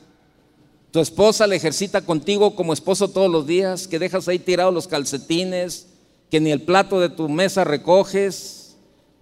Tu 0.90 1.00
esposa 1.00 1.46
la 1.46 1.54
ejercita 1.54 2.02
contigo 2.02 2.56
como 2.56 2.74
esposo 2.74 3.08
todos 3.08 3.30
los 3.30 3.46
días, 3.46 3.88
que 3.88 4.00
dejas 4.00 4.28
ahí 4.28 4.40
tirados 4.40 4.74
los 4.74 4.88
calcetines, 4.88 5.86
que 6.32 6.40
ni 6.40 6.50
el 6.50 6.64
plato 6.64 7.00
de 7.00 7.10
tu 7.10 7.30
mesa 7.30 7.64
recoges, 7.64 8.59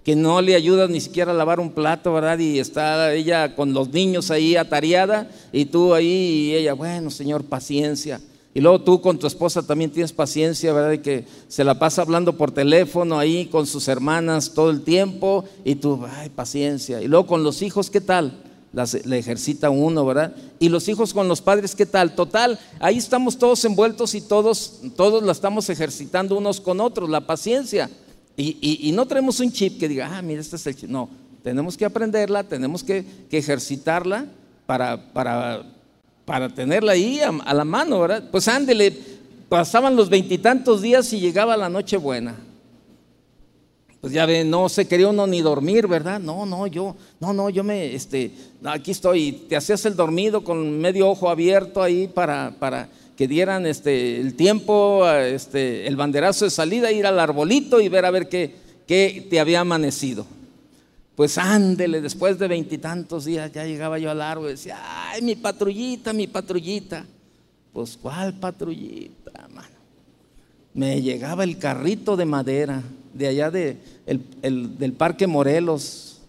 que 0.07 0.15
no 0.15 0.41
le 0.41 0.55
ayudas 0.55 0.89
ni 0.89 1.01
siquiera 1.01 1.33
a 1.33 1.35
lavar 1.35 1.59
un 1.59 1.73
plato, 1.73 2.13
¿verdad? 2.13 2.39
Y 2.39 2.59
está 2.59 3.13
ella 3.13 3.53
con 3.57 3.73
los 3.73 3.89
niños 3.89 4.31
ahí 4.31 4.55
atareada 4.55 5.29
y 5.51 5.65
tú 5.65 5.93
ahí 5.93 6.07
y 6.07 6.55
ella, 6.55 6.71
bueno, 6.71 7.11
Señor, 7.11 7.43
paciencia. 7.43 8.21
Y 8.53 8.61
luego 8.61 8.79
tú 8.79 9.01
con 9.01 9.19
tu 9.19 9.27
esposa 9.27 9.63
también 9.63 9.91
tienes 9.91 10.13
paciencia, 10.13 10.71
¿verdad? 10.71 10.93
Y 10.93 10.99
que 10.99 11.25
se 11.49 11.65
la 11.65 11.77
pasa 11.77 12.03
hablando 12.03 12.37
por 12.37 12.51
teléfono 12.51 13.19
ahí 13.19 13.47
con 13.47 13.67
sus 13.67 13.89
hermanas 13.89 14.53
todo 14.53 14.69
el 14.69 14.83
tiempo 14.83 15.43
y 15.65 15.75
tú, 15.75 15.99
ay, 16.09 16.29
paciencia. 16.29 17.01
Y 17.01 17.09
luego 17.09 17.27
con 17.27 17.43
los 17.43 17.61
hijos, 17.61 17.89
¿qué 17.89 17.99
tal? 17.99 18.43
le 19.03 19.17
ejercita 19.17 19.69
uno, 19.69 20.05
¿verdad? 20.05 20.33
Y 20.57 20.69
los 20.69 20.87
hijos 20.87 21.13
con 21.13 21.27
los 21.27 21.41
padres, 21.41 21.75
¿qué 21.75 21.85
tal? 21.85 22.15
Total, 22.15 22.57
ahí 22.79 22.97
estamos 22.97 23.37
todos 23.37 23.65
envueltos 23.65 24.15
y 24.15 24.21
todos, 24.21 24.79
todos 24.95 25.21
la 25.21 25.33
estamos 25.33 25.69
ejercitando 25.69 26.37
unos 26.37 26.61
con 26.61 26.79
otros, 26.79 27.09
la 27.09 27.27
paciencia. 27.27 27.89
Y, 28.39 28.91
no 28.93 29.07
tenemos 29.07 29.39
un 29.39 29.51
chip 29.51 29.79
que 29.79 29.87
diga, 29.87 30.15
ah, 30.15 30.21
mira, 30.21 30.41
este 30.41 30.57
es 30.57 30.67
el 30.67 30.75
chip. 30.75 30.89
No, 30.89 31.09
tenemos 31.41 31.75
que 31.75 31.85
aprenderla, 31.85 32.43
tenemos 32.43 32.83
que, 32.83 33.03
ejercitarla 33.31 34.25
para, 34.67 35.11
para, 35.11 35.63
para, 36.23 36.47
tenerla 36.49 36.91
ahí 36.91 37.19
a, 37.19 37.53
la 37.53 37.65
mano, 37.65 37.99
¿verdad? 37.99 38.29
Pues 38.29 38.47
ándele, 38.47 38.95
pasaban 39.49 39.95
los 39.95 40.09
veintitantos 40.09 40.83
días 40.83 41.11
y 41.13 41.19
llegaba 41.19 41.57
la 41.57 41.67
noche 41.67 41.97
buena. 41.97 42.35
Pues 44.01 44.13
ya 44.13 44.27
ve, 44.27 44.45
no 44.45 44.69
se 44.69 44.87
quería 44.87 45.07
uno 45.07 45.25
ni 45.25 45.41
dormir, 45.41 45.87
¿verdad? 45.87 46.19
No, 46.19 46.45
no, 46.45 46.67
yo, 46.67 46.95
no, 47.19 47.33
no, 47.33 47.49
yo 47.49 47.63
me, 47.63 47.95
este, 47.95 48.31
aquí 48.63 48.91
estoy, 48.91 49.31
te 49.49 49.55
hacías 49.55 49.83
el 49.85 49.95
dormido 49.95 50.43
con 50.43 50.79
medio 50.79 51.09
ojo 51.09 51.27
abierto 51.27 51.81
ahí 51.81 52.07
para, 52.07 52.53
para, 52.59 52.87
que 53.17 53.27
dieran 53.27 53.65
este, 53.65 54.21
el 54.21 54.35
tiempo, 54.35 55.09
este, 55.09 55.87
el 55.87 55.95
banderazo 55.95 56.45
de 56.45 56.51
salida, 56.51 56.91
ir 56.91 57.07
al 57.07 57.19
arbolito 57.19 57.81
y 57.81 57.89
ver 57.89 58.05
a 58.05 58.11
ver 58.11 58.29
qué, 58.29 58.55
qué 58.85 59.25
te 59.27 59.39
había 59.39 59.61
amanecido. 59.61 60.25
Pues 61.15 61.39
ándele, 61.39 61.99
después 61.99 62.37
de 62.37 62.47
veintitantos 62.47 63.25
días 63.25 63.51
ya 63.51 63.65
llegaba 63.65 63.97
yo 63.97 64.11
al 64.11 64.21
árbol 64.21 64.49
y 64.49 64.51
decía, 64.51 64.77
ay, 65.09 65.23
mi 65.23 65.35
patrullita, 65.35 66.13
mi 66.13 66.27
patrullita. 66.27 67.07
Pues, 67.73 67.97
¿cuál 67.99 68.35
patrullita, 68.35 69.47
mano? 69.51 69.75
Me 70.75 71.01
llegaba 71.01 71.43
el 71.43 71.57
carrito 71.57 72.17
de 72.17 72.25
madera 72.25 72.83
de 73.15 73.27
allá 73.27 73.49
de, 73.49 73.77
del 74.05 74.93
Parque 74.93 75.25
Morelos, 75.25 76.19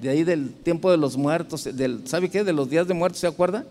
de 0.00 0.08
ahí 0.08 0.24
del 0.24 0.54
tiempo 0.54 0.90
de 0.90 0.96
los 0.96 1.18
muertos, 1.18 1.64
del, 1.64 2.08
¿sabe 2.08 2.30
qué? 2.30 2.44
De 2.44 2.54
los 2.54 2.70
días 2.70 2.88
de 2.88 2.94
muertos, 2.94 3.20
¿se 3.20 3.26
acuerda? 3.26 3.66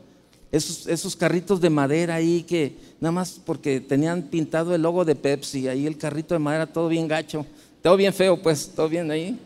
Esos, 0.52 1.16
carritos 1.16 1.62
de 1.62 1.70
madera 1.70 2.16
ahí 2.16 2.42
que 2.42 2.76
nada 3.00 3.12
más 3.12 3.40
porque 3.46 3.80
tenían 3.80 4.24
pintado 4.24 4.74
el 4.74 4.82
logo 4.82 5.06
de 5.06 5.16
Pepsi, 5.16 5.68
ahí 5.68 5.86
el 5.86 5.98
carrito 5.98 6.34
de 6.34 6.40
madera 6.40 6.66
todo 6.66 6.88
bien 6.88 7.08
gacho, 7.08 7.46
todo 7.84 7.96
bien 7.96 8.14
feo 8.14 8.42
pues, 8.42 8.72
todo 8.76 8.90
bien 8.90 9.12
ahí. 9.12 9.38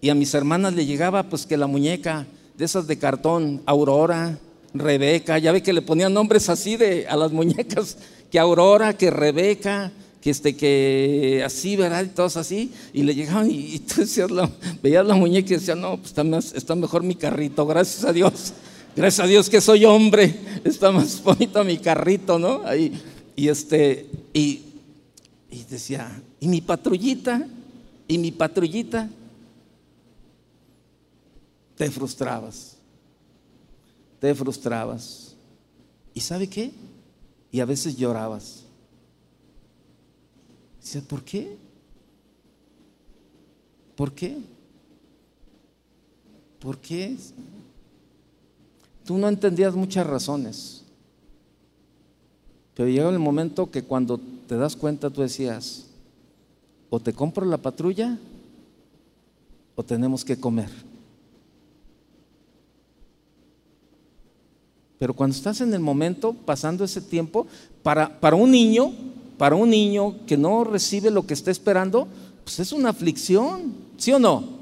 Y 0.00 0.10
a 0.10 0.14
mis 0.14 0.32
hermanas 0.34 0.74
le 0.74 0.86
llegaba 0.86 1.24
pues 1.24 1.44
que 1.44 1.56
la 1.56 1.66
muñeca 1.66 2.24
de 2.56 2.64
esas 2.64 2.86
de 2.86 2.98
cartón, 2.98 3.62
Aurora, 3.66 4.38
Rebeca, 4.74 5.38
ya 5.38 5.50
ve 5.50 5.62
que 5.62 5.72
le 5.72 5.82
ponían 5.82 6.14
nombres 6.14 6.48
así 6.48 6.76
de 6.76 7.08
a 7.08 7.16
las 7.16 7.32
muñecas, 7.32 7.96
que 8.30 8.38
Aurora, 8.38 8.96
que 8.96 9.10
Rebeca, 9.10 9.90
que 10.20 10.30
este 10.30 10.56
que 10.56 11.42
así, 11.44 11.76
¿verdad? 11.76 12.04
Y 12.04 12.08
todos 12.08 12.36
así, 12.36 12.72
y 12.92 13.02
le 13.02 13.14
llegaban 13.14 13.50
y, 13.50 13.78
tú 13.80 14.02
decías 14.02 14.28
veías 14.82 15.04
la 15.04 15.14
muñeca 15.14 15.48
y 15.54 15.56
decías, 15.56 15.76
no, 15.76 15.96
pues 15.96 16.08
está, 16.08 16.22
está 16.56 16.74
mejor 16.76 17.02
mi 17.02 17.16
carrito, 17.16 17.66
gracias 17.66 18.04
a 18.04 18.12
Dios. 18.12 18.52
Gracias 18.98 19.24
a 19.24 19.28
Dios 19.28 19.48
que 19.48 19.60
soy 19.60 19.84
hombre. 19.84 20.34
Está 20.64 20.90
más 20.90 21.22
bonito 21.22 21.62
mi 21.62 21.78
carrito, 21.78 22.36
¿no? 22.36 22.62
Ahí. 22.64 23.00
Y 23.36 23.46
este, 23.46 24.10
y, 24.34 24.60
y 25.52 25.62
decía, 25.70 26.20
¿y 26.40 26.48
mi 26.48 26.60
patrullita? 26.60 27.46
¿Y 28.08 28.18
mi 28.18 28.32
patrullita? 28.32 29.08
Te 31.76 31.88
frustrabas. 31.92 32.76
Te 34.18 34.34
frustrabas. 34.34 35.36
¿Y 36.12 36.18
sabe 36.18 36.48
qué? 36.48 36.72
Y 37.52 37.60
a 37.60 37.66
veces 37.66 37.96
llorabas. 37.96 38.64
Dice, 40.82 41.02
¿por 41.02 41.22
qué? 41.22 41.56
¿Por 43.94 44.12
qué? 44.12 44.38
¿Por 46.58 46.78
qué? 46.78 47.16
Tú 49.08 49.16
no 49.16 49.26
entendías 49.26 49.74
muchas 49.74 50.06
razones. 50.06 50.82
Pero 52.74 52.90
llegó 52.90 53.08
el 53.08 53.18
momento 53.18 53.70
que 53.70 53.82
cuando 53.82 54.20
te 54.46 54.54
das 54.54 54.76
cuenta 54.76 55.08
tú 55.08 55.22
decías, 55.22 55.86
o 56.90 57.00
te 57.00 57.14
compro 57.14 57.46
la 57.46 57.56
patrulla 57.56 58.18
o 59.74 59.82
tenemos 59.82 60.26
que 60.26 60.38
comer. 60.38 60.68
Pero 64.98 65.14
cuando 65.14 65.34
estás 65.34 65.62
en 65.62 65.72
el 65.72 65.80
momento, 65.80 66.34
pasando 66.34 66.84
ese 66.84 67.00
tiempo, 67.00 67.46
para, 67.82 68.20
para 68.20 68.36
un 68.36 68.50
niño, 68.50 68.92
para 69.38 69.56
un 69.56 69.70
niño 69.70 70.16
que 70.26 70.36
no 70.36 70.64
recibe 70.64 71.10
lo 71.10 71.26
que 71.26 71.32
está 71.32 71.50
esperando, 71.50 72.08
pues 72.44 72.60
es 72.60 72.72
una 72.72 72.90
aflicción, 72.90 73.72
¿sí 73.96 74.12
o 74.12 74.18
no? 74.18 74.57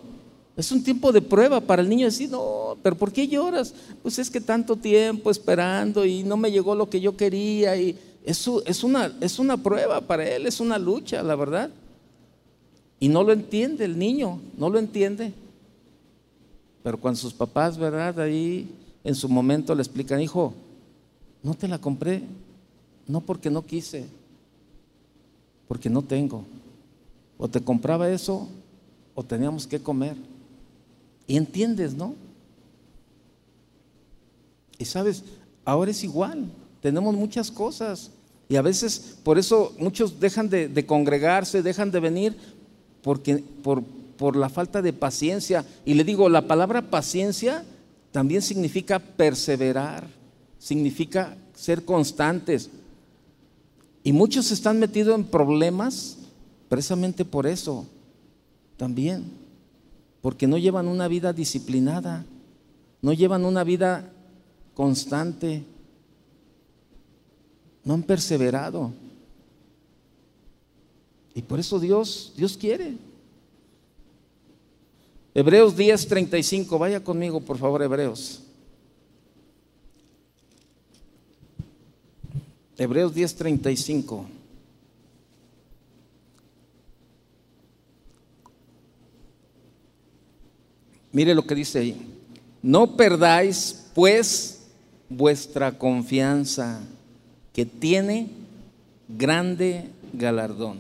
Es 0.57 0.73
un 0.73 0.83
tiempo 0.83 1.13
de 1.13 1.21
prueba 1.21 1.61
para 1.61 1.83
el 1.83 1.89
niño 1.89 2.07
decir, 2.07 2.31
no, 2.31 2.79
pero 2.83 2.97
¿por 2.97 3.13
qué 3.13 3.29
lloras? 3.29 3.75
Pues 4.03 4.19
es 4.19 4.31
que 4.31 4.41
tanto 4.41 4.75
tiempo 4.77 5.31
esperando 5.31 6.07
y 6.07 6.23
no 6.23 6.39
me 6.39 6.51
llegó 6.51 6.75
lo 6.75 6.89
que 6.89 7.01
yo 7.01 7.15
quería. 7.15 7.77
Y 7.77 7.99
eso 8.25 8.65
es 8.65 8.83
una, 8.83 9.15
es 9.21 9.39
una 9.39 9.59
prueba 9.59 10.01
para 10.01 10.27
él, 10.27 10.47
es 10.47 10.59
una 10.59 10.79
lucha, 10.79 11.23
la 11.23 11.37
verdad. 11.37 11.71
Y 12.99 13.09
no 13.09 13.23
lo 13.23 13.35
entiende 13.35 13.85
el 13.85 13.99
niño, 13.99 14.41
no 14.57 14.71
lo 14.71 14.79
entiende. 14.79 15.35
Pero 16.83 16.99
cuando 16.99 17.21
sus 17.21 17.35
papás, 17.35 17.77
¿verdad? 17.77 18.19
Ahí 18.19 18.67
en 19.05 19.15
su 19.15 19.29
momento 19.29 19.75
le 19.75 19.83
explican, 19.83 20.23
hijo, 20.23 20.55
no 21.43 21.53
te 21.53 21.69
la 21.69 21.79
compré, 21.79 22.23
no 23.07 23.21
porque 23.21 23.51
no 23.51 23.65
quise, 23.67 24.07
porque 25.69 25.91
no 25.91 26.01
tengo. 26.01 26.45
O 27.37 27.47
te 27.47 27.61
compraba 27.61 28.11
eso 28.11 28.49
o 29.15 29.23
teníamos 29.23 29.67
que 29.67 29.79
comer. 29.79 30.17
Y 31.27 31.37
entiendes, 31.37 31.95
¿no? 31.95 32.15
Y 34.79 34.85
sabes, 34.85 35.25
ahora 35.65 35.91
es 35.91 36.05
igual, 36.05 36.51
tenemos 36.81 37.15
muchas 37.15 37.51
cosas. 37.51 38.11
Y 38.49 38.57
a 38.57 38.63
veces 38.63 39.17
por 39.25 39.39
eso 39.39 39.75
muchos 39.79 40.21
dejan 40.21 40.49
de, 40.49 40.87
congregarse, 40.87 41.63
dejan 41.63 41.91
de 41.91 42.01
venir 42.01 42.37
porque, 43.03 43.39
por, 43.63 43.83
por 44.17 44.37
la 44.37 44.49
falta 44.49 44.83
de 44.83 44.93
paciencia. 44.93 45.65
Y 45.85 45.95
le 45.95 46.05
digo, 46.05 46.29
la 46.29 46.47
palabra 46.47 46.91
paciencia 46.91 47.65
también 48.13 48.43
significa 48.43 48.99
perseverar, 48.99 50.07
significa 50.59 51.37
ser 51.55 51.85
constantes. 51.85 52.71
Y 54.05 54.13
muchos 54.13 54.53
están 54.53 54.79
metidos 54.79 55.17
en 55.17 55.25
problemas 55.25 56.19
precisamente 56.69 57.25
por 57.25 57.47
eso 57.47 57.87
también 58.77 59.46
porque 60.27 60.49
no 60.49 60.59
llevan 60.59 60.89
una 60.89 61.07
vida 61.07 61.33
disciplinada, 61.33 62.27
no 63.01 63.13
llevan 63.13 63.45
una 63.45 63.63
vida 63.63 64.13
constante, 64.75 65.63
no 67.85 67.95
han 67.95 68.03
perseverado. 68.03 68.93
Y 71.33 71.43
por 71.43 71.61
eso 71.61 71.79
Dios, 71.79 72.33
Dios 72.37 72.57
quiere. 72.57 72.97
Hebreos 75.33 75.77
10, 75.77 76.09
35, 76.09 76.77
vaya 76.77 77.05
conmigo 77.05 77.41
por 77.41 77.57
favor, 77.57 77.81
Hebreos. 77.81 78.43
Hebreos 82.77 83.15
10, 83.15 83.37
35. 83.37 84.36
Mire 91.17 91.35
lo 91.35 91.47
que 91.47 91.55
dice 91.55 91.79
ahí. 91.79 91.97
No 92.61 92.95
perdáis 92.95 93.87
pues 93.95 94.67
vuestra 95.09 95.79
confianza, 95.79 96.83
que 97.55 97.65
tiene 97.65 98.29
grande 99.09 99.89
galardón. 100.13 100.79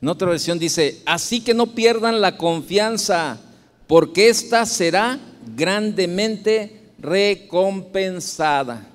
En 0.00 0.08
otra 0.08 0.30
versión 0.30 0.58
dice, 0.58 1.02
así 1.04 1.42
que 1.42 1.52
no 1.52 1.74
pierdan 1.74 2.22
la 2.22 2.38
confianza, 2.38 3.38
porque 3.86 4.30
ésta 4.30 4.64
será 4.64 5.20
grandemente 5.54 6.84
recompensada. 6.98 8.88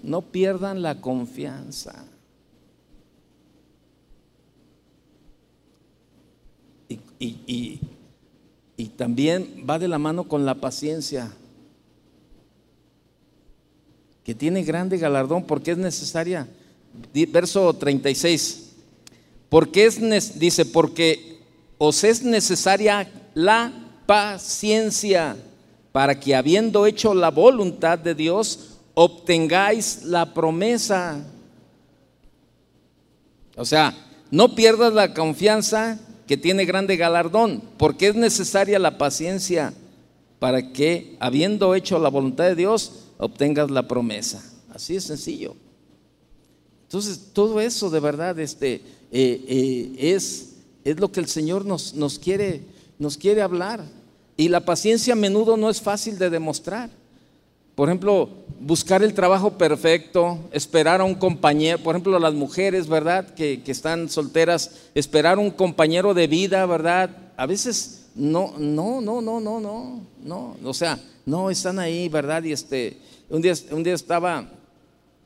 No 0.00 0.22
pierdan 0.22 0.80
la 0.80 1.00
confianza. 1.00 2.04
Y, 7.22 7.80
y, 8.76 8.86
también 8.96 9.66
va 9.68 9.78
de 9.78 9.88
la 9.88 9.98
mano 9.98 10.24
con 10.24 10.46
la 10.46 10.54
paciencia, 10.54 11.30
que 14.24 14.34
tiene 14.34 14.64
grande 14.64 14.96
galardón 14.96 15.44
porque 15.44 15.72
es 15.72 15.78
necesaria. 15.78 16.48
Verso 17.28 17.74
36. 17.74 18.72
Porque 19.50 19.84
es, 19.84 20.38
dice, 20.38 20.64
porque 20.64 21.40
os 21.76 22.04
es 22.04 22.22
necesaria 22.22 23.10
la 23.34 23.70
paciencia 24.06 25.36
para 25.92 26.18
que 26.18 26.34
habiendo 26.34 26.86
hecho 26.86 27.12
la 27.12 27.30
voluntad 27.30 27.98
de 27.98 28.14
Dios, 28.14 28.78
obtengáis 28.94 30.04
la 30.04 30.32
promesa. 30.32 31.22
O 33.56 33.64
sea, 33.66 33.94
no 34.30 34.54
pierdas 34.54 34.94
la 34.94 35.12
confianza 35.12 35.98
que 36.30 36.36
tiene 36.36 36.64
grande 36.64 36.96
galardón, 36.96 37.60
porque 37.76 38.06
es 38.06 38.14
necesaria 38.14 38.78
la 38.78 38.98
paciencia 38.98 39.74
para 40.38 40.72
que, 40.72 41.16
habiendo 41.18 41.74
hecho 41.74 41.98
la 41.98 42.08
voluntad 42.08 42.44
de 42.44 42.54
Dios, 42.54 43.06
obtengas 43.18 43.68
la 43.68 43.88
promesa. 43.88 44.40
Así 44.72 44.94
es 44.94 45.02
sencillo. 45.02 45.56
Entonces, 46.84 47.30
todo 47.32 47.60
eso 47.60 47.90
de 47.90 47.98
verdad 47.98 48.38
este, 48.38 48.74
eh, 49.10 49.44
eh, 49.48 49.92
es, 49.98 50.54
es 50.84 51.00
lo 51.00 51.10
que 51.10 51.18
el 51.18 51.26
Señor 51.26 51.64
nos, 51.64 51.94
nos, 51.94 52.20
quiere, 52.20 52.60
nos 53.00 53.16
quiere 53.16 53.42
hablar. 53.42 53.84
Y 54.36 54.50
la 54.50 54.64
paciencia 54.64 55.14
a 55.14 55.16
menudo 55.16 55.56
no 55.56 55.68
es 55.68 55.80
fácil 55.80 56.16
de 56.16 56.30
demostrar. 56.30 56.90
Por 57.80 57.88
ejemplo, 57.88 58.28
buscar 58.60 59.02
el 59.02 59.14
trabajo 59.14 59.56
perfecto, 59.56 60.38
esperar 60.52 61.00
a 61.00 61.04
un 61.04 61.14
compañero, 61.14 61.78
por 61.78 61.94
ejemplo, 61.94 62.18
las 62.18 62.34
mujeres, 62.34 62.86
¿verdad? 62.86 63.32
Que, 63.32 63.62
están 63.64 64.10
solteras, 64.10 64.72
esperar 64.94 65.38
un 65.38 65.50
compañero 65.50 66.12
de 66.12 66.26
vida, 66.26 66.66
¿verdad? 66.66 67.08
A 67.38 67.46
veces 67.46 68.08
no, 68.14 68.52
no, 68.58 69.00
no, 69.00 69.22
no, 69.22 69.40
no, 69.40 69.60
no, 69.60 70.02
no, 70.22 70.56
o 70.62 70.74
sea, 70.74 71.00
no 71.24 71.50
están 71.50 71.78
ahí, 71.78 72.10
¿verdad? 72.10 72.42
Y 72.42 72.52
este, 72.52 72.98
un 73.30 73.40
día, 73.40 73.54
un 73.70 73.82
día 73.82 73.94
estaba 73.94 74.46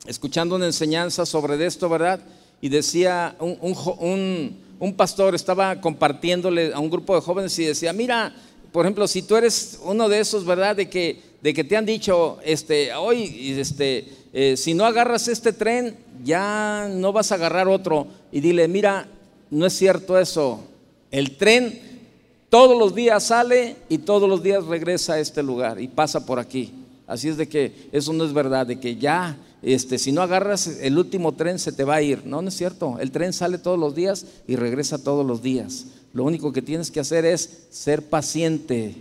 escuchando 0.07 0.55
una 0.55 0.67
enseñanza 0.67 1.25
sobre 1.25 1.65
esto, 1.65 1.89
¿verdad? 1.89 2.21
Y 2.61 2.69
decía, 2.69 3.35
un, 3.41 4.57
un 4.79 4.93
pastor 4.93 5.35
estaba 5.35 5.81
compartiéndole 5.81 6.73
a 6.73 6.79
un 6.79 6.89
grupo 6.89 7.15
de 7.15 7.21
jóvenes 7.21 7.59
y 7.59 7.65
decía, 7.65 7.91
mira, 7.91 8.33
por 8.75 8.85
ejemplo, 8.85 9.07
si 9.07 9.21
tú 9.21 9.37
eres 9.37 9.79
uno 9.85 10.09
de 10.09 10.19
esos, 10.19 10.45
¿verdad? 10.45 10.75
De 10.75 10.89
que, 10.89 11.21
de 11.41 11.53
que 11.53 11.63
te 11.63 11.77
han 11.77 11.85
dicho, 11.85 12.39
este, 12.43 12.93
hoy, 12.93 13.55
este, 13.57 14.05
eh, 14.33 14.57
si 14.57 14.73
no 14.73 14.83
agarras 14.83 15.29
este 15.29 15.53
tren, 15.53 15.95
ya 16.25 16.89
no 16.91 17.13
vas 17.13 17.31
a 17.31 17.35
agarrar 17.35 17.69
otro. 17.69 18.07
Y 18.33 18.41
dile, 18.41 18.67
mira, 18.67 19.07
no 19.49 19.65
es 19.65 19.71
cierto 19.71 20.19
eso. 20.19 20.65
El 21.09 21.37
tren 21.37 21.79
todos 22.49 22.77
los 22.77 22.93
días 22.93 23.23
sale 23.23 23.77
y 23.87 23.99
todos 23.99 24.27
los 24.27 24.43
días 24.43 24.65
regresa 24.65 25.13
a 25.13 25.19
este 25.19 25.41
lugar 25.41 25.79
y 25.79 25.87
pasa 25.87 26.25
por 26.25 26.37
aquí. 26.37 26.73
Así 27.07 27.29
es 27.29 27.37
de 27.37 27.47
que 27.47 27.87
eso 27.93 28.11
no 28.11 28.25
es 28.25 28.33
verdad, 28.33 28.67
de 28.67 28.77
que 28.77 28.97
ya, 28.97 29.37
este, 29.61 29.97
si 29.97 30.11
no 30.11 30.21
agarras 30.21 30.67
el 30.67 30.97
último 30.97 31.31
tren 31.31 31.59
se 31.59 31.71
te 31.71 31.85
va 31.85 31.95
a 31.95 32.01
ir. 32.01 32.25
No, 32.25 32.41
no 32.41 32.49
es 32.49 32.57
cierto. 32.57 32.97
El 32.99 33.11
tren 33.11 33.31
sale 33.31 33.57
todos 33.57 33.79
los 33.79 33.95
días 33.95 34.25
y 34.49 34.57
regresa 34.57 35.01
todos 35.01 35.25
los 35.25 35.41
días. 35.41 35.85
Lo 36.15 36.23
único 36.23 36.53
que 36.53 36.61
tienes 36.61 36.91
que 36.91 37.01
hacer 37.01 37.25
es 37.25 37.65
ser 37.71 38.01
paciente 38.01 38.95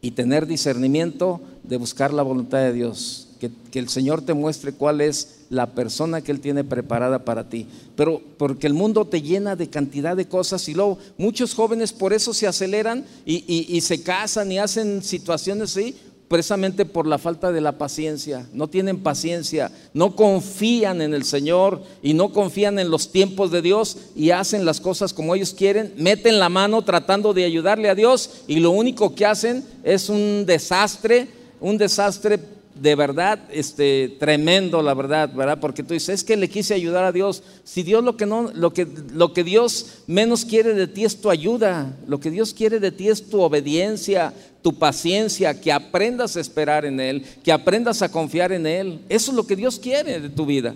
y 0.00 0.12
tener 0.12 0.46
discernimiento 0.46 1.40
de 1.64 1.76
buscar 1.76 2.14
la 2.14 2.22
voluntad 2.22 2.58
de 2.58 2.72
Dios. 2.72 3.26
Que, 3.40 3.50
el 3.80 3.88
Señor 3.88 4.22
te 4.22 4.32
muestre 4.32 4.72
cuál 4.72 5.00
es 5.00 5.40
la 5.50 5.74
persona 5.74 6.20
que 6.20 6.30
Él 6.30 6.38
tiene 6.38 6.62
preparada 6.62 7.24
para 7.24 7.48
ti. 7.48 7.66
Pero 7.96 8.22
porque 8.38 8.68
el 8.68 8.74
mundo 8.74 9.06
te 9.06 9.22
llena 9.22 9.56
de 9.56 9.70
cantidad 9.70 10.16
de 10.16 10.28
cosas 10.28 10.68
y 10.68 10.74
luego 10.74 10.98
muchos 11.18 11.52
jóvenes 11.52 11.92
por 11.92 12.12
eso 12.12 12.32
se 12.32 12.46
aceleran 12.46 13.04
y, 13.26 13.66
y 13.68 13.80
se 13.80 14.00
casan 14.00 14.52
y 14.52 14.60
hacen 14.60 15.02
situaciones 15.02 15.76
así 15.76 15.96
precisamente 16.30 16.84
por 16.84 17.08
la 17.08 17.18
falta 17.18 17.50
de 17.50 17.60
la 17.60 17.76
paciencia. 17.76 18.46
No 18.52 18.68
tienen 18.68 19.02
paciencia, 19.02 19.72
no 19.92 20.14
confían 20.14 21.02
en 21.02 21.12
el 21.12 21.24
Señor 21.24 21.82
y 22.04 22.14
no 22.14 22.32
confían 22.32 22.78
en 22.78 22.88
los 22.88 23.10
tiempos 23.10 23.50
de 23.50 23.62
Dios 23.62 23.96
y 24.14 24.30
hacen 24.30 24.64
las 24.64 24.80
cosas 24.80 25.12
como 25.12 25.34
ellos 25.34 25.52
quieren, 25.52 25.92
meten 25.96 26.38
la 26.38 26.48
mano 26.48 26.82
tratando 26.82 27.34
de 27.34 27.44
ayudarle 27.44 27.88
a 27.90 27.96
Dios 27.96 28.42
y 28.46 28.60
lo 28.60 28.70
único 28.70 29.12
que 29.12 29.26
hacen 29.26 29.64
es 29.82 30.08
un 30.08 30.44
desastre, 30.46 31.26
un 31.60 31.76
desastre 31.76 32.38
de 32.80 32.94
verdad 32.94 33.38
este, 33.52 34.16
tremendo, 34.18 34.80
la 34.80 34.94
verdad, 34.94 35.30
¿verdad? 35.34 35.60
Porque 35.60 35.82
tú 35.82 35.92
dices, 35.92 36.08
es 36.20 36.24
que 36.24 36.36
le 36.36 36.48
quise 36.48 36.72
ayudar 36.72 37.04
a 37.04 37.12
Dios. 37.12 37.42
Si 37.62 37.82
Dios 37.82 38.02
lo 38.02 38.16
que, 38.16 38.24
no, 38.24 38.50
lo, 38.54 38.72
que, 38.72 38.88
lo 39.12 39.34
que 39.34 39.44
Dios 39.44 39.98
menos 40.06 40.46
quiere 40.46 40.72
de 40.72 40.86
ti 40.86 41.04
es 41.04 41.20
tu 41.20 41.28
ayuda, 41.28 41.94
lo 42.06 42.20
que 42.20 42.30
Dios 42.30 42.54
quiere 42.54 42.80
de 42.80 42.90
ti 42.90 43.08
es 43.08 43.28
tu 43.28 43.42
obediencia, 43.42 44.32
tu 44.62 44.78
paciencia, 44.78 45.60
que 45.60 45.70
aprendas 45.70 46.38
a 46.38 46.40
esperar 46.40 46.86
en 46.86 47.00
Él, 47.00 47.22
que 47.44 47.52
aprendas 47.52 48.00
a 48.00 48.10
confiar 48.10 48.50
en 48.50 48.66
Él. 48.66 49.00
Eso 49.10 49.30
es 49.30 49.36
lo 49.36 49.46
que 49.46 49.56
Dios 49.56 49.78
quiere 49.78 50.18
de 50.18 50.30
tu 50.30 50.46
vida. 50.46 50.74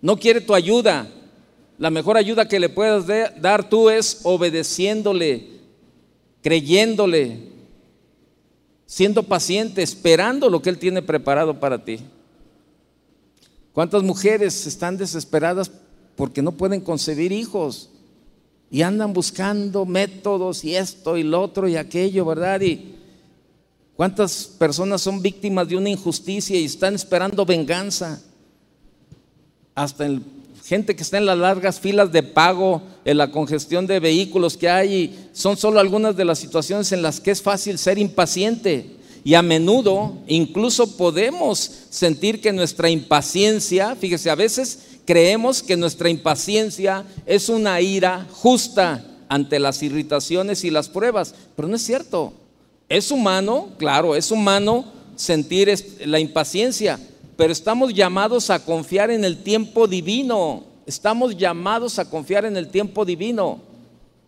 No 0.00 0.16
quiere 0.16 0.40
tu 0.40 0.54
ayuda. 0.54 1.08
La 1.78 1.90
mejor 1.90 2.16
ayuda 2.16 2.46
que 2.46 2.60
le 2.60 2.68
puedas 2.68 3.06
dar 3.40 3.68
tú 3.68 3.90
es 3.90 4.20
obedeciéndole, 4.22 5.48
creyéndole, 6.42 7.49
siendo 8.90 9.22
paciente, 9.22 9.84
esperando 9.84 10.50
lo 10.50 10.60
que 10.60 10.68
Él 10.68 10.76
tiene 10.76 11.00
preparado 11.00 11.60
para 11.60 11.84
ti. 11.84 12.00
¿Cuántas 13.72 14.02
mujeres 14.02 14.66
están 14.66 14.96
desesperadas 14.96 15.70
porque 16.16 16.42
no 16.42 16.50
pueden 16.50 16.80
concebir 16.80 17.30
hijos? 17.30 17.88
Y 18.68 18.82
andan 18.82 19.12
buscando 19.12 19.86
métodos 19.86 20.64
y 20.64 20.74
esto 20.74 21.16
y 21.16 21.22
lo 21.22 21.40
otro 21.40 21.68
y 21.68 21.76
aquello, 21.76 22.24
¿verdad? 22.24 22.62
Y 22.62 22.96
cuántas 23.94 24.46
personas 24.46 25.00
son 25.00 25.22
víctimas 25.22 25.68
de 25.68 25.76
una 25.76 25.88
injusticia 25.88 26.58
y 26.58 26.64
están 26.64 26.96
esperando 26.96 27.46
venganza. 27.46 28.20
Hasta 29.76 30.04
el 30.04 30.20
gente 30.70 30.94
que 30.94 31.02
está 31.02 31.18
en 31.18 31.26
las 31.26 31.36
largas 31.36 31.80
filas 31.80 32.12
de 32.12 32.22
pago, 32.22 32.80
en 33.04 33.18
la 33.18 33.32
congestión 33.32 33.88
de 33.88 33.98
vehículos 33.98 34.56
que 34.56 34.68
hay, 34.68 35.28
son 35.32 35.56
solo 35.56 35.80
algunas 35.80 36.16
de 36.16 36.24
las 36.24 36.38
situaciones 36.38 36.92
en 36.92 37.02
las 37.02 37.18
que 37.18 37.32
es 37.32 37.42
fácil 37.42 37.76
ser 37.76 37.98
impaciente. 37.98 38.86
Y 39.24 39.34
a 39.34 39.42
menudo 39.42 40.18
incluso 40.28 40.96
podemos 40.96 41.58
sentir 41.90 42.40
que 42.40 42.52
nuestra 42.52 42.88
impaciencia, 42.88 43.96
fíjese, 43.96 44.30
a 44.30 44.36
veces 44.36 44.78
creemos 45.04 45.60
que 45.60 45.76
nuestra 45.76 46.08
impaciencia 46.08 47.04
es 47.26 47.48
una 47.48 47.80
ira 47.80 48.28
justa 48.30 49.04
ante 49.28 49.58
las 49.58 49.82
irritaciones 49.82 50.62
y 50.62 50.70
las 50.70 50.88
pruebas, 50.88 51.34
pero 51.56 51.66
no 51.66 51.74
es 51.74 51.82
cierto. 51.82 52.32
Es 52.88 53.10
humano, 53.10 53.70
claro, 53.76 54.14
es 54.14 54.30
humano 54.30 54.84
sentir 55.16 55.68
la 56.06 56.20
impaciencia, 56.20 57.00
pero 57.40 57.54
estamos 57.54 57.94
llamados 57.94 58.50
a 58.50 58.62
confiar 58.62 59.10
en 59.10 59.24
el 59.24 59.42
tiempo 59.42 59.88
divino. 59.88 60.62
Estamos 60.84 61.34
llamados 61.34 61.98
a 61.98 62.04
confiar 62.04 62.44
en 62.44 62.54
el 62.54 62.68
tiempo 62.68 63.02
divino. 63.06 63.62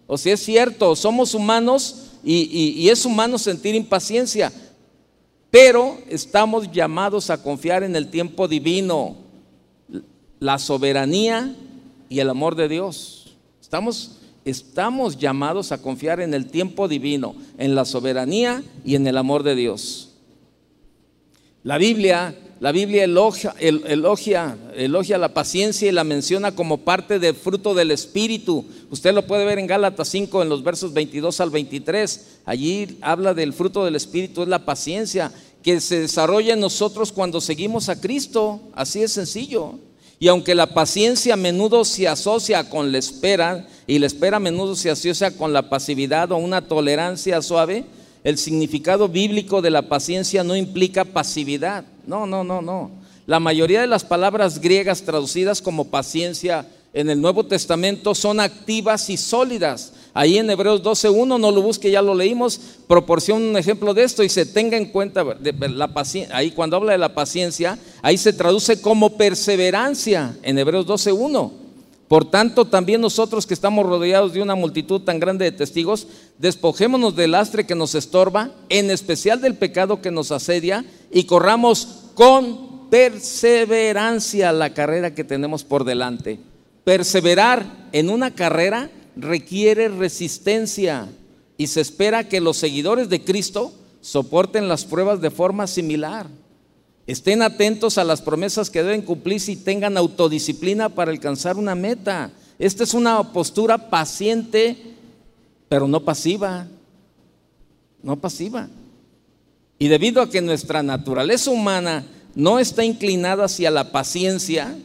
O 0.07 0.17
sea, 0.17 0.33
es 0.33 0.41
cierto, 0.43 0.97
somos 0.97 1.35
humanos 1.35 2.07
y, 2.25 2.89
es 2.89 3.05
humano 3.05 3.37
sentir 3.37 3.75
impaciencia, 3.75 4.51
pero 5.51 5.99
estamos 6.09 6.73
llamados 6.73 7.29
a 7.29 7.43
confiar 7.43 7.83
en 7.83 7.97
el 7.97 8.09
tiempo 8.09 8.49
divino, 8.49 9.17
la 10.41 10.59
soberanía 10.59 11.55
y 12.09 12.21
el 12.21 12.31
amor 12.31 12.55
de 12.55 12.67
Dios. 12.67 13.37
Estamos, 13.61 14.21
estamos 14.47 15.19
llamados 15.19 15.71
a 15.71 15.83
confiar 15.83 16.19
en 16.21 16.33
el 16.33 16.47
tiempo 16.47 16.89
divino, 16.89 17.35
en 17.59 17.75
la 17.75 17.85
soberanía 17.85 18.65
y 18.87 18.95
en 18.95 19.07
el 19.07 19.19
amor 19.19 19.43
de 19.43 19.55
Dios. 19.55 20.09
La 21.63 21.77
Biblia 21.77 22.35
la 22.63 22.71
Biblia 22.71 23.03
elogia, 23.03 23.57
elogia, 23.59 24.57
elogia, 24.77 25.19
la 25.19 25.35
paciencia 25.35 25.89
y 25.89 25.91
la 25.91 26.05
menciona 26.05 26.55
como 26.55 26.79
parte 26.79 27.19
del 27.19 27.35
fruto 27.35 27.75
del 27.75 27.91
Espíritu. 27.91 28.65
Usted 28.89 29.13
lo 29.13 29.27
puede 29.27 29.45
ver 29.45 29.59
en 29.59 29.67
Gálatas 29.67 30.07
5 30.11 30.43
en 30.43 30.49
los 30.49 30.63
versos 30.63 30.93
22 30.93 31.41
al 31.41 31.51
23. 31.51 32.27
Allí 32.45 32.99
habla 33.01 33.35
del 33.35 33.53
fruto 33.53 33.85
del 33.85 33.97
Espíritu, 33.97 34.43
es 34.43 34.49
la 34.49 34.65
paciencia. 34.65 35.33
que 35.65 35.81
se 35.81 36.03
desarrolla 36.03 36.55
en 36.55 36.61
nosotros 36.61 37.11
cuando 37.11 37.41
seguimos 37.41 37.89
a 37.89 38.01
Cristo. 38.01 38.61
Así 38.75 39.03
es 39.03 39.11
sencillo. 39.11 39.81
Y 40.21 40.29
aunque 40.29 40.55
la 40.55 40.73
paciencia 40.73 41.35
a 41.35 41.37
menudo 41.37 41.85
se 41.85 42.07
asocia 42.07 42.71
con 42.71 42.93
la 42.93 42.99
espera, 42.99 43.67
y 43.89 43.99
la 43.99 44.07
espera 44.07 44.37
a 44.37 44.41
menudo 44.41 44.77
se 44.77 44.89
asocia 44.89 45.37
con 45.37 45.53
la 45.53 45.69
pasividad 45.69 46.31
o 46.31 46.37
una 46.37 46.61
tolerancia 46.69 47.43
suave, 47.43 47.87
el 48.23 48.39
significado 48.39 49.09
bíblico 49.09 49.63
de 49.63 49.71
la 49.71 49.89
paciencia 49.89 50.45
no 50.45 50.55
implica 50.55 51.05
pasividad. 51.05 51.85
No, 52.07 52.27
no, 52.27 52.45
no, 52.45 52.63
no. 52.63 52.91
La 53.27 53.41
mayoría 53.41 53.81
de 53.81 53.87
las 53.87 54.05
palabras 54.05 54.61
griegas 54.61 55.03
traducidas 55.03 55.63
como 55.63 55.89
paciencia 55.89 56.67
en 56.93 57.09
el 57.09 57.21
Nuevo 57.21 57.45
Testamento 57.45 58.15
son 58.15 58.41
activas 58.41 59.09
y 59.09 59.17
sólidas. 59.17 59.93
Ahí 60.15 60.37
en 60.37 60.51
Hebreos 60.51 60.83
12.1, 60.83 61.41
no 61.41 61.51
lo 61.51 61.63
busque, 61.63 61.91
ya 61.91 62.03
lo 62.03 62.15
leímos, 62.15 62.61
proporciona 62.87 63.49
un 63.49 63.57
ejemplo 63.57 63.95
de 63.95 64.05
esto 64.05 64.23
y 64.23 64.29
se 64.29 64.45
tenga 64.45 64.77
en 64.77 64.87
cuenta 64.87 65.25
la 65.25 65.89
paciencia. 65.89 66.37
Ahí 66.37 66.51
cuando 66.51 66.77
habla 66.77 66.93
de 66.93 66.99
la 66.99 67.15
paciencia, 67.15 67.79
ahí 68.03 68.19
se 68.19 68.33
traduce 68.33 68.83
como 68.83 69.17
perseverancia 69.17 70.37
en 70.43 70.59
Hebreos 70.59 70.87
12.1. 70.87 71.62
Por 72.13 72.27
tanto, 72.27 72.67
también 72.67 73.01
nosotros 73.01 73.47
que 73.47 73.55
estamos 73.55 73.87
rodeados 73.87 74.35
de 74.35 74.43
una 74.43 74.55
multitud 74.55 75.01
tan 75.01 75.19
grande 75.19 75.47
de 75.47 75.53
testigos, 75.57 76.07
despojémonos 76.37 77.17
del 77.17 77.31
lastre 77.31 77.65
que 77.65 77.75
nos 77.75 77.95
estorba, 77.95 78.51
en 78.69 78.91
especial 78.91 79.41
del 79.41 79.55
pecado 79.55 80.03
que 80.03 80.11
nos 80.11 80.31
asedia, 80.31 80.85
y 81.11 81.25
corramos 81.25 82.11
con 82.13 82.91
perseverancia 82.91 84.53
la 84.53 84.75
carrera 84.75 85.15
que 85.15 85.25
tenemos 85.25 85.65
por 85.65 85.85
delante. 85.85 86.39
Perseverar 86.85 87.89
en 87.93 88.11
una 88.11 88.35
carrera 88.35 88.91
requiere 89.17 89.89
resistencia 89.89 91.09
y 91.57 91.69
se 91.69 91.81
espera 91.81 92.29
que 92.29 92.43
los 92.43 92.59
seguidores 92.59 93.09
de 93.09 93.25
Cristo 93.25 93.73
soporten 94.03 94.69
las 94.69 94.85
pruebas 94.85 95.23
de 95.23 95.31
forma 95.31 95.67
similar. 95.67 96.27
Estén 97.07 97.43
atentos 97.43 97.99
a 97.99 98.05
las 98.05 98.23
promesas 98.23 98.71
que 98.71 98.83
deben 98.83 99.03
cumplirse 99.03 99.53
y 99.53 99.57
tengan 99.57 99.97
autodisciplina 99.97 100.89
para 100.89 101.11
alcanzar 101.11 101.57
una 101.57 101.75
meta. 101.75 102.31
Esta 102.59 102.85
es 102.85 102.95
una 102.95 103.33
postura 103.33 103.91
paciente, 103.91 104.77
pero 105.69 105.89
no 105.89 106.05
pasiva. 106.05 106.69
No 108.03 108.17
pasiva. 108.17 108.69
Y 109.79 109.89
debido 109.89 110.23
a 110.23 110.31
que 110.31 110.41
nuestra 110.41 110.83
naturaleza 110.83 111.51
humana 111.51 112.07
no 112.37 112.61
está 112.61 112.85
inclinada 112.85 113.47
hacia 113.47 113.71
la 113.73 113.91
paciencia, 113.91 114.77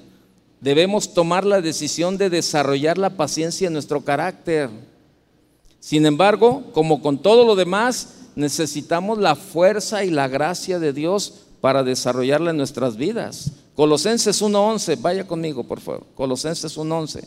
debemos 0.59 1.13
tomar 1.13 1.45
la 1.45 1.61
decisión 1.61 2.17
de 2.17 2.31
desarrollar 2.31 2.97
la 2.97 3.11
paciencia 3.11 3.67
en 3.67 3.73
nuestro 3.73 4.01
carácter. 4.03 4.71
Sin 5.79 6.07
embargo, 6.07 6.63
como 6.73 7.01
con 7.03 7.21
todo 7.21 7.45
lo 7.45 7.55
demás, 7.55 8.15
necesitamos 8.35 9.19
la 9.19 9.35
fuerza 9.35 10.03
y 10.03 10.09
la 10.09 10.27
gracia 10.27 10.79
de 10.79 10.93
Dios 10.93 11.46
para 11.61 11.83
desarrollarla 11.83 12.51
en 12.51 12.57
nuestras 12.57 12.95
vidas. 12.97 13.51
Colosenses 13.75 14.41
1.11, 14.41 15.01
vaya 15.01 15.27
conmigo 15.27 15.63
por 15.63 15.79
favor. 15.79 16.05
Colosenses 16.15 16.77
1.11. 16.77 17.23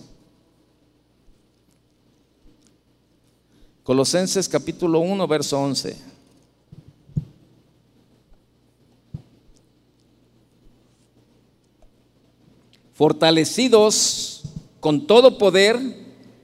Colosenses 3.83 4.49
capítulo 4.49 5.01
1, 5.01 5.27
verso 5.27 5.59
11. 5.59 6.11
fortalecidos 13.01 14.43
con 14.79 15.07
todo 15.07 15.39
poder 15.39 15.81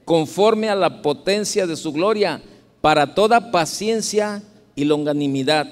conforme 0.06 0.70
a 0.70 0.74
la 0.74 1.02
potencia 1.02 1.66
de 1.66 1.76
su 1.76 1.92
gloria, 1.92 2.42
para 2.80 3.14
toda 3.14 3.50
paciencia 3.50 4.42
y 4.74 4.84
longanimidad. 4.84 5.68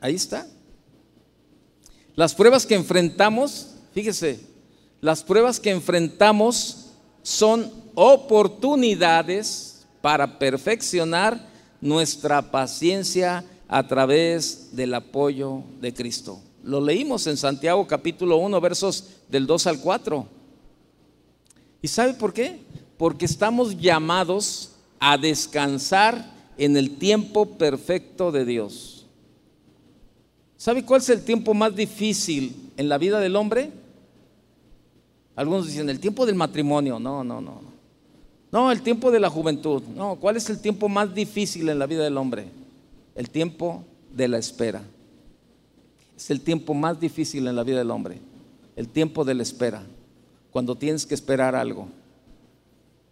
Ahí 0.00 0.14
está. 0.14 0.46
Las 2.16 2.34
pruebas 2.34 2.64
que 2.64 2.74
enfrentamos, 2.74 3.74
fíjese, 3.92 4.40
las 5.02 5.22
pruebas 5.22 5.60
que 5.60 5.70
enfrentamos 5.70 6.86
son 7.22 7.70
oportunidades 7.94 9.86
para 10.00 10.38
perfeccionar 10.38 11.46
nuestra 11.78 12.50
paciencia 12.50 13.44
a 13.68 13.86
través 13.86 14.74
del 14.74 14.94
apoyo 14.94 15.62
de 15.78 15.92
Cristo. 15.92 16.40
Lo 16.64 16.80
leímos 16.80 17.26
en 17.26 17.36
Santiago 17.36 17.86
capítulo 17.86 18.38
1, 18.38 18.62
versos 18.62 19.04
del 19.28 19.46
2 19.46 19.66
al 19.66 19.80
4. 19.80 20.26
¿Y 21.82 21.88
sabe 21.88 22.14
por 22.14 22.32
qué? 22.32 22.60
Porque 22.96 23.26
estamos 23.26 23.76
llamados 23.76 24.70
a 24.98 25.18
descansar 25.18 26.32
en 26.56 26.78
el 26.78 26.96
tiempo 26.96 27.58
perfecto 27.58 28.32
de 28.32 28.46
Dios. 28.46 28.95
¿Sabe 30.56 30.84
cuál 30.84 31.00
es 31.00 31.08
el 31.10 31.22
tiempo 31.22 31.54
más 31.54 31.74
difícil 31.74 32.72
en 32.76 32.88
la 32.88 32.98
vida 32.98 33.20
del 33.20 33.36
hombre? 33.36 33.70
Algunos 35.34 35.66
dicen, 35.66 35.88
el 35.90 36.00
tiempo 36.00 36.24
del 36.24 36.34
matrimonio. 36.34 36.98
No, 36.98 37.22
no, 37.22 37.40
no. 37.40 37.60
No, 38.50 38.72
el 38.72 38.80
tiempo 38.82 39.10
de 39.10 39.20
la 39.20 39.28
juventud. 39.28 39.82
No, 39.94 40.16
¿cuál 40.16 40.36
es 40.36 40.48
el 40.48 40.60
tiempo 40.60 40.88
más 40.88 41.14
difícil 41.14 41.68
en 41.68 41.78
la 41.78 41.86
vida 41.86 42.04
del 42.04 42.16
hombre? 42.16 42.48
El 43.14 43.28
tiempo 43.28 43.84
de 44.14 44.28
la 44.28 44.38
espera. 44.38 44.82
Es 46.16 46.30
el 46.30 46.40
tiempo 46.40 46.72
más 46.72 46.98
difícil 46.98 47.46
en 47.46 47.54
la 47.54 47.62
vida 47.62 47.78
del 47.78 47.90
hombre, 47.90 48.18
el 48.74 48.88
tiempo 48.88 49.24
de 49.24 49.34
la 49.34 49.42
espera, 49.42 49.82
cuando 50.50 50.74
tienes 50.74 51.04
que 51.04 51.14
esperar 51.14 51.54
algo. 51.54 51.88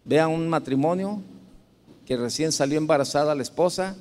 Vea 0.03 0.27
un 0.27 0.49
matrimonio 0.49 1.21
que 2.07 2.17
recién 2.17 2.51
salió 2.51 2.79
embarazada 2.79 3.35
la 3.35 3.43
esposa, 3.43 3.95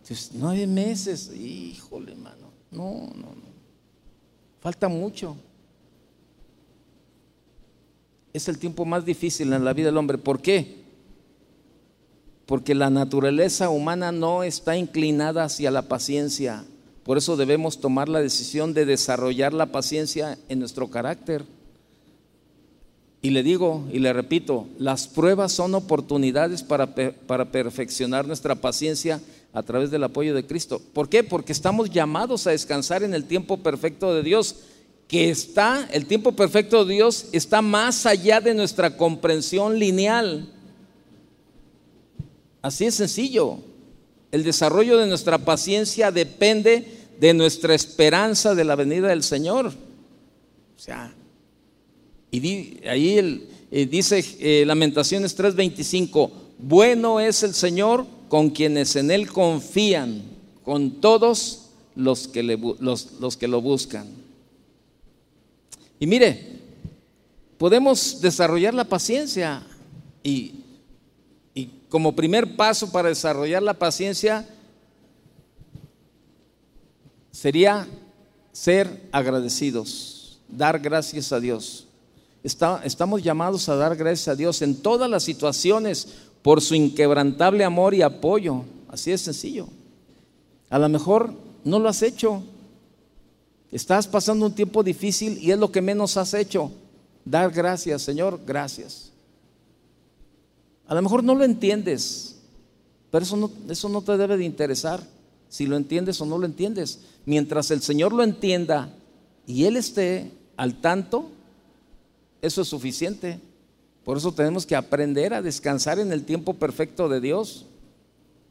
dices, 0.00 0.30
nueve 0.34 0.68
meses, 0.68 1.32
híjole, 1.34 2.14
mano, 2.14 2.43
no, 2.74 3.10
no, 3.14 3.28
no, 3.34 3.54
falta 4.60 4.88
mucho. 4.88 5.36
Es 8.32 8.48
el 8.48 8.58
tiempo 8.58 8.84
más 8.84 9.04
difícil 9.04 9.52
en 9.52 9.64
la 9.64 9.72
vida 9.72 9.86
del 9.86 9.96
hombre. 9.96 10.18
¿Por 10.18 10.42
qué? 10.42 10.82
Porque 12.46 12.74
la 12.74 12.90
naturaleza 12.90 13.70
humana 13.70 14.10
no 14.10 14.42
está 14.42 14.76
inclinada 14.76 15.44
hacia 15.44 15.70
la 15.70 15.82
paciencia. 15.82 16.64
Por 17.04 17.16
eso 17.16 17.36
debemos 17.36 17.80
tomar 17.80 18.08
la 18.08 18.20
decisión 18.20 18.74
de 18.74 18.86
desarrollar 18.86 19.54
la 19.54 19.66
paciencia 19.66 20.36
en 20.48 20.58
nuestro 20.58 20.90
carácter. 20.90 21.44
Y 23.24 23.30
le 23.30 23.42
digo 23.42 23.88
y 23.90 24.00
le 24.00 24.12
repito, 24.12 24.68
las 24.78 25.08
pruebas 25.08 25.50
son 25.50 25.74
oportunidades 25.74 26.62
para, 26.62 26.94
para, 26.94 27.50
perfeccionar 27.50 28.26
nuestra 28.26 28.54
paciencia 28.54 29.18
a 29.54 29.62
través 29.62 29.90
del 29.90 30.04
apoyo 30.04 30.34
de 30.34 30.44
Cristo. 30.44 30.78
¿Por 30.92 31.08
qué? 31.08 31.24
Porque 31.24 31.52
estamos 31.52 31.88
llamados 31.88 32.46
a 32.46 32.50
descansar 32.50 33.02
en 33.02 33.14
el 33.14 33.24
tiempo 33.24 33.56
perfecto 33.62 34.14
de 34.14 34.22
Dios, 34.22 34.56
que 35.08 35.30
está, 35.30 35.88
el 35.90 36.04
tiempo 36.04 36.32
perfecto 36.32 36.84
de 36.84 36.92
Dios 36.96 37.28
está 37.32 37.62
más 37.62 38.04
allá 38.04 38.42
de 38.42 38.52
nuestra 38.52 38.98
comprensión 38.98 39.78
lineal. 39.78 40.46
Así 42.60 42.84
es 42.84 42.94
sencillo. 42.94 43.56
El 44.32 44.44
desarrollo 44.44 44.98
de 44.98 45.06
nuestra 45.06 45.38
paciencia 45.38 46.10
depende 46.10 47.06
de 47.18 47.32
nuestra 47.32 47.74
esperanza 47.74 48.54
de 48.54 48.64
la 48.64 48.76
venida 48.76 49.08
del 49.08 49.22
Señor. 49.22 49.68
O 49.68 50.78
sea, 50.78 51.14
y 52.36 52.80
ahí 52.88 53.48
eh, 53.70 53.86
dice 53.86 54.24
eh, 54.38 54.64
Lamentaciones 54.66 55.36
3:25, 55.38 56.30
bueno 56.58 57.20
es 57.20 57.42
el 57.42 57.54
Señor 57.54 58.06
con 58.28 58.50
quienes 58.50 58.96
en 58.96 59.10
Él 59.10 59.28
confían, 59.28 60.22
con 60.64 61.00
todos 61.00 61.70
los 61.94 62.26
que, 62.26 62.42
los, 62.42 63.12
los 63.20 63.36
que 63.36 63.48
lo 63.48 63.60
buscan. 63.60 64.06
Y 66.00 66.06
mire, 66.06 66.60
podemos 67.58 68.20
desarrollar 68.20 68.74
la 68.74 68.84
paciencia 68.84 69.64
y 70.22 70.64
como 71.94 72.16
primer 72.16 72.56
paso 72.56 72.90
para 72.90 73.08
desarrollar 73.08 73.62
la 73.62 73.74
paciencia 73.74 74.44
sería 77.30 77.86
ser 78.50 79.08
agradecidos, 79.12 80.40
dar 80.48 80.80
gracias 80.80 81.32
a 81.32 81.38
Dios. 81.38 81.86
Estamos 82.44 83.22
llamados 83.22 83.68
a 83.68 83.76
dar 83.76 83.96
gracias 83.96 84.28
a 84.28 84.36
Dios 84.36 84.60
en 84.60 84.76
todas 84.76 85.08
las 85.08 85.22
situaciones 85.22 86.08
por 86.42 86.60
su 86.60 86.74
inquebrantable 86.74 87.64
amor 87.64 87.94
y 87.94 88.02
apoyo. 88.02 88.64
Así 88.88 89.10
de 89.10 89.18
sencillo. 89.18 89.66
A 90.68 90.78
lo 90.78 90.88
mejor 90.88 91.32
no 91.64 91.78
lo 91.78 91.88
has 91.88 92.02
hecho. 92.02 92.42
Estás 93.72 94.06
pasando 94.06 94.46
un 94.46 94.54
tiempo 94.54 94.82
difícil 94.82 95.38
y 95.38 95.50
es 95.50 95.58
lo 95.58 95.72
que 95.72 95.80
menos 95.80 96.16
has 96.16 96.34
hecho. 96.34 96.70
Dar 97.24 97.50
gracias, 97.50 98.02
Señor, 98.02 98.38
gracias. 98.46 99.10
A 100.86 100.94
lo 100.94 101.00
mejor 101.00 101.24
no 101.24 101.34
lo 101.34 101.44
entiendes, 101.44 102.36
pero 103.10 103.24
eso 103.24 103.36
no, 103.36 103.50
eso 103.70 103.88
no 103.88 104.02
te 104.02 104.16
debe 104.18 104.36
de 104.36 104.44
interesar, 104.44 105.02
si 105.48 105.66
lo 105.66 105.76
entiendes 105.76 106.20
o 106.20 106.26
no 106.26 106.36
lo 106.36 106.44
entiendes. 106.44 107.00
Mientras 107.24 107.70
el 107.70 107.80
Señor 107.80 108.12
lo 108.12 108.22
entienda 108.22 108.94
y 109.46 109.64
Él 109.64 109.78
esté 109.78 110.30
al 110.56 110.80
tanto, 110.80 111.30
eso 112.44 112.60
es 112.60 112.68
suficiente. 112.68 113.40
Por 114.04 114.18
eso 114.18 114.30
tenemos 114.32 114.66
que 114.66 114.76
aprender 114.76 115.32
a 115.32 115.40
descansar 115.40 115.98
en 115.98 116.12
el 116.12 116.24
tiempo 116.24 116.52
perfecto 116.52 117.08
de 117.08 117.20
Dios. 117.20 117.64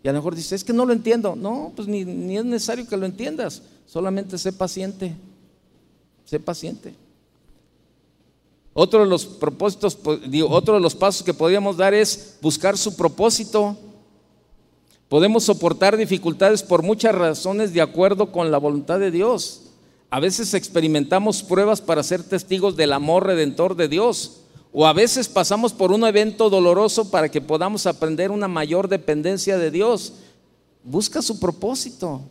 Y 0.01 0.07
a 0.07 0.11
lo 0.11 0.17
mejor 0.17 0.35
dice, 0.35 0.55
es 0.55 0.63
que 0.63 0.73
no 0.73 0.83
lo 0.85 0.93
entiendo. 0.93 1.35
No, 1.35 1.71
pues 1.75 1.87
ni, 1.87 2.01
es 2.35 2.43
necesario 2.43 2.87
que 2.87 2.97
lo 2.97 3.05
entiendas. 3.05 3.61
Solamente 3.85 4.39
sé 4.39 4.51
paciente. 4.51 5.15
Sé 6.25 6.39
paciente. 6.39 6.95
Otro 8.73 9.01
de 9.01 9.05
los 9.05 9.27
propósitos, 9.27 9.99
otro 10.49 10.73
de 10.73 10.79
los 10.79 10.95
pasos 10.95 11.21
que 11.21 11.35
podríamos 11.35 11.77
dar 11.77 11.93
es 11.93 12.39
buscar 12.41 12.75
su 12.75 12.95
propósito. 12.95 13.77
Podemos 15.07 15.43
soportar 15.43 15.95
dificultades 15.95 16.63
por 16.63 16.81
muchas 16.81 17.13
razones 17.13 17.71
de 17.73 17.81
acuerdo 17.81 18.31
con 18.31 18.49
la 18.49 18.57
voluntad 18.57 18.99
de 18.99 19.11
Dios. 19.11 19.72
A 20.13 20.19
veces 20.19 20.53
experimentamos 20.53 21.41
pruebas 21.41 21.81
para 21.81 22.03
ser 22.03 22.21
testigos 22.21 22.75
del 22.75 22.93
amor 22.93 23.25
redentor 23.25 23.75
de 23.75 23.87
Dios. 23.87 24.41
O 24.71 24.85
a 24.85 24.93
veces 24.93 25.27
pasamos 25.27 25.73
por 25.73 25.91
un 25.91 26.03
evento 26.03 26.51
doloroso 26.51 27.09
para 27.09 27.29
que 27.29 27.41
podamos 27.41 27.87
aprender 27.87 28.29
una 28.29 28.47
mayor 28.47 28.87
dependencia 28.89 29.57
de 29.57 29.71
Dios. 29.71 30.13
Busca 30.83 31.19
su 31.23 31.39
propósito. 31.39 32.21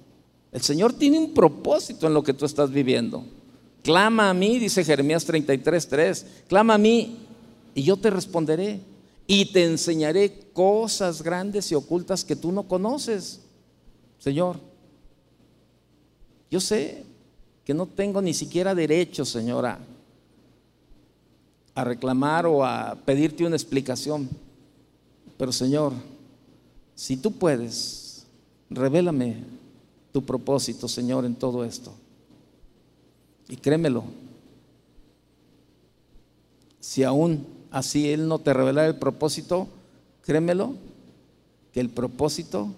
El 0.53 0.63
Señor 0.63 0.93
tiene 0.93 1.19
un 1.19 1.35
propósito 1.35 2.07
en 2.07 2.15
lo 2.15 2.23
que 2.23 2.33
tú 2.33 2.45
estás 2.45 2.71
viviendo. 2.71 3.25
Clama 3.83 4.31
a 4.31 4.35
mí, 4.35 4.61
dice 4.61 4.85
Jeremías 4.85 5.27
33:3. 5.27 6.25
Clama 6.47 6.75
a 6.75 6.79
mí 6.79 7.19
y 7.75 7.83
yo 7.83 7.97
te 7.97 8.11
responderé 8.11 8.79
y 9.27 9.47
te 9.47 9.65
enseñaré 9.65 10.51
cosas 10.53 11.21
grandes 11.21 11.73
y 11.73 11.75
ocultas 11.75 12.25
que 12.25 12.37
tú 12.37 12.53
no 12.53 12.63
conoces. 12.63 13.41
Señor, 14.21 14.61
yo 16.49 16.61
sé 16.61 17.11
que 17.65 17.75
no 17.75 17.87
tengo 17.87 18.21
ni 18.21 18.35
siquiera 18.35 18.75
derecho, 18.75 19.25
Señora, 19.25 19.79
a 21.75 21.85
reclamar 21.85 22.47
o 22.47 22.65
a 22.65 22.97
pedirte 23.05 23.45
una 23.45 23.57
explicación. 23.57 24.29
Pero 25.37 25.53
Señor, 25.53 25.93
si 26.95 27.17
tú 27.17 27.33
puedes, 27.33 28.27
revélame 28.69 29.45
tu 30.13 30.23
propósito, 30.25 30.89
Señor, 30.89 31.25
en 31.25 31.35
todo 31.35 31.65
esto. 31.65 31.93
Y 33.49 33.57
créemelo, 33.57 34.05
si 36.81 37.05
aún 37.05 37.47
así 37.71 38.11
Él 38.11 38.29
no 38.29 38.39
te 38.39 38.53
revela 38.53 38.87
el 38.87 38.97
propósito, 38.97 39.69
créemelo, 40.23 40.75
que 41.73 41.81
el 41.81 41.89
propósito 41.89 42.69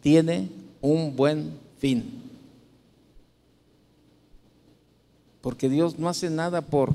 tiene 0.00 0.48
un 0.80 1.14
buen 1.14 1.52
fin. 1.78 2.27
Porque 5.48 5.70
Dios 5.70 5.98
no 5.98 6.10
hace 6.10 6.28
nada 6.28 6.60
por 6.60 6.94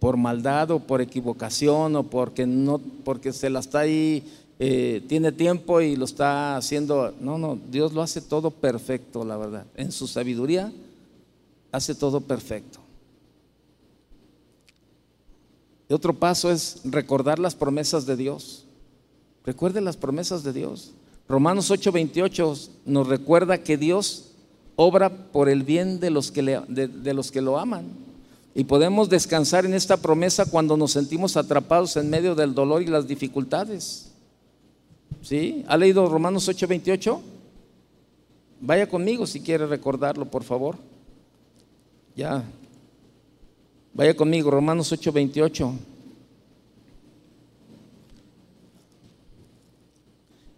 por 0.00 0.16
maldad 0.16 0.72
o 0.72 0.80
por 0.80 1.00
equivocación 1.00 1.94
o 1.94 2.02
porque 2.02 2.44
no 2.44 2.80
porque 3.04 3.32
se 3.32 3.48
la 3.48 3.60
está 3.60 3.78
ahí 3.78 4.24
eh, 4.58 5.00
tiene 5.06 5.30
tiempo 5.30 5.80
y 5.80 5.94
lo 5.94 6.04
está 6.04 6.56
haciendo. 6.56 7.14
No 7.20 7.38
no 7.38 7.56
Dios 7.70 7.92
lo 7.92 8.02
hace 8.02 8.20
todo 8.20 8.50
perfecto 8.50 9.24
la 9.24 9.36
verdad. 9.36 9.64
En 9.76 9.92
su 9.92 10.08
sabiduría 10.08 10.72
hace 11.70 11.94
todo 11.94 12.20
perfecto. 12.20 12.80
Y 15.88 15.94
otro 15.94 16.14
paso 16.14 16.50
es 16.50 16.80
recordar 16.82 17.38
las 17.38 17.54
promesas 17.54 18.06
de 18.06 18.16
Dios. 18.16 18.64
Recuerde 19.44 19.80
las 19.80 19.96
promesas 19.96 20.42
de 20.42 20.52
Dios. 20.52 20.94
Romanos 21.28 21.70
8:28 21.70 22.70
nos 22.86 23.06
recuerda 23.06 23.62
que 23.62 23.76
Dios 23.76 24.29
obra 24.82 25.10
por 25.10 25.50
el 25.50 25.62
bien 25.62 26.00
de 26.00 26.08
los 26.08 26.32
que, 26.32 26.40
de 26.40 27.14
los 27.14 27.30
que 27.30 27.42
lo 27.42 27.58
aman 27.58 27.84
y 28.54 28.64
podemos 28.64 29.10
descansar 29.10 29.66
en 29.66 29.74
esta 29.74 29.98
promesa 29.98 30.46
cuando 30.46 30.74
nos 30.74 30.92
sentimos 30.92 31.36
atrapados 31.36 31.98
en 31.98 32.08
medio 32.08 32.34
del 32.34 32.54
dolor 32.54 32.80
y 32.80 32.86
las 32.86 33.06
dificultades. 33.06 34.10
¿Sí? 35.20 35.66
¿Ha 35.68 35.76
leído 35.76 36.08
Romanos 36.08 36.48
8:28? 36.48 37.20
Vaya 38.62 38.88
conmigo 38.88 39.26
si 39.26 39.40
quiere 39.40 39.66
recordarlo, 39.66 40.24
por 40.24 40.44
favor. 40.44 40.76
Ya. 42.16 42.42
Vaya 43.92 44.16
conmigo, 44.16 44.50
Romanos 44.50 44.90
8:28. 44.92 45.72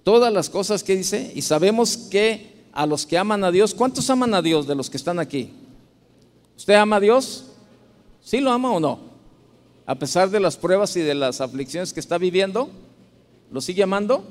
Todas 0.04 0.32
las 0.32 0.48
cosas 0.48 0.84
que 0.84 0.96
dice, 0.96 1.32
y 1.34 1.42
sabemos 1.42 1.96
que 1.96 2.51
a 2.72 2.86
los 2.86 3.06
que 3.06 3.18
aman 3.18 3.44
a 3.44 3.50
Dios, 3.50 3.74
¿cuántos 3.74 4.08
aman 4.10 4.34
a 4.34 4.42
Dios 4.42 4.66
de 4.66 4.74
los 4.74 4.88
que 4.88 4.96
están 4.96 5.18
aquí? 5.18 5.52
¿Usted 6.56 6.74
ama 6.74 6.96
a 6.96 7.00
Dios? 7.00 7.46
¿Sí 8.22 8.40
lo 8.40 8.50
ama 8.50 8.70
o 8.70 8.80
no? 8.80 8.98
A 9.84 9.94
pesar 9.94 10.30
de 10.30 10.40
las 10.40 10.56
pruebas 10.56 10.96
y 10.96 11.00
de 11.00 11.14
las 11.14 11.40
aflicciones 11.40 11.92
que 11.92 12.00
está 12.00 12.18
viviendo, 12.18 12.70
¿lo 13.50 13.60
sigue 13.60 13.82
amando? 13.82 14.24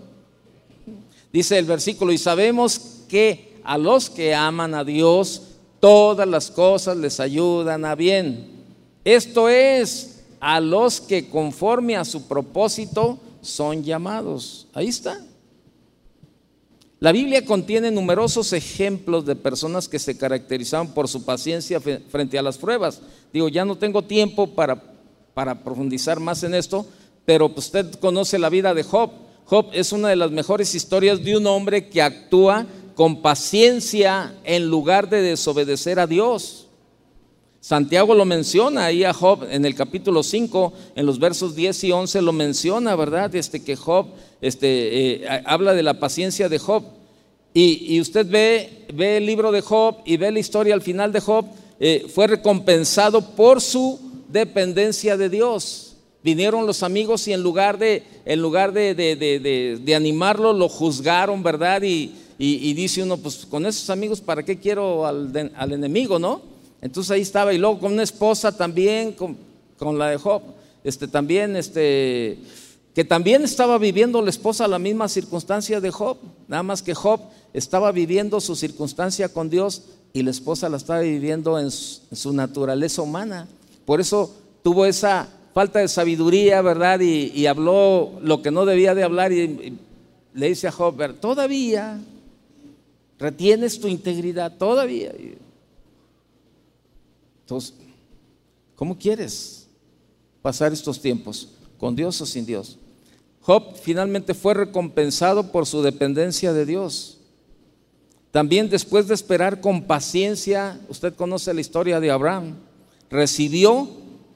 Dice 1.31 1.57
el 1.57 1.65
versículo, 1.65 2.11
y 2.11 2.17
sabemos 2.17 3.03
que 3.07 3.59
a 3.63 3.77
los 3.77 4.09
que 4.09 4.33
aman 4.33 4.73
a 4.73 4.83
Dios, 4.83 5.43
todas 5.79 6.27
las 6.27 6.49
cosas 6.51 6.97
les 6.97 7.19
ayudan 7.19 7.85
a 7.85 7.95
bien. 7.95 8.63
Esto 9.03 9.49
es, 9.49 10.23
a 10.39 10.59
los 10.59 10.99
que 10.99 11.29
conforme 11.29 11.95
a 11.95 12.05
su 12.05 12.27
propósito 12.27 13.19
son 13.41 13.83
llamados. 13.83 14.67
Ahí 14.73 14.87
está. 14.87 15.21
La 17.01 17.11
Biblia 17.11 17.43
contiene 17.43 17.89
numerosos 17.89 18.53
ejemplos 18.53 19.25
de 19.25 19.35
personas 19.35 19.87
que 19.87 19.97
se 19.97 20.19
caracterizaban 20.19 20.93
por 20.93 21.07
su 21.07 21.25
paciencia 21.25 21.81
frente 21.81 22.37
a 22.37 22.43
las 22.43 22.59
pruebas. 22.59 23.01
Digo, 23.33 23.49
ya 23.49 23.65
no 23.65 23.75
tengo 23.75 24.03
tiempo 24.03 24.45
para, 24.53 24.79
para 25.33 25.63
profundizar 25.63 26.19
más 26.19 26.43
en 26.43 26.53
esto, 26.53 26.85
pero 27.25 27.51
pues, 27.51 27.65
usted 27.65 27.91
conoce 27.95 28.37
la 28.37 28.49
vida 28.49 28.75
de 28.75 28.83
Job. 28.83 29.09
Job 29.45 29.69
es 29.73 29.91
una 29.93 30.09
de 30.09 30.15
las 30.15 30.29
mejores 30.29 30.75
historias 30.75 31.23
de 31.23 31.37
un 31.37 31.47
hombre 31.47 31.89
que 31.89 32.03
actúa 32.03 32.67
con 32.93 33.23
paciencia 33.23 34.35
en 34.43 34.67
lugar 34.67 35.09
de 35.09 35.23
desobedecer 35.23 35.99
a 35.99 36.05
Dios. 36.05 36.60
Santiago 37.61 38.15
lo 38.15 38.25
menciona 38.25 38.85
ahí 38.85 39.03
a 39.03 39.13
Job 39.13 39.45
en 39.47 39.65
el 39.65 39.75
capítulo 39.75 40.23
5, 40.23 40.73
en 40.95 41.05
los 41.05 41.19
versos 41.19 41.55
10 41.55 41.83
y 41.83 41.91
11 41.91 42.23
lo 42.23 42.33
menciona, 42.33 42.95
¿verdad? 42.95 43.35
Este 43.35 43.63
que 43.63 43.75
Job 43.75 44.07
este, 44.41 45.23
eh, 45.23 45.43
habla 45.45 45.75
de 45.75 45.83
la 45.83 45.99
paciencia 45.99 46.49
de 46.49 46.57
Job. 46.57 46.83
Y, 47.53 47.99
usted 48.01 48.25
ve, 48.27 48.87
ve, 48.93 49.17
el 49.17 49.27
libro 49.27 49.51
de 49.51 49.61
Job 49.61 49.97
y 50.05 50.17
ve 50.17 50.31
la 50.31 50.39
historia 50.39 50.73
al 50.73 50.81
final 50.81 51.11
de 51.11 51.19
Job, 51.19 51.45
eh, 51.79 52.07
fue 52.11 52.25
recompensado 52.25 53.35
por 53.35 53.61
su 53.61 53.99
dependencia 54.29 55.15
de 55.15 55.29
Dios. 55.29 55.97
Vinieron 56.23 56.65
los 56.65 56.81
amigos 56.81 57.27
y 57.27 57.33
en 57.33 57.43
lugar 57.43 57.77
de, 57.77 58.03
en 58.25 58.41
lugar 58.41 58.71
de, 58.71 58.95
de, 58.95 59.95
animarlo, 59.95 60.53
lo 60.53 60.67
juzgaron, 60.67 61.43
¿verdad? 61.43 61.83
Y, 61.83 62.13
y, 62.39 62.73
dice 62.73 63.03
uno, 63.03 63.17
pues 63.17 63.45
con 63.45 63.67
esos 63.67 63.91
amigos, 63.91 64.19
¿para 64.19 64.43
qué 64.43 64.57
quiero 64.57 65.05
al, 65.05 65.51
al 65.55 65.71
enemigo, 65.73 66.17
no? 66.17 66.50
Entonces 66.81 67.11
ahí 67.11 67.21
estaba, 67.21 67.53
y 67.53 67.59
luego 67.59 67.79
con 67.79 67.93
una 67.93 68.03
esposa 68.03 68.51
también, 68.51 69.13
con, 69.13 69.37
la 69.97 70.09
de 70.09 70.17
Job, 70.17 70.41
este, 70.83 71.07
también, 71.07 71.55
este, 71.55 72.39
que 72.95 73.05
también 73.05 73.43
estaba 73.43 73.77
viviendo 73.77 74.21
la 74.21 74.31
esposa 74.31 74.67
la 74.67 74.79
misma 74.79 75.07
circunstancia 75.07 75.79
de 75.79 75.91
Job, 75.91 76.17
nada 76.47 76.63
más 76.63 76.81
que 76.81 76.95
Job 76.95 77.21
estaba 77.53 77.91
viviendo 77.91 78.41
su 78.41 78.55
circunstancia 78.55 79.29
con 79.29 79.49
Dios 79.49 79.83
y 80.13 80.23
la 80.23 80.31
esposa 80.31 80.69
la 80.69 80.77
estaba 80.77 81.01
viviendo 81.01 81.59
en 81.59 81.69
su, 81.71 82.33
naturaleza 82.33 83.01
humana. 83.01 83.47
Por 83.85 84.01
eso 84.01 84.33
tuvo 84.63 84.85
esa 84.85 85.29
falta 85.53 85.79
de 85.79 85.87
sabiduría, 85.87 86.61
¿verdad? 86.61 86.99
Y, 86.99 87.45
habló 87.45 88.13
lo 88.21 88.41
que 88.41 88.51
no 88.51 88.65
debía 88.65 88.95
de 88.95 89.03
hablar 89.03 89.31
y, 89.31 89.77
le 90.33 90.47
dice 90.47 90.67
a 90.67 90.71
Job, 90.71 91.19
todavía 91.19 91.99
retienes 93.19 93.79
tu 93.79 93.87
integridad, 93.87 94.57
todavía. 94.57 95.11
Entonces, 97.41 97.73
¿cómo 98.75 98.97
quieres 98.97 99.67
pasar 100.41 100.73
estos 100.73 101.01
tiempos? 101.01 101.49
¿Con 101.77 101.95
Dios 101.95 102.19
o 102.21 102.25
sin 102.25 102.45
Dios? 102.45 102.77
Job 103.41 103.75
finalmente 103.81 104.33
fue 104.33 104.53
recompensado 104.53 105.51
por 105.51 105.65
su 105.65 105.81
dependencia 105.81 106.53
de 106.53 106.65
Dios. 106.65 107.17
También 108.31 108.69
después 108.69 109.07
de 109.07 109.13
esperar 109.13 109.59
con 109.59 109.83
paciencia, 109.83 110.79
usted 110.87 111.15
conoce 111.15 111.53
la 111.53 111.61
historia 111.61 111.99
de 111.99 112.11
Abraham, 112.11 112.55
recibió 113.09 113.89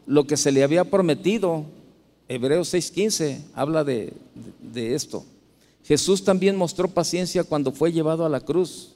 lo 0.06 0.28
que 0.28 0.38
se 0.38 0.52
le 0.52 0.64
había 0.64 0.86
prometido. 0.86 1.66
Hebreos 2.28 2.74
6:15 2.74 3.42
habla 3.54 3.84
de, 3.84 4.14
de 4.60 4.96
esto. 4.96 5.24
Jesús 5.84 6.24
también 6.24 6.56
mostró 6.56 6.88
paciencia 6.88 7.44
cuando 7.44 7.72
fue 7.72 7.92
llevado 7.92 8.26
a 8.26 8.30
la 8.30 8.42
cruz. 8.42 8.95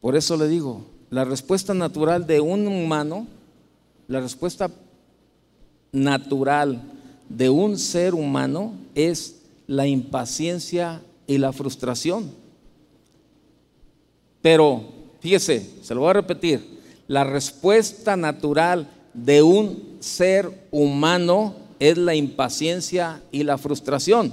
Por 0.00 0.16
eso 0.16 0.36
le 0.36 0.48
digo, 0.48 0.86
la 1.10 1.24
respuesta 1.24 1.74
natural 1.74 2.26
de 2.26 2.40
un 2.40 2.66
humano, 2.66 3.26
la 4.08 4.20
respuesta 4.20 4.70
natural 5.92 6.82
de 7.28 7.50
un 7.50 7.78
ser 7.78 8.14
humano 8.14 8.74
es 8.94 9.42
la 9.66 9.86
impaciencia 9.86 11.02
y 11.26 11.38
la 11.38 11.52
frustración. 11.52 12.30
Pero, 14.42 14.84
fíjese, 15.20 15.70
se 15.82 15.94
lo 15.94 16.00
voy 16.00 16.10
a 16.10 16.14
repetir, 16.14 16.80
la 17.06 17.24
respuesta 17.24 18.16
natural 18.16 18.88
de 19.12 19.42
un 19.42 19.96
ser 20.00 20.68
humano 20.70 21.54
es 21.78 21.98
la 21.98 22.14
impaciencia 22.14 23.22
y 23.32 23.42
la 23.42 23.58
frustración. 23.58 24.32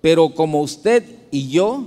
Pero 0.00 0.34
como 0.34 0.60
usted 0.60 1.04
y 1.30 1.48
yo 1.48 1.86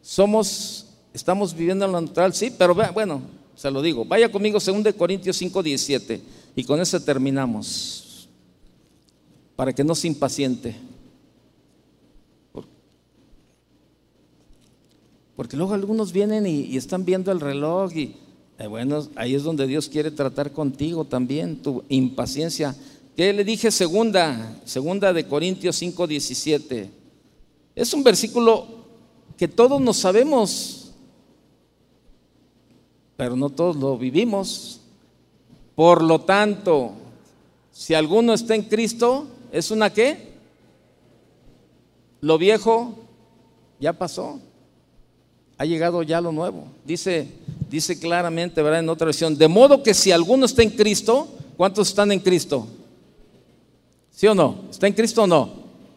somos, 0.00 0.85
estamos 1.16 1.54
viviendo 1.54 1.86
en 1.86 1.92
lo 1.92 2.00
natural, 2.00 2.34
sí, 2.34 2.52
pero 2.56 2.74
bueno, 2.74 3.22
se 3.54 3.70
lo 3.70 3.80
digo. 3.80 4.04
Vaya 4.04 4.30
conmigo, 4.30 4.58
2 4.60 4.94
Corintios 4.94 5.36
5, 5.38 5.62
17, 5.62 6.20
y 6.54 6.64
con 6.64 6.78
eso 6.78 7.00
terminamos, 7.00 8.28
para 9.56 9.72
que 9.72 9.82
no 9.82 9.94
se 9.94 10.08
impaciente. 10.08 10.76
Porque 15.34 15.56
luego 15.56 15.74
algunos 15.74 16.12
vienen 16.12 16.46
y, 16.46 16.76
están 16.76 17.04
viendo 17.04 17.32
el 17.32 17.40
reloj 17.40 17.94
y, 17.94 18.16
eh, 18.58 18.66
bueno, 18.66 19.06
ahí 19.16 19.34
es 19.34 19.42
donde 19.42 19.66
Dios 19.66 19.88
quiere 19.88 20.10
tratar 20.10 20.52
contigo 20.52 21.04
también, 21.04 21.62
tu 21.62 21.82
impaciencia. 21.88 22.76
¿Qué 23.16 23.32
le 23.32 23.44
dije 23.44 23.70
segunda? 23.70 24.60
Segunda 24.66 25.14
de 25.14 25.26
Corintios 25.26 25.76
5, 25.76 26.06
17. 26.06 26.90
Es 27.74 27.92
un 27.94 28.02
versículo 28.02 28.66
que 29.36 29.48
todos 29.48 29.80
nos 29.80 29.98
sabemos, 29.98 30.85
pero 33.16 33.36
no 33.36 33.50
todos 33.50 33.76
lo 33.76 33.96
vivimos. 33.96 34.80
Por 35.74 36.02
lo 36.02 36.20
tanto, 36.20 36.92
si 37.72 37.94
alguno 37.94 38.34
está 38.34 38.54
en 38.54 38.62
Cristo, 38.62 39.26
¿es 39.52 39.70
una 39.70 39.92
qué? 39.92 40.34
Lo 42.20 42.38
viejo 42.38 42.94
ya 43.78 43.92
pasó. 43.92 44.40
Ha 45.58 45.64
llegado 45.64 46.02
ya 46.02 46.20
lo 46.20 46.32
nuevo. 46.32 46.64
Dice, 46.84 47.28
dice 47.70 47.98
claramente, 47.98 48.62
¿verdad? 48.62 48.80
En 48.80 48.88
otra 48.88 49.06
versión, 49.06 49.36
de 49.36 49.48
modo 49.48 49.82
que 49.82 49.94
si 49.94 50.12
alguno 50.12 50.46
está 50.46 50.62
en 50.62 50.70
Cristo, 50.70 51.28
¿cuántos 51.56 51.88
están 51.88 52.12
en 52.12 52.20
Cristo? 52.20 52.66
¿Sí 54.10 54.26
o 54.26 54.34
no? 54.34 54.64
¿Está 54.70 54.86
en 54.86 54.92
Cristo 54.94 55.22
o 55.22 55.26
no? 55.26 55.50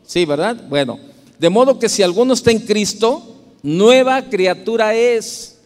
Sí, 0.05 0.25
¿verdad? 0.25 0.65
Bueno, 0.67 0.99
de 1.37 1.49
modo 1.49 1.79
que 1.79 1.87
si 1.87 2.03
alguno 2.03 2.33
está 2.33 2.51
en 2.51 2.59
Cristo, 2.59 3.35
nueva 3.63 4.23
criatura 4.23 4.93
es. 4.93 5.58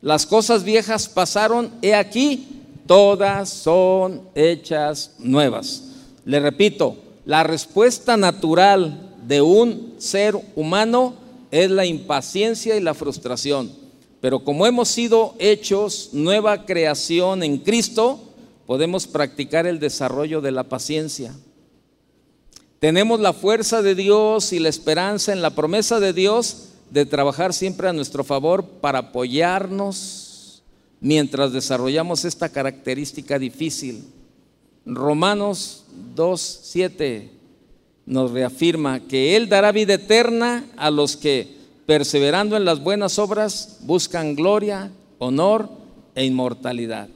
Las 0.00 0.26
cosas 0.26 0.62
viejas 0.62 1.08
pasaron, 1.08 1.72
he 1.82 1.94
aquí, 1.94 2.48
todas 2.86 3.48
son 3.48 4.22
hechas 4.34 5.14
nuevas. 5.18 5.84
Le 6.24 6.38
repito, 6.38 6.96
la 7.24 7.42
respuesta 7.42 8.16
natural 8.16 9.16
de 9.26 9.42
un 9.42 9.94
ser 9.98 10.36
humano 10.54 11.14
es 11.50 11.70
la 11.70 11.84
impaciencia 11.84 12.76
y 12.76 12.80
la 12.80 12.94
frustración. 12.94 13.72
Pero 14.20 14.44
como 14.44 14.66
hemos 14.66 14.88
sido 14.88 15.34
hechos 15.38 16.10
nueva 16.12 16.64
creación 16.64 17.42
en 17.42 17.58
Cristo, 17.58 18.20
podemos 18.66 19.06
practicar 19.06 19.66
el 19.66 19.80
desarrollo 19.80 20.40
de 20.40 20.52
la 20.52 20.64
paciencia. 20.64 21.34
Tenemos 22.78 23.18
la 23.18 23.32
fuerza 23.32 23.82
de 23.82 23.94
Dios 23.94 24.52
y 24.52 24.60
la 24.60 24.68
esperanza 24.68 25.32
en 25.32 25.42
la 25.42 25.50
promesa 25.50 25.98
de 25.98 26.12
Dios 26.12 26.67
de 26.90 27.06
trabajar 27.06 27.52
siempre 27.52 27.88
a 27.88 27.92
nuestro 27.92 28.24
favor 28.24 28.64
para 28.64 28.98
apoyarnos 29.00 30.62
mientras 31.00 31.52
desarrollamos 31.52 32.24
esta 32.24 32.48
característica 32.48 33.38
difícil. 33.38 34.04
Romanos 34.84 35.84
2.7 36.16 37.30
nos 38.06 38.30
reafirma 38.30 39.00
que 39.00 39.36
Él 39.36 39.48
dará 39.48 39.70
vida 39.70 39.94
eterna 39.94 40.64
a 40.76 40.90
los 40.90 41.16
que, 41.16 41.56
perseverando 41.86 42.56
en 42.56 42.64
las 42.64 42.82
buenas 42.82 43.18
obras, 43.18 43.78
buscan 43.82 44.34
gloria, 44.34 44.90
honor 45.18 45.68
e 46.14 46.24
inmortalidad. 46.24 47.08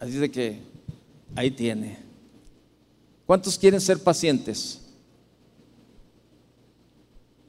Así 0.00 0.14
de 0.14 0.30
que 0.30 0.58
ahí 1.36 1.50
tiene. 1.50 1.98
¿Cuántos 3.24 3.58
quieren 3.58 3.80
ser 3.80 4.02
pacientes? 4.02 4.83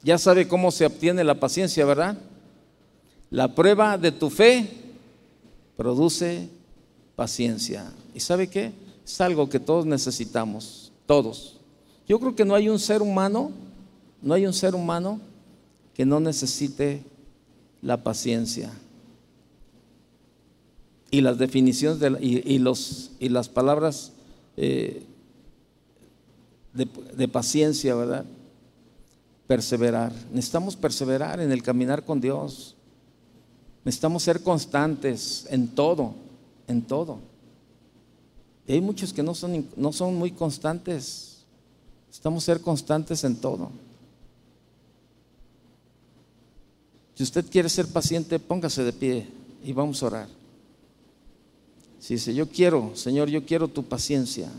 Ya 0.06 0.18
sabe 0.18 0.46
cómo 0.46 0.70
se 0.70 0.86
obtiene 0.86 1.24
la 1.24 1.34
paciencia, 1.34 1.84
¿verdad? 1.84 2.16
La 3.28 3.56
prueba 3.56 3.98
de 3.98 4.12
tu 4.12 4.30
fe 4.30 4.70
produce 5.76 6.48
paciencia. 7.16 7.92
¿Y 8.14 8.20
sabe 8.20 8.46
qué? 8.46 8.70
Es 9.04 9.20
algo 9.20 9.48
que 9.48 9.58
todos 9.58 9.84
necesitamos, 9.84 10.92
todos. 11.06 11.56
Yo 12.06 12.20
creo 12.20 12.36
que 12.36 12.44
no 12.44 12.54
hay 12.54 12.68
un 12.68 12.78
ser 12.78 13.02
humano, 13.02 13.50
no 14.22 14.34
hay 14.34 14.46
un 14.46 14.52
ser 14.52 14.76
humano 14.76 15.20
que 15.92 16.06
no 16.06 16.20
necesite 16.20 17.02
la 17.82 18.04
paciencia. 18.04 18.70
Y 21.10 21.20
las 21.20 21.36
definiciones 21.36 22.00
y, 22.20 22.60
los, 22.60 23.10
y 23.18 23.28
las 23.28 23.48
palabras 23.48 24.12
eh, 24.56 25.02
de, 26.74 27.26
paciencia, 27.26 27.96
¿verdad? 27.96 28.24
Perseverar. 29.46 30.12
Necesitamos 30.32 30.76
perseverar 30.76 31.40
en 31.40 31.52
el 31.52 31.62
caminar 31.62 32.04
con 32.04 32.20
Dios. 32.20 32.74
Necesitamos 33.84 34.22
ser 34.22 34.42
constantes 34.42 35.46
en 35.48 35.68
todo, 35.68 36.14
en 36.66 36.82
todo. 36.82 37.18
Y 38.66 38.72
hay 38.72 38.80
muchos 38.80 39.12
que 39.12 39.22
no 39.22 39.34
son, 39.34 39.66
no 39.76 39.92
son 39.92 40.16
muy 40.16 40.32
constantes. 40.32 41.44
Necesitamos 42.08 42.42
ser 42.42 42.60
constantes 42.60 43.22
en 43.24 43.36
todo. 43.36 43.70
Si 47.14 47.22
usted 47.22 47.46
quiere 47.48 47.68
ser 47.68 47.86
paciente, 47.86 48.38
póngase 48.38 48.84
de 48.84 48.92
pie 48.92 49.26
y 49.64 49.72
vamos 49.72 50.02
a 50.02 50.06
orar. 50.06 50.28
Si 51.98 52.14
dice, 52.14 52.34
yo 52.34 52.48
quiero, 52.48 52.94
Señor, 52.94 53.28
yo 53.28 53.44
quiero 53.46 53.68
tu 53.68 53.82
paciencia. 53.84 54.50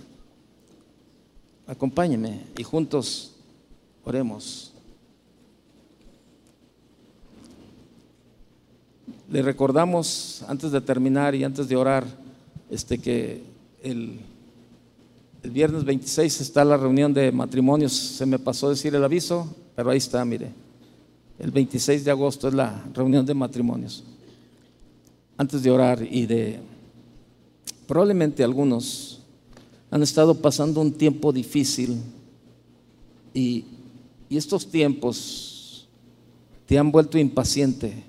Acompáñeme 1.67 2.45
y 2.57 2.63
juntos 2.63 3.33
oremos. 4.03 4.73
Le 9.29 9.41
recordamos 9.41 10.43
antes 10.47 10.71
de 10.71 10.81
terminar 10.81 11.35
y 11.35 11.43
antes 11.43 11.67
de 11.67 11.75
orar 11.75 12.05
este 12.69 12.97
que 12.97 13.43
el, 13.83 14.19
el 15.43 15.51
viernes 15.51 15.83
26 15.83 16.41
está 16.41 16.63
la 16.63 16.77
reunión 16.77 17.13
de 17.13 17.31
matrimonios. 17.31 17.93
Se 17.93 18.25
me 18.25 18.39
pasó 18.39 18.69
decir 18.69 18.95
el 18.95 19.03
aviso, 19.03 19.53
pero 19.75 19.89
ahí 19.89 19.97
está, 19.97 20.23
mire. 20.23 20.51
El 21.39 21.51
26 21.51 22.03
de 22.03 22.11
agosto 22.11 22.47
es 22.47 22.53
la 22.53 22.83
reunión 22.93 23.25
de 23.25 23.33
matrimonios. 23.33 24.03
Antes 25.37 25.61
de 25.61 25.71
orar 25.71 26.01
y 26.01 26.25
de 26.25 26.59
probablemente 27.87 28.43
algunos 28.43 29.21
han 29.89 30.03
estado 30.03 30.35
pasando 30.35 30.81
un 30.81 30.91
tiempo 30.91 31.31
difícil 31.31 32.01
y, 33.33 33.65
estos 34.29 34.69
tiempos 34.69 35.87
te 36.65 36.77
han 36.77 36.91
vuelto 36.91 37.17
impaciente. 37.17 38.03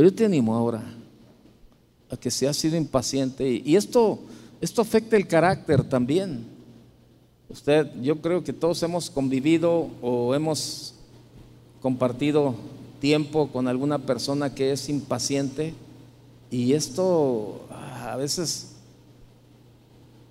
Pero 0.00 0.08
yo 0.08 0.16
te 0.16 0.24
animo 0.24 0.54
ahora 0.54 0.82
a 2.10 2.16
que 2.16 2.30
seas 2.30 2.56
sido 2.56 2.74
impaciente 2.74 3.60
y, 3.62 3.76
esto, 3.76 4.18
esto 4.58 4.80
afecta 4.80 5.14
el 5.14 5.26
carácter 5.26 5.84
también. 5.84 6.46
Usted, 7.50 7.86
yo 8.00 8.18
creo 8.22 8.42
que 8.42 8.54
todos 8.54 8.82
hemos 8.82 9.10
convivido 9.10 9.90
o 10.00 10.34
hemos 10.34 10.94
compartido 11.82 12.54
tiempo 12.98 13.48
con 13.48 13.68
alguna 13.68 13.98
persona 13.98 14.54
que 14.54 14.72
es 14.72 14.88
impaciente 14.88 15.74
y 16.50 16.72
esto 16.72 17.66
a 17.70 18.16
veces 18.16 18.76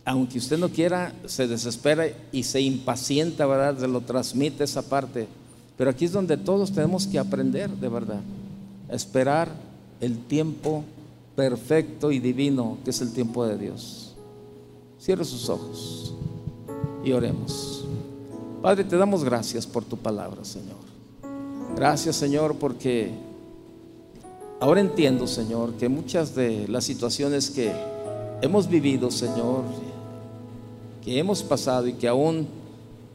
aunque 0.03 0.39
usted 0.39 0.57
no 0.57 0.69
quiera, 0.69 1.13
se 1.27 1.47
desespera 1.47 2.07
y 2.31 2.41
se 2.41 2.59
impacienta, 2.59 3.45
¿verdad? 3.45 3.77
Se 3.77 3.87
lo 3.87 4.01
transmite 4.01 4.63
esa 4.63 4.81
parte. 4.81 5.27
Pero 5.77 5.91
aquí 5.91 6.05
es 6.05 6.11
donde 6.11 6.37
todos 6.37 6.71
tenemos 6.71 7.05
que 7.05 7.19
aprender, 7.19 7.69
de 7.69 7.87
verdad, 7.87 8.21
esperar 8.89 9.49
el 10.01 10.17
tiempo 10.25 10.83
perfecto 11.35 12.11
y 12.11 12.19
divino 12.19 12.77
que 12.83 12.89
es 12.89 13.01
el 13.01 13.13
tiempo 13.13 13.45
de 13.45 13.57
Dios. 13.57 14.13
Cierre 14.99 15.23
sus 15.23 15.49
ojos 15.49 16.13
y 17.03 17.11
oremos. 17.11 17.85
Padre, 18.61 18.83
te 18.83 18.97
damos 18.97 19.23
gracias 19.23 19.65
por 19.65 19.85
tu 19.85 19.95
palabra, 19.95 20.43
Señor. 20.43 20.77
Gracias, 21.75 22.17
Señor, 22.17 22.55
porque 22.55 23.11
ahora 24.59 24.81
entiendo, 24.81 25.27
Señor, 25.27 25.73
que 25.73 25.87
muchas 25.87 26.35
de 26.35 26.67
las 26.67 26.83
situaciones 26.83 27.49
que 27.49 27.71
hemos 28.41 28.67
vivido, 28.67 29.11
Señor, 29.11 29.63
que 31.03 31.17
hemos 31.17 31.41
pasado 31.41 31.87
y 31.87 31.93
que 31.93 32.07
aún 32.07 32.47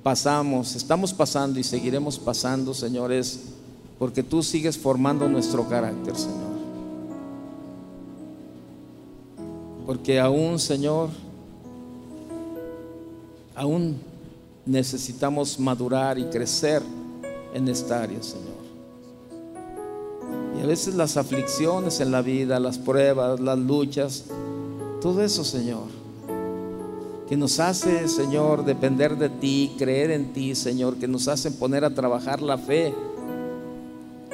pasamos, 0.03 0.77
estamos 0.77 1.13
pasando 1.13 1.59
y 1.61 1.65
seguiremos 1.65 2.19
pasando, 2.19 2.73
Señor, 2.73 3.13
es 3.13 3.54
porque 3.99 4.23
tú 4.23 4.43
sigues 4.43 4.77
formando 4.77 5.29
nuestro 5.29 5.69
carácter, 5.69 6.17
Señor. 6.17 6.55
Porque 9.87 10.19
aún, 10.19 10.59
Señor, 10.59 11.11
aún 13.55 13.97
necesitamos 14.67 15.59
madurar 15.61 16.19
y 16.19 16.25
crecer 16.25 16.83
en 17.53 17.69
esta 17.69 18.03
área, 18.03 18.23
Señor. 18.23 18.55
Y 20.59 20.63
a 20.63 20.67
veces 20.67 20.95
las 20.95 21.17
aflicciones 21.17 22.01
en 22.01 22.11
la 22.11 22.23
vida, 22.23 22.59
las 22.61 22.79
pruebas, 22.79 23.41
las 23.41 23.59
luchas, 23.59 24.25
todo 25.01 25.23
eso, 25.23 25.45
Señor, 25.45 25.85
que 27.29 27.37
nos 27.37 27.61
hace, 27.61 28.09
Señor, 28.09 28.65
depender 28.65 29.17
de 29.17 29.29
ti, 29.29 29.75
creer 29.79 30.11
en 30.11 30.33
ti, 30.33 30.55
Señor, 30.55 30.97
que 30.97 31.09
nos 31.09 31.29
hacen 31.29 31.55
poner 31.55 31.85
a 31.85 31.95
trabajar 31.95 32.41
la 32.41 32.57
fe, 32.57 32.95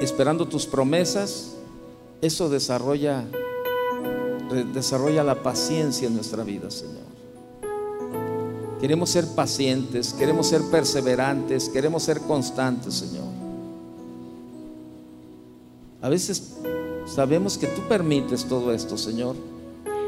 esperando 0.00 0.48
tus 0.48 0.66
promesas, 0.66 1.52
eso 2.22 2.48
desarrolla, 2.48 3.24
desarrolla 4.72 5.22
la 5.22 5.42
paciencia 5.42 6.08
en 6.08 6.14
nuestra 6.14 6.42
vida, 6.42 6.70
Señor. 6.70 7.10
Queremos 8.80 9.10
ser 9.10 9.26
pacientes, 9.26 10.14
queremos 10.14 10.46
ser 10.46 10.62
perseverantes, 10.70 11.68
queremos 11.68 12.02
ser 12.02 12.20
constantes, 12.22 12.94
Señor. 12.94 13.26
A 16.00 16.08
veces 16.08 16.54
sabemos 17.04 17.58
que 17.58 17.66
tú 17.66 17.82
permites 17.82 18.46
todo 18.46 18.72
esto, 18.72 18.96
Señor, 18.96 19.36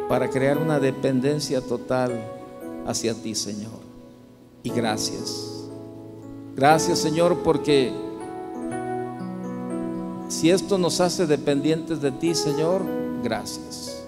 para 0.09 0.31
crear 0.31 0.57
una 0.57 0.81
dependencia 0.81 1.61
total 1.61 2.13
hacia 2.87 3.13
ti, 3.13 3.35
Señor. 3.35 3.81
Y 4.63 4.71
gracias. 4.71 5.49
Gracias, 6.57 6.99
Señor, 6.99 7.43
porque 7.43 7.93
si 10.33 10.51
esto 10.51 10.79
nos 10.79 11.01
hace 11.01 11.27
dependientes 11.27 12.01
de 12.01 12.11
ti, 12.11 12.35
Señor, 12.35 12.83
gracias. 13.23 14.03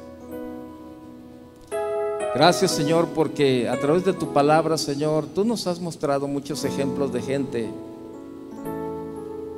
Gracias 2.35 2.73
Señor 2.73 3.09
porque 3.15 3.69
a 3.69 3.79
través 3.79 4.05
de 4.05 4.13
tu 4.13 4.33
palabra, 4.33 4.77
Señor, 4.79 5.27
tú 5.27 5.45
nos 5.45 5.67
has 5.67 5.79
mostrado 5.79 6.27
muchos 6.27 6.65
ejemplos 6.65 7.13
de 7.13 7.23
gente 7.23 7.71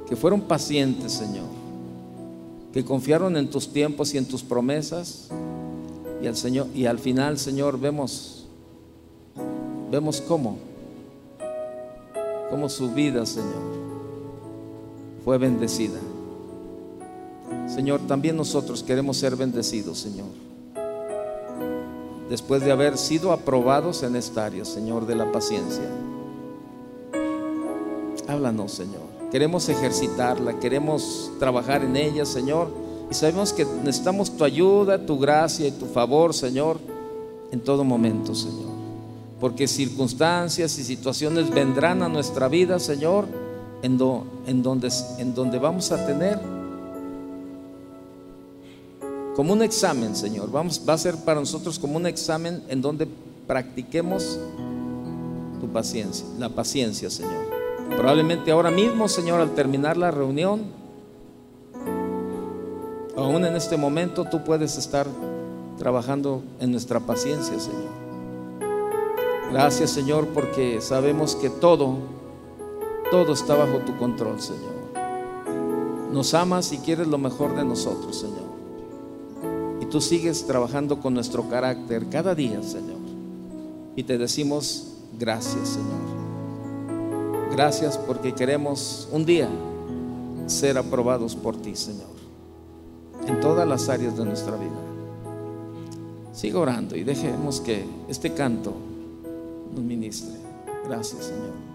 que 0.09 0.17
fueron 0.17 0.43
pacientes, 0.43 1.12
Señor, 1.12 1.47
que 2.73 2.85
confiaron 2.85 3.37
en 3.37 3.49
tus 3.49 3.73
tiempos 3.73 4.12
y 4.12 4.19
en 4.19 4.27
tus 4.27 4.43
promesas 4.43 5.29
y 6.21 6.27
al 6.27 6.37
Señor 6.37 6.67
y 6.75 6.87
al 6.87 6.99
final, 6.99 7.39
Señor, 7.39 7.79
vemos 7.79 8.47
vemos 9.91 10.21
cómo 10.21 10.59
cómo 12.51 12.69
su 12.69 12.91
vida, 12.91 13.25
Señor, 13.25 13.62
fue 15.25 15.39
bendecida. 15.39 15.99
Señor, 17.67 18.01
también 18.07 18.37
nosotros 18.37 18.83
queremos 18.83 19.17
ser 19.17 19.37
bendecidos, 19.37 19.99
Señor 19.99 20.47
después 22.29 22.65
de 22.65 22.73
haber 22.73 22.99
sido 22.99 23.33
aprobados 23.33 24.03
en 24.03 24.17
esta 24.17 24.47
área, 24.47 24.65
Señor, 24.65 25.07
de 25.07 25.15
la 25.15 25.31
paciencia. 25.31 25.85
Háblanos, 28.29 28.73
Señor. 28.73 29.07
Queremos 29.31 29.69
ejercitarla, 29.69 30.59
queremos 30.59 31.31
trabajar 31.39 31.85
en 31.85 31.97
ella, 31.97 32.25
Señor. 32.25 32.69
Y 33.11 33.15
sabemos 33.15 33.53
que 33.53 33.65
necesitamos 33.85 34.37
tu 34.37 34.45
ayuda, 34.45 35.05
tu 35.05 35.19
gracia 35.19 35.69
y 35.69 35.73
tu 35.73 35.87
favor, 35.87 36.35
Señor, 36.35 36.79
en 37.53 37.61
todo 37.61 37.85
momento, 37.85 38.35
Señor. 38.35 38.75
Porque 39.41 39.69
circunstancias 39.69 40.79
y 40.79 40.85
situaciones 40.85 41.51
vendrán 41.51 42.03
a 42.03 42.09
nuestra 42.09 42.49
vida, 42.49 42.81
Señor, 42.81 43.27
en, 43.83 43.97
donde 43.99 45.59
vamos 45.59 45.93
a 45.93 46.07
tener 46.07 46.41
como 49.37 49.53
un 49.53 49.62
examen, 49.62 50.16
Señor. 50.16 50.51
Vamos, 50.51 50.80
va 50.89 50.95
a 50.95 50.99
ser 50.99 51.14
para 51.16 51.39
nosotros 51.39 51.78
como 51.78 51.97
un 51.97 52.07
examen 52.07 52.62
en 52.68 52.80
donde 52.80 53.07
practiquemos 53.47 54.41
tu 55.61 55.68
paciencia, 55.68 56.26
la 56.39 56.49
paciencia, 56.49 57.11
Señor. 57.11 57.45
Probablemente 57.97 58.51
ahora 58.51 58.70
mismo, 58.70 59.07
Señor, 59.09 59.43
al 59.43 59.51
terminar 59.55 59.99
la 59.99 60.11
reunión, 60.11 60.62
aún 63.14 63.45
en 63.45 63.55
este 63.55 63.76
momento 63.76 64.24
tú 64.24 64.43
puedes 64.43 64.78
estar 64.78 65.07
trabajando 65.78 66.43
en 66.59 66.72
nuestra 66.72 66.99
paciencia, 67.01 67.61
Señor. 67.61 68.07
Gracias, 69.53 69.91
Señor, 69.91 70.28
porque 70.28 70.80
sabemos 70.80 71.37
que 71.37 71.51
todo, 71.51 71.99
todo 73.11 73.34
está 73.34 73.55
bajo 73.55 73.80
tu 73.80 73.97
control, 73.99 74.41
Señor. 74.41 74.76
Nos 76.11 76.32
amas 76.32 76.72
y 76.72 76.78
quieres 76.78 77.07
lo 77.07 77.18
mejor 77.18 77.55
de 77.55 77.64
nosotros, 77.64 78.16
Señor 78.16 78.46
tú 79.91 80.01
sigues 80.01 80.47
trabajando 80.47 81.01
con 81.01 81.14
nuestro 81.14 81.49
carácter 81.49 82.07
cada 82.09 82.34
día, 82.34 82.62
Señor. 82.62 82.99
Y 83.95 84.03
te 84.03 84.18
decimos 84.18 84.95
gracias, 85.18 85.68
Señor. 85.68 86.16
Gracias 87.53 87.97
porque 87.97 88.34
queremos 88.34 89.09
un 89.12 89.24
día 89.24 89.49
ser 90.47 90.78
aprobados 90.78 91.34
por 91.34 91.57
ti, 91.57 91.74
Señor. 91.74 92.16
En 93.26 93.41
todas 93.41 93.66
las 93.66 93.89
áreas 93.89 94.16
de 94.16 94.24
nuestra 94.24 94.57
vida. 94.57 94.70
Siga 96.32 96.59
orando 96.59 96.97
y 96.97 97.03
dejemos 97.03 97.61
que 97.61 97.84
este 98.09 98.34
canto 98.34 98.74
nos 99.74 99.82
ministre. 99.82 100.34
Gracias, 100.87 101.24
Señor. 101.24 101.66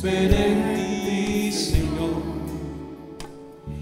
Esperé 0.00 0.52
en 0.52 0.74
ti, 0.74 1.52
Señor. 1.52 2.22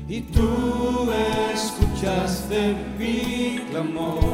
Y 0.09 0.21
tú 0.23 1.09
escuchaste 1.55 2.75
mi 2.99 3.61
clamor. 3.71 4.28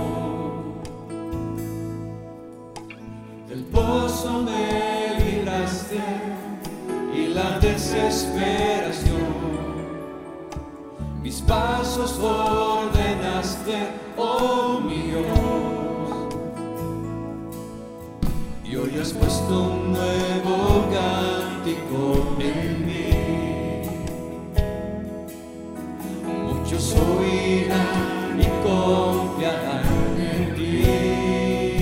Y 28.39 28.47
confiarán 28.63 29.85
en 30.19 30.55
ti. 30.55 31.79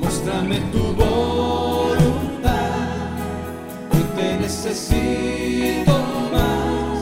Muéstrame 0.00 0.56
tu 0.72 0.88
necesito 4.48 5.92
más, 6.32 6.98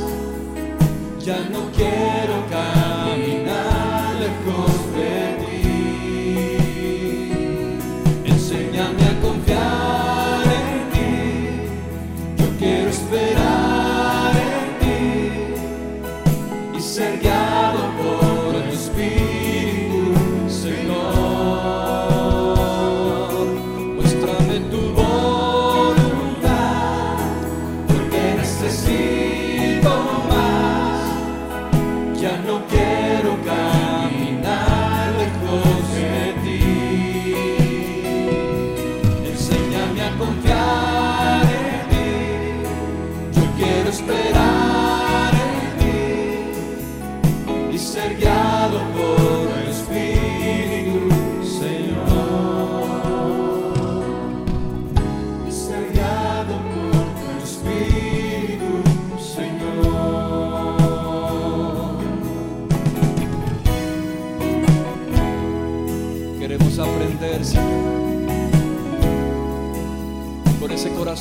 ya 1.25 1.39
no 1.51 1.71
quiero 1.77 2.16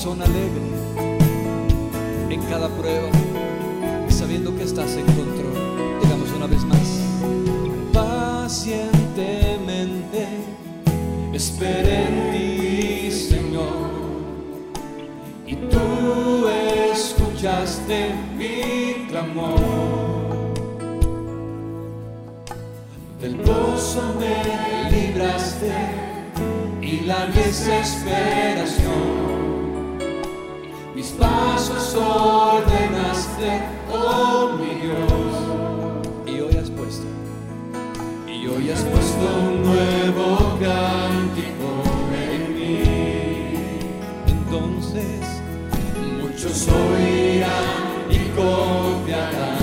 corazón 0.06 0.22
alegre 0.22 0.62
en 2.30 2.40
cada 2.44 2.70
prueba, 2.70 3.10
sabiendo 4.08 4.56
que 4.56 4.64
estás 4.64 4.96
en 4.96 5.06
control. 5.06 5.52
Digamos 6.02 6.32
una 6.32 6.48
vez 6.48 6.64
más. 6.66 7.02
Pacientemente 7.92 10.28
esperé 11.34 12.04
en 12.04 12.32
ti, 12.32 13.12
Señor, 13.12 13.90
y 15.48 15.56
tú 15.56 16.48
escuchaste 16.94 18.14
mi 18.38 19.08
clamor. 19.08 19.60
Del 23.22 23.38
pozo 23.38 24.04
me 24.20 24.92
libraste 24.92 25.74
y 26.82 27.00
la 27.02 27.26
desesperación. 27.28 28.75
Entonces 44.96 45.42
Muchos 46.22 46.68
oirán 46.68 48.12
y 48.12 48.20
confiarán 48.36 49.55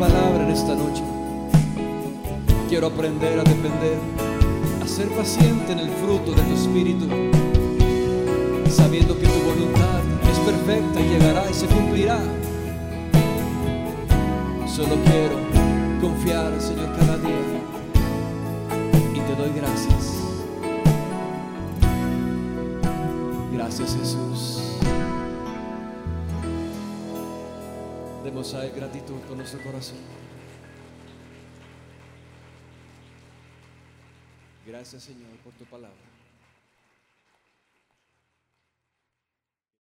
palabra 0.00 0.44
en 0.44 0.50
esta 0.50 0.74
noche. 0.74 1.02
Quiero 2.70 2.86
aprender 2.86 3.38
a 3.38 3.44
depender, 3.44 3.98
a 4.82 4.88
ser 4.88 5.08
paciente 5.08 5.72
en 5.72 5.78
el 5.78 5.90
fruto 5.90 6.32
de 6.32 6.40
tu 6.40 6.54
espíritu, 6.54 7.06
sabiendo 8.70 9.14
que 9.18 9.26
tu 9.26 9.40
voluntad 9.40 10.00
es 10.32 10.38
perfecta 10.38 11.00
y 11.02 11.08
llegará 11.10 11.50
y 11.50 11.52
se 11.52 11.66
cumplirá. 11.66 12.18
Solo 14.66 14.96
quiero 15.04 15.36
confiar, 16.00 16.58
Señor, 16.58 16.96
cada 16.98 17.18
día. 17.18 17.60
Y 19.12 19.20
te 19.20 19.34
doy 19.36 19.52
gracias. 19.54 20.14
Gracias, 23.52 23.96
Jesús. 24.00 24.29
Demos 28.50 28.54
a 28.54 28.66
Él 28.66 28.72
gratitud 28.74 29.20
con 29.28 29.38
nuestro 29.38 29.62
corazón. 29.62 29.98
Gracias 34.66 35.04
Señor 35.04 35.30
por 35.44 35.52
tu 35.52 35.64
palabra. 35.66 35.96